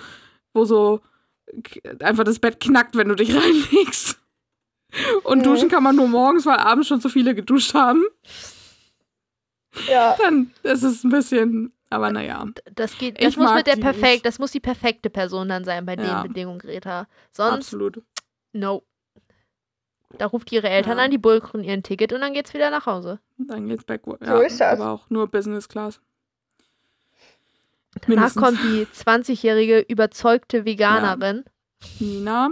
[0.52, 1.00] wo so
[2.00, 4.18] einfach das Bett knackt, wenn du dich reinlegst.
[5.24, 5.42] Und Mhm.
[5.44, 8.04] duschen kann man nur morgens, weil abends schon so viele geduscht haben.
[9.88, 10.16] Ja.
[10.22, 12.44] Dann ist es ein bisschen, aber naja.
[12.74, 15.48] Das geht, Ich das muss mag mit der die perfekt, das muss die perfekte Person
[15.48, 16.22] dann sein bei Ja.
[16.22, 17.06] den Bedingungen, Greta.
[17.30, 18.02] Sonst, Absolut.
[18.52, 18.82] no.
[20.18, 21.04] Da ruft ihre Eltern Ja.
[21.04, 23.18] an, die bullkern ihren Ticket und dann geht's wieder nach Hause.
[23.38, 24.20] Dann geht's backward.
[24.24, 24.78] So ist das.
[24.80, 26.00] Aber auch nur Business Class.
[27.94, 28.42] Danach Mindestens.
[28.42, 31.44] kommt die 20-jährige überzeugte Veganerin.
[32.00, 32.50] Nina.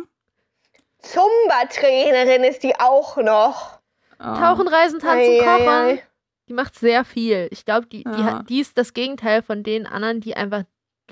[1.01, 3.79] Zumba-Trainerin ist die auch noch.
[4.19, 5.69] äh, Tauchen, Reisen, Tanzen, Ei, ei, Kochen.
[5.69, 6.03] ei.
[6.51, 7.47] Die macht sehr viel.
[7.53, 8.25] Ich glaube, die, die, Ja.
[8.41, 10.65] hat- die ist das Gegenteil von den anderen, die einfach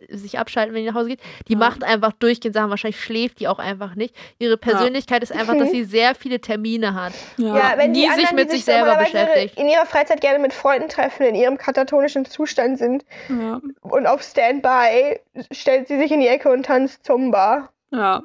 [0.09, 1.21] sich abschalten, wenn die nach Hause geht.
[1.49, 1.59] Die Ja.
[1.59, 2.71] macht einfach durchgehend Sachen.
[2.71, 4.15] Wahrscheinlich schläft die auch einfach nicht.
[4.39, 7.13] Ihre Persönlichkeit ist einfach, dass sie sehr viele Termine hat.
[7.37, 7.57] Ja.
[7.57, 9.59] Ja, wenn die sich anderen, mit die sich selber beschäftigt.
[9.59, 13.61] in ihrer Freizeit gerne mit Freunden treffen, in ihrem katatonischen Zustand sind ja.
[13.83, 15.21] und auf Standby,
[15.53, 17.71] stellt sie sich in die Ecke und tanzt Zumba.
[17.91, 18.23] Ja.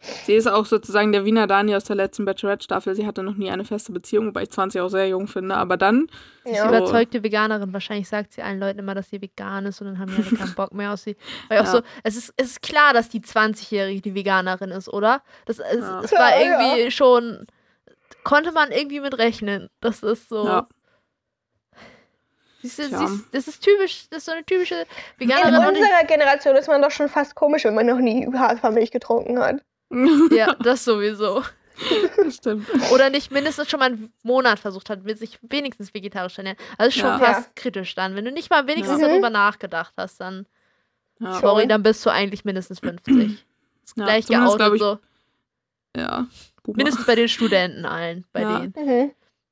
[0.00, 2.94] Sie ist auch sozusagen der Wiener Dani aus der letzten Bachelorette-Staffel.
[2.94, 5.56] Sie hatte noch nie eine feste Beziehung, wobei ich 20 auch sehr jung finde.
[5.56, 6.06] Aber dann,
[6.44, 7.72] Sie ist über- überzeugte Veganerin.
[7.72, 10.36] Wahrscheinlich sagt sie allen Leuten immer, dass sie vegan ist und dann haben die alle
[10.36, 11.16] keinen Bock mehr auf sie.
[11.48, 11.70] Weil auch Ja.
[11.72, 15.20] so, es ist, es ist klar, dass die 20-Jährige die Veganerin ist, oder?
[15.46, 16.00] Das, es, Ja.
[16.00, 17.46] es war Ja, irgendwie schon,
[18.22, 19.68] konnte man irgendwie mit rechnen.
[19.80, 20.46] Das ist so.
[20.46, 20.68] ja,
[22.62, 24.74] Siehst du, siehst, das ist typisch, das ist so eine typische
[25.18, 25.54] In Veganerin.
[25.60, 29.38] Und unserer Generation ist man doch schon fast komisch, wenn man noch nie Hafermilch getrunken
[29.38, 29.62] hat.
[30.30, 31.42] Ja, das sowieso.
[32.16, 32.66] das stimmt.
[32.92, 36.58] Oder nicht mindestens schon mal einen Monat versucht hat, mit sich wenigstens vegetarisch zu ernähren.
[36.76, 37.18] Also ist schon Ja.
[37.18, 38.16] fast kritisch dann.
[38.16, 39.08] Wenn du nicht mal wenigstens Ja.
[39.08, 40.46] darüber nachgedacht hast, dann,
[41.20, 43.44] Ja, sorry, dann bist du eigentlich mindestens 50.
[43.82, 44.98] Das Ja, gleiche zumindest Auto glaub ich- so.
[45.96, 46.26] ja.
[46.64, 46.76] Boomer.
[46.76, 48.58] Mindestens bei den Studenten allen, bei Ja.
[48.60, 48.74] denen.
[49.04, 49.10] Mhm.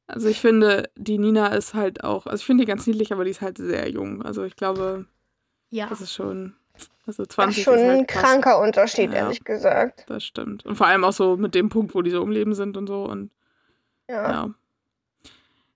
[0.09, 3.25] Also ich finde, die Nina ist halt auch, also ich finde die ganz niedlich, aber
[3.25, 4.23] die ist halt sehr jung.
[4.23, 5.07] Also ich glaube,
[5.71, 5.87] Ja.
[5.89, 6.55] das ist schon,
[7.07, 9.19] also Das 20 ist schon ist halt ein kranker Unterschied, Ja.
[9.19, 10.05] ehrlich gesagt.
[10.09, 10.65] Das stimmt.
[10.67, 12.87] Und vor allem auch so mit dem Punkt, wo die so im Leben sind und
[12.87, 13.05] so.
[13.05, 13.31] Und
[14.09, 14.31] Ja.
[14.31, 14.51] ja.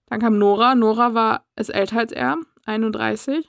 [0.09, 0.75] Dann kam Nora.
[0.75, 2.37] Nora war, ist älter als er,
[2.67, 3.49] 31.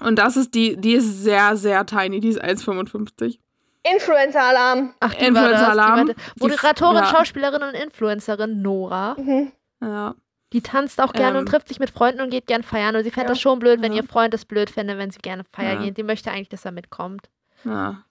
[0.00, 2.20] Und das ist die, die ist sehr, sehr tiny.
[2.20, 3.38] Die ist 1,55.
[3.84, 4.94] Influencer-Alarm.
[5.00, 5.22] Ach, die war das.
[5.22, 6.12] Die Influencer-Alarm.
[6.40, 7.06] Moderatorin, ja.
[7.06, 9.14] Schauspielerin und Influencerin Nora.
[9.18, 9.52] Mhm.
[9.80, 10.14] Ja.
[10.52, 11.44] Die tanzt auch gerne Ähm.
[11.44, 12.96] und trifft sich mit Freunden und geht gern feiern.
[12.96, 13.34] Und sie fände Ja.
[13.34, 14.02] das schon blöd, wenn Ja.
[14.02, 15.84] ihr Freund das blöd fände, wenn sie gerne feiern Ja.
[15.86, 15.98] geht.
[15.98, 17.28] Die möchte eigentlich, dass er mitkommt.
[17.64, 18.02] ja.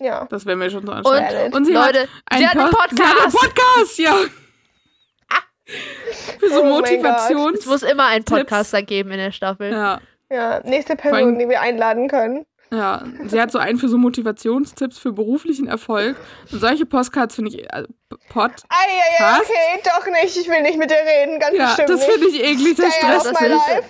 [0.00, 0.26] Ja.
[0.30, 1.32] Das wäre mir schon so anstrengend.
[1.32, 1.54] Valid.
[1.56, 3.56] Und sie hat Leute, einen, sie hat einen Pod- Sie hat einen Podcast.
[3.56, 4.14] Podcast, ja.
[6.38, 6.66] Für so Oh.
[6.66, 7.58] Motivations...
[7.60, 8.38] Es muss immer einen Tipps.
[8.40, 9.72] Podcaster geben in der Staffel.
[9.72, 10.00] Ja,
[10.30, 12.46] Ja, nächste Vor allem- Person, die wir einladen können.
[12.70, 13.04] Ja.
[13.26, 16.16] Sie hat so einen für so Motivationstipps für beruflichen Erfolg.
[16.52, 17.64] Und solche Postcards finde ich...
[17.72, 17.84] Äh,
[18.30, 18.50] Pod...
[18.70, 19.40] Eieiei, Was?
[19.40, 20.34] okay, doch nicht.
[20.36, 23.26] Ich will nicht mit dir reden, ganz Ja, bestimmt das finde ich eklig, das stresst
[23.26, 23.32] of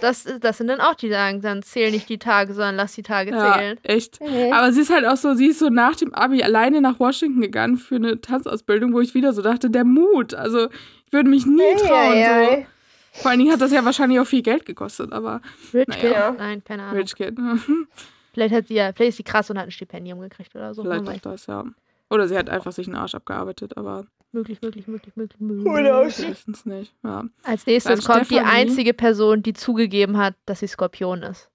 [0.03, 2.75] Das, ist, das, das sind dann auch die, sagen, dann zähl nicht die Tage, sondern
[2.75, 3.79] lass die Tage Ja, zählen.
[3.85, 4.21] echt.
[4.21, 4.53] Mhm.
[4.53, 7.41] Aber sie ist halt auch so, sie ist so nach dem Abi alleine nach Washington
[7.41, 10.35] gegangen für eine Tanzausbildung, wo ich wieder so dachte, der Mut.
[10.35, 10.69] Also
[11.07, 12.13] ich würde mich nie trauen.
[12.15, 12.67] Eieiei.
[13.13, 13.23] So.
[13.23, 15.41] Vor allen Dingen hat das ja wahrscheinlich auch viel Geld gekostet, aber
[15.73, 16.01] Rich Naja.
[16.01, 16.11] Kid?
[16.13, 16.31] Ja.
[16.37, 16.97] Nein, keine Ahnung.
[16.97, 17.37] Rich Kid.
[18.33, 20.83] Vielleicht hat sie ja, vielleicht ist sie krass und hat ein Stipendium gekriegt oder so.
[20.83, 21.65] Vielleicht auch das, ja.
[22.11, 26.45] Oder sie hat einfach sich einen Arsch abgearbeitet, aber Möglich, möglich, möglich, möglich, möglich.
[26.47, 26.95] es nicht.
[27.03, 27.25] Ja.
[27.45, 28.61] Als nächstes Dann kommt die Stefanie.
[28.61, 31.51] einzige Person, die zugegeben hat, dass sie Skorpion ist.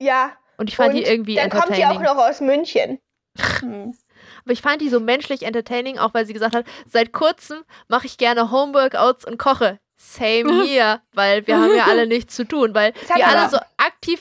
[0.00, 0.32] Ja.
[0.56, 2.02] Und ich fand und die irgendwie dann kommt die auch entertaining.
[2.04, 2.98] noch aus München.
[3.38, 8.06] Aber ich fand die so menschlich entertaining, auch weil sie gesagt hat, seit kurzem mache
[8.06, 9.78] ich gerne Homeworkouts und koche.
[9.96, 13.58] Same hier, weil wir haben ja alle nichts zu tun, weil Das wir alle so
[13.98, 14.20] aktiv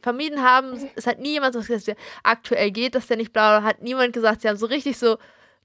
[0.00, 0.90] vermieden haben.
[0.94, 4.12] Es hat nie jemand so gesagt, aktuell geht das denn nicht, bla, bla, hat niemand
[4.12, 4.42] gesagt.
[4.42, 5.18] Sie haben so richtig so,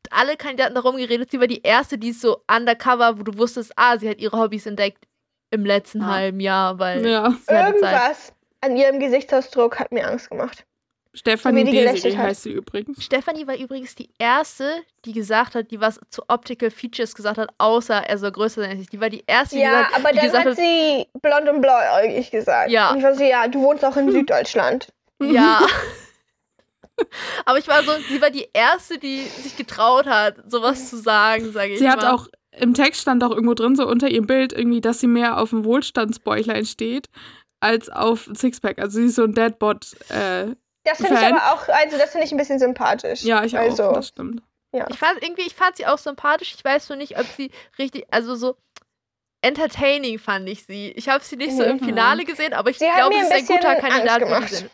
[0.10, 1.32] alle Kandidaten darum geredet.
[1.32, 4.38] Sie war die erste, die ist so undercover, wo du wusstest, ah, sie hat ihre
[4.38, 5.06] Hobbys entdeckt
[5.52, 6.08] im letzten Ja.
[6.08, 7.34] halben Jahr, weil Ja.
[7.48, 10.66] Irgendwas an ihrem Gesichtsausdruck hat mir Angst gemacht.
[11.14, 12.18] Stefanie hat.
[12.18, 13.04] heißt sie übrigens.
[13.04, 17.50] Stefanie war übrigens die erste, die gesagt hat, die was zu Optical Features gesagt hat,
[17.60, 18.90] außer er soll größer sein als ich.
[18.90, 21.62] Die war die erste, die, Ja, gesagt, aber die dann gesagt hat sie blond und
[21.62, 22.72] blauäugig gesagt.
[22.72, 22.92] Ja.
[22.92, 24.88] Und ich war so, ja, du wohnst auch in Süddeutschland.
[25.22, 25.62] Ja.
[27.46, 31.52] Aber ich war so, sie war die erste, die sich getraut hat, sowas zu sagen,
[31.52, 32.12] sage ich Sie hat mal.
[32.12, 35.40] auch, im Text stand auch irgendwo drin, so unter ihrem Bild, irgendwie, dass sie mehr
[35.40, 37.10] auf dem Wohlstandsbäuchlein steht,
[37.60, 38.80] als auf Sixpack.
[38.80, 39.96] Also sie ist so ein Deadbot.
[40.10, 40.56] Äh,
[40.86, 43.24] Das finde ich aber auch, also das finde ich ein bisschen sympathisch.
[43.24, 44.42] ja, ich also, auch, das stimmt.
[44.72, 46.54] Ich fand irgendwie, ich fand sie auch sympathisch.
[46.58, 48.58] Ich weiß nur nicht, ob sie richtig, also so
[49.42, 50.92] entertaining fand ich sie.
[50.92, 51.84] Ich habe sie nicht so im Mhm.
[51.86, 54.22] Finale gesehen, aber ich glaube, sie ist ein guter Kandidat.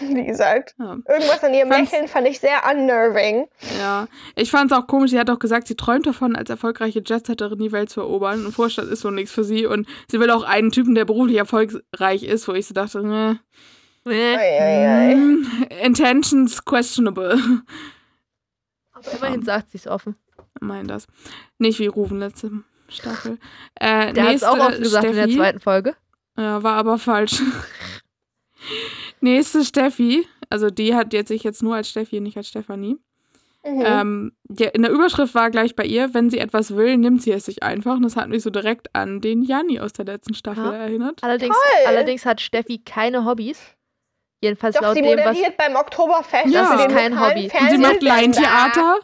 [0.00, 0.96] Wie gesagt, Ja.
[1.08, 3.48] irgendwas an ihrem Fand's- Lächeln fand ich sehr unnerving.
[3.80, 5.10] Ja, ich fand es auch komisch.
[5.10, 8.46] Sie hat auch gesagt, sie träumt davon, als erfolgreiche Jetsetterin die Welt zu erobern.
[8.46, 9.66] Und Vorstadt ist so nichts für sie.
[9.66, 13.40] Und sie will auch einen Typen, der beruflich erfolgreich ist, wo ich so dachte, ne,
[15.82, 17.38] intentions questionable.
[18.92, 20.16] Aber immerhin sagt sie es offen.
[20.60, 21.06] Meinen das.
[21.58, 22.50] Nicht wie Rufen letzte
[22.88, 23.38] Staffel.
[23.76, 25.36] Äh, Der hat es auch offen gesagt in der Steffi.
[25.36, 25.96] zweiten Folge.
[26.36, 27.40] Ja, war aber falsch.
[29.20, 30.26] nächste Steffi.
[30.50, 32.96] Also die hat jetzt sich jetzt nur als Steffi, nicht als Stefanie.
[33.66, 33.82] Mhm.
[33.84, 34.32] Ähm,
[34.72, 37.62] in der Überschrift war gleich bei ihr, wenn sie etwas will, nimmt sie es sich
[37.62, 37.96] einfach.
[37.96, 40.72] Und das hat mich so direkt an den Janni aus der letzten Staffel Ja.
[40.74, 41.22] erinnert.
[41.22, 43.73] Allerdings, allerdings hat Steffi keine Hobbys.
[44.44, 45.26] Jedenfalls Doch, laut sie dem, was.
[45.26, 46.46] moderiert beim Oktoberfest.
[46.46, 46.64] Ja.
[46.66, 47.50] für Das ist kein Hobby.
[47.58, 48.02] Und sie macht.
[48.02, 48.96] Laientheater.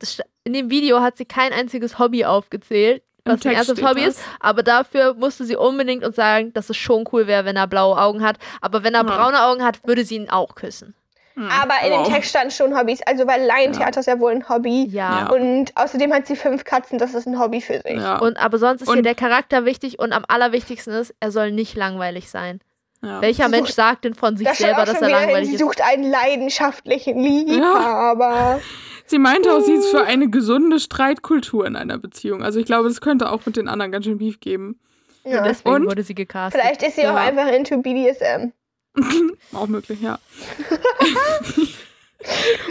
[0.00, 4.16] das In dem Video hat sie kein einziges Hobby aufgezählt, was ein erstes Hobby das.
[4.16, 4.24] ist.
[4.40, 7.96] Aber dafür musste sie unbedingt uns sagen, dass es schon cool wäre, wenn er blaue
[8.00, 8.38] Augen hat.
[8.60, 9.16] Aber wenn er Ja.
[9.16, 10.94] braune Augen hat, würde sie ihn auch küssen.
[11.34, 12.06] Hm, Aber in wow.
[12.06, 13.00] dem Text standen schon Hobbys.
[13.06, 14.86] Also, weil Laientheater ist ja wohl ein Hobby.
[14.90, 15.26] Ja.
[15.26, 15.30] Ja.
[15.30, 17.96] Und außerdem hat sie fünf Katzen, das ist ein Hobby für sich.
[18.00, 21.30] Ja, Und aber sonst ist hier Und- der Charakter wichtig und am allerwichtigsten ist, er
[21.30, 22.60] soll nicht langweilig sein.
[23.02, 23.20] Ja.
[23.20, 25.54] Welcher Sie Mensch sagt denn von sich Das stand selber, auch dass er langweilig Sie
[25.54, 25.60] ist?
[25.60, 28.60] sucht einen leidenschaftlichen Liebhaber.
[29.08, 32.42] Sie meinte auch, sie ist für eine gesunde Streitkultur in einer Beziehung.
[32.42, 34.80] Also ich glaube, das könnte auch mit den anderen ganz schön Beef geben.
[35.22, 35.42] Und Ja.
[35.44, 35.86] deswegen Und?
[35.86, 36.60] wurde sie gecastet.
[36.60, 37.18] Vielleicht ist sie auch Ja.
[37.18, 38.50] einfach into BDSM.
[39.52, 40.18] Auch möglich, ja.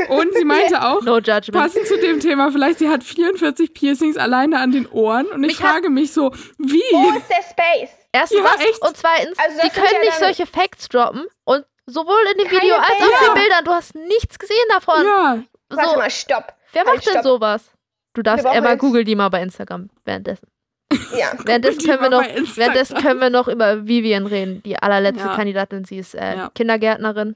[0.09, 1.51] Und sie meinte auch, No judgment.
[1.53, 5.27] passend zu dem Thema, vielleicht sie hat 44 Piercings alleine an den Ohren.
[5.27, 6.81] Und ich Mich frage mich so, wie?
[6.91, 7.91] Wo ist der Space?
[8.15, 8.81] Erstens Ja, das echt?
[8.81, 12.61] und zweitens, Also die können ja nicht solche Facts droppen und sowohl in dem Keine
[12.61, 15.05] Video als auch in den Bildern, du hast nichts gesehen davon.
[15.05, 16.53] Ja, Warte So, mal, stopp.
[16.73, 17.23] wer halt, macht denn stopp.
[17.23, 17.71] sowas?
[18.13, 20.47] Du darfst Emma jetzt- google die mal bei Instagram währenddessen.
[21.17, 21.31] Ja.
[21.43, 25.35] Währenddessen können wir noch währenddessen können wir noch über Vivian reden, die allerletzte Ja.
[25.35, 26.51] Kandidatin, sie ist äh, Ja.
[26.55, 27.35] Kindergärtnerin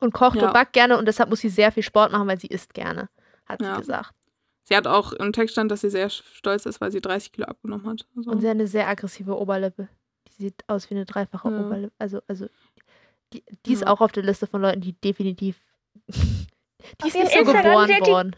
[0.00, 0.46] und kocht Ja.
[0.46, 3.08] und backt gerne und deshalb muss sie sehr viel Sport machen, weil sie isst gerne,
[3.46, 3.74] hat Ja.
[3.74, 4.12] sie gesagt.
[4.64, 7.46] Sie hat auch im Text stand, dass sie sehr stolz ist, weil sie 30 Kilo
[7.48, 8.06] abgenommen hat.
[8.16, 9.88] Also, Und sie hat eine sehr aggressive Oberlippe.
[10.28, 11.60] Die sieht aus wie eine dreifache Ja.
[11.66, 11.92] Oberlippe.
[11.98, 12.46] Also, also
[13.32, 13.88] die, die ist Ja.
[13.88, 15.56] auch auf der Liste von Leuten, die definitiv.
[16.08, 18.36] die ist nicht so Instagram geboren worden.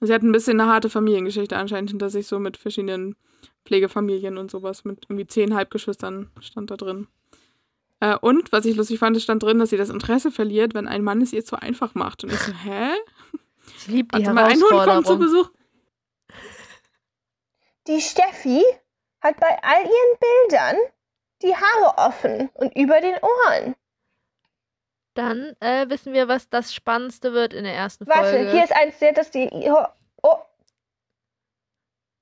[0.00, 3.16] sie hat ein bisschen eine harte Familiengeschichte anscheinend hinter sich, so mit verschiedenen
[3.64, 4.84] Pflegefamilien und sowas.
[4.84, 7.06] Mit irgendwie zehn Halbgeschwistern stand da drin.
[8.00, 10.88] Äh, und, was ich lustig fand, es stand drin, dass sie das Interesse verliert, wenn
[10.88, 12.24] ein Mann es ihr zu einfach macht.
[12.24, 12.88] Und ich so, hä?
[13.78, 15.18] Sie liebt die Warte mal, ein Hund kommt zu.
[15.18, 15.50] Besuch.
[17.86, 18.64] Die Steffi
[19.20, 20.76] hat bei all ihren Bildern
[21.42, 23.74] die Haare offen und über den Ohren.
[25.14, 28.50] Dann äh, wissen wir, was das Spannendste wird in der ersten Warte, Folge.
[28.52, 29.48] hier ist eins, das die.
[29.52, 29.84] Oh.
[30.22, 30.36] oh.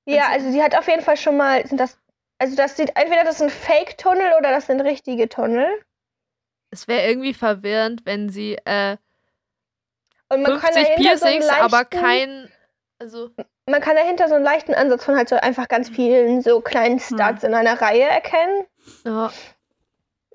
[0.05, 1.65] Ja, Also- also sie hat auf jeden Fall schon mal.
[1.65, 1.97] Sind das.
[2.39, 5.67] Also das sieht entweder das sind Fake-Tunnel oder das sind richtige Tunnel.
[6.71, 8.97] es wäre irgendwie verwirrend, wenn sie äh,
[10.31, 12.49] Und man kann 50 dahinter so einen Piercings, leichten, aber kein.
[12.99, 13.29] Also,
[13.65, 16.99] Man kann dahinter so einen leichten Ansatz von halt so einfach ganz vielen so kleinen
[16.99, 18.65] Studs in einer Reihe erkennen.
[19.05, 19.31] ja,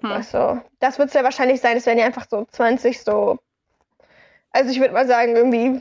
[0.03, 0.13] Hm.
[0.13, 0.61] Achso.
[0.79, 1.79] Das wird es ja wahrscheinlich sein.
[1.79, 3.39] Es werden ja einfach so 20 so.
[4.51, 5.81] Also ich würde mal sagen, irgendwie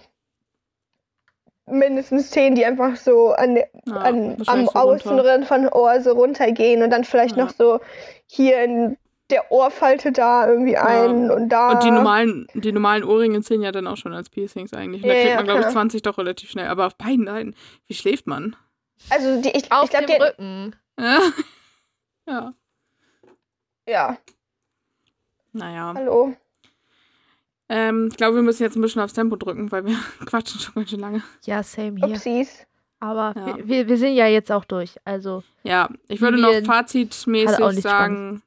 [1.65, 4.71] mindestens 10, die einfach so an, Ja, an, am so.
[4.73, 7.43] Außenrand von Ohr so runtergehen und dann vielleicht Ja.
[7.43, 7.81] noch so
[8.27, 8.97] hier in
[9.29, 11.71] der Ohrfalte da irgendwie ein und da.
[11.71, 15.01] Und die normalen, die normalen Ohrringe zählen ja dann auch schon als Piercings eigentlich.
[15.03, 15.73] Und da Ja, kriegt ja, man, glaube ich, klar.
[15.73, 16.67] 20 doch relativ schnell.
[16.67, 17.55] Aber auf beiden Seiten,
[17.87, 18.55] wie schläft man?
[19.09, 20.23] Also die, ich, auf ich glaube, dem die.
[20.23, 20.75] Rücken.
[20.99, 21.19] Ja.
[22.27, 22.53] ja.
[23.87, 24.17] Ja,
[25.53, 25.93] Naja.
[25.95, 26.35] hallo.
[27.69, 30.75] Ähm, ich glaube, wir müssen jetzt ein bisschen aufs Tempo drücken, weil wir quatschen schon
[30.75, 31.23] ganz schön lange.
[31.45, 32.15] Ja, same hier.
[32.15, 32.65] Upsis.
[32.99, 33.57] Aber Ja.
[33.67, 34.95] wir, wir, sind ja jetzt auch durch.
[35.03, 38.41] Also, Ja, ich würde noch fazitmäßig sagen,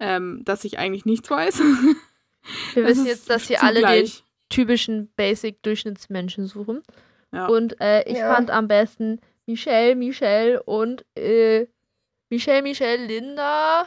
[0.00, 1.58] ähm, dass ich eigentlich nichts weiß.
[2.74, 4.10] wir Es wissen jetzt, dass hier alle den
[4.48, 6.82] typischen Basic-Durchschnittsmenschen suchen.
[7.32, 7.46] Ja.
[7.46, 8.34] Und äh, ich Ja.
[8.34, 11.66] fand am besten, Michelle, Michelle und äh,
[12.30, 13.86] Michelle, Michelle, Linda.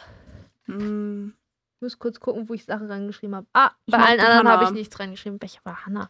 [0.65, 1.33] Hm.
[1.75, 3.47] Ich muss kurz gucken, wo ich Sachen reingeschrieben habe.
[3.51, 5.41] Ah, Ich bei allen anderen habe ich nichts reingeschrieben.
[5.41, 6.09] Welche war Hannah?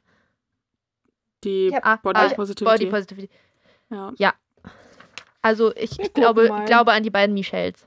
[1.44, 2.86] Die Ich hab- Ah, Body ah, Positivity.
[2.86, 3.30] Body Positivity.
[4.18, 4.34] ja.
[5.42, 6.66] Also ich Wir glaube, mal.
[6.66, 7.86] glaube an die beiden Michelles.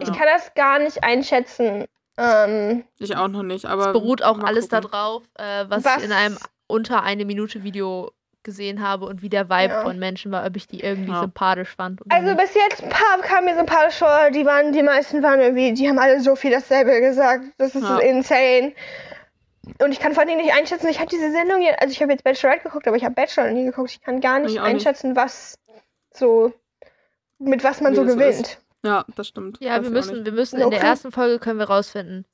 [0.00, 0.14] Ich Ja.
[0.14, 1.86] kann das gar nicht einschätzen.
[2.18, 3.86] Ähm, Ich auch noch nicht, aber.
[3.88, 4.90] Es beruht auch alles gucken.
[4.90, 8.10] darauf, äh, was, Was- ich in einem unter eine Minute Video
[8.42, 9.82] gesehen habe und wie der Vibe Ja.
[9.82, 11.20] von Menschen war, ob ich die irgendwie Ja.
[11.20, 12.00] sympathisch fand.
[12.00, 12.40] Oder also nicht.
[12.40, 14.30] bis jetzt ein paar kamen mir sympathisch vor.
[14.30, 17.44] Die waren, die meisten waren irgendwie, die haben alle so viel dasselbe gesagt.
[17.58, 17.98] Das ist Ja.
[17.98, 18.72] insane.
[19.82, 20.88] Und ich kann vor allem nicht einschätzen.
[20.88, 23.50] Ich habe diese Sendung, jetzt- also ich habe jetzt Bachelorette geguckt, aber ich habe Bachelor
[23.50, 23.90] nie geguckt.
[23.90, 24.74] Ich kann gar nicht Ich auch nicht.
[24.74, 25.58] einschätzen, was
[26.12, 26.52] so
[27.38, 28.58] mit was man Wie so gewinnt.
[28.84, 29.58] Ja, das stimmt.
[29.60, 30.86] Ja, Weiß wir müssen, wir müssen in der Okay.
[30.88, 32.24] ersten Folge können wir rausfinden.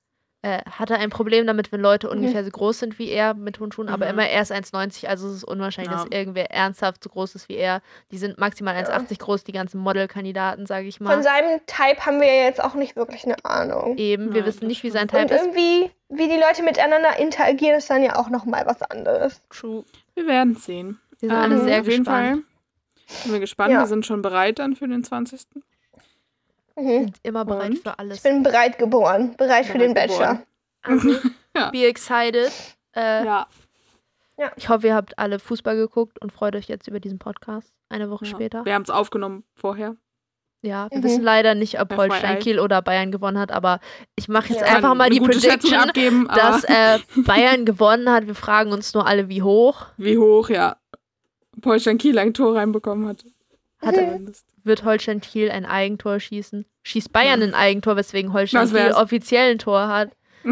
[0.43, 3.57] Äh, hat er ein Problem damit, wenn Leute ungefähr so groß sind wie er mit
[3.57, 4.13] Turnschuhen, aber Mhm.
[4.13, 6.05] immer erst 1,90, also es ist unwahrscheinlich, Ja.
[6.05, 7.81] dass irgendwer ernsthaft so groß ist wie er.
[8.13, 11.15] Die sind maximal 1,80 groß, die ganzen Modelkandidaten, sage ich mal.
[11.15, 13.97] Von seinem Type haben wir ja jetzt auch nicht wirklich eine Ahnung.
[13.97, 15.41] Eben, wir Ja, wissen das nicht, wie sein Und Type ist.
[15.47, 19.41] irgendwie, wie die Leute miteinander interagieren, ist dann ja auch nochmal was anderes.
[19.51, 19.85] True.
[20.15, 21.01] Wir werden es sehen.
[21.19, 22.45] Wir sind alle Ähm, sehr auf jeden Fall gespannt.
[23.23, 23.73] sind wir gespannt.
[23.73, 23.81] Ja.
[23.81, 25.41] Wir sind schon bereit dann für den 20.
[26.77, 27.13] Mhm.
[27.23, 27.79] Immer bereit Und?
[27.79, 28.19] für alles.
[28.19, 30.45] Ich bin bereit geboren, bereit für den Bereit Bachelor.
[30.83, 31.13] geboren.
[31.15, 31.71] Also, Ja.
[31.71, 32.53] be excited.
[32.95, 33.47] Äh, Ja.
[34.57, 37.73] Ich hoffe, ihr habt alle Fußball geguckt und freut euch jetzt über diesen Podcast.
[37.89, 38.31] Eine Woche ja.
[38.33, 38.65] später.
[38.67, 39.97] Wir haben es aufgenommen vorher.
[40.61, 41.03] Ja, wir Mhm.
[41.05, 41.97] wissen leider nicht, ob.
[41.97, 43.81] Holstein Kiel oder Bayern gewonnen hat, aber
[44.17, 44.75] ich mache jetzt Ja.
[44.77, 48.27] einfach mal die Prediction, abgeben, dass äh, Bayern gewonnen hat.
[48.27, 49.87] Wir fragen uns nur alle, wie hoch.
[49.97, 50.77] wie hoch, ja.
[51.65, 53.25] Holstein Kiel ein Tor reinbekommen hat.
[53.81, 54.33] Hat, Mhm.
[54.67, 56.67] Wird Holstein Kiel ein Eigentor schießen?
[56.83, 60.11] Schießt Bayern ein Eigentor, weswegen Holstein Kiel offiziell ein Tor hat?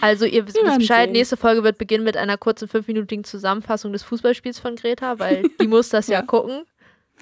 [0.00, 1.12] Also ihr wisst Bescheid, sehen.
[1.12, 5.66] nächste Folge wird beginnen mit einer kurzen fünfminütigen Zusammenfassung des Fußballspiels von Greta, weil die
[5.66, 6.22] muss das ja Ja.
[6.26, 6.64] gucken.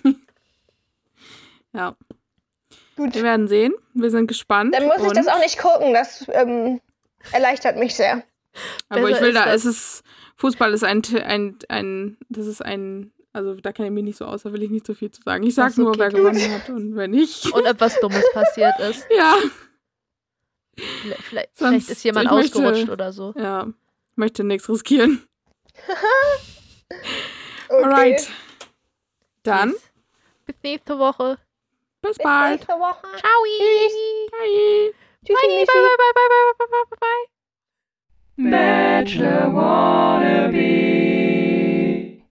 [1.73, 1.97] ja.
[2.97, 3.15] Gut.
[3.15, 3.73] Wir werden sehen.
[3.95, 4.75] Wir sind gespannt.
[4.75, 5.95] Dann muss ich das auch nicht gucken.
[5.95, 6.81] Das ähm,
[7.33, 8.25] erleichtert mich sehr.
[8.89, 9.65] Aber Besser ich will da, das.
[9.65, 10.05] es ist,
[10.37, 14.25] Fußball ist ein, ein, ein, das ist ein, also da kenne ich mich nicht so
[14.25, 15.45] aus, da will ich nicht so viel zu sagen.
[15.45, 16.19] Ich sag Ach so, nur, okay, wer gut.
[16.21, 17.47] gewonnen hat und wer nicht.
[17.53, 19.07] Und ob was Dummes passiert ist.
[19.17, 19.37] Ja,
[21.03, 23.33] Vielleicht, vielleicht, Sonst- vielleicht ist jemand ich möchte- ausgerutscht oder so.
[23.37, 23.67] ja.
[24.17, 25.23] Möchte nichts riskieren.
[27.69, 27.83] Okay.
[27.85, 28.31] Alright.
[29.43, 29.75] Dann,
[30.47, 31.37] Bis nächste Woche.
[32.01, 32.61] bis Bis bald.
[32.61, 33.03] nächste Woche.
[33.19, 33.43] Ciao.
[34.31, 34.93] Bye.
[35.25, 35.67] Tschüssi, Bye, Michi.
[35.67, 38.51] bye, bye, bye, bye, bye, bye, bye.
[38.51, 41.36] Bachelor wannabe.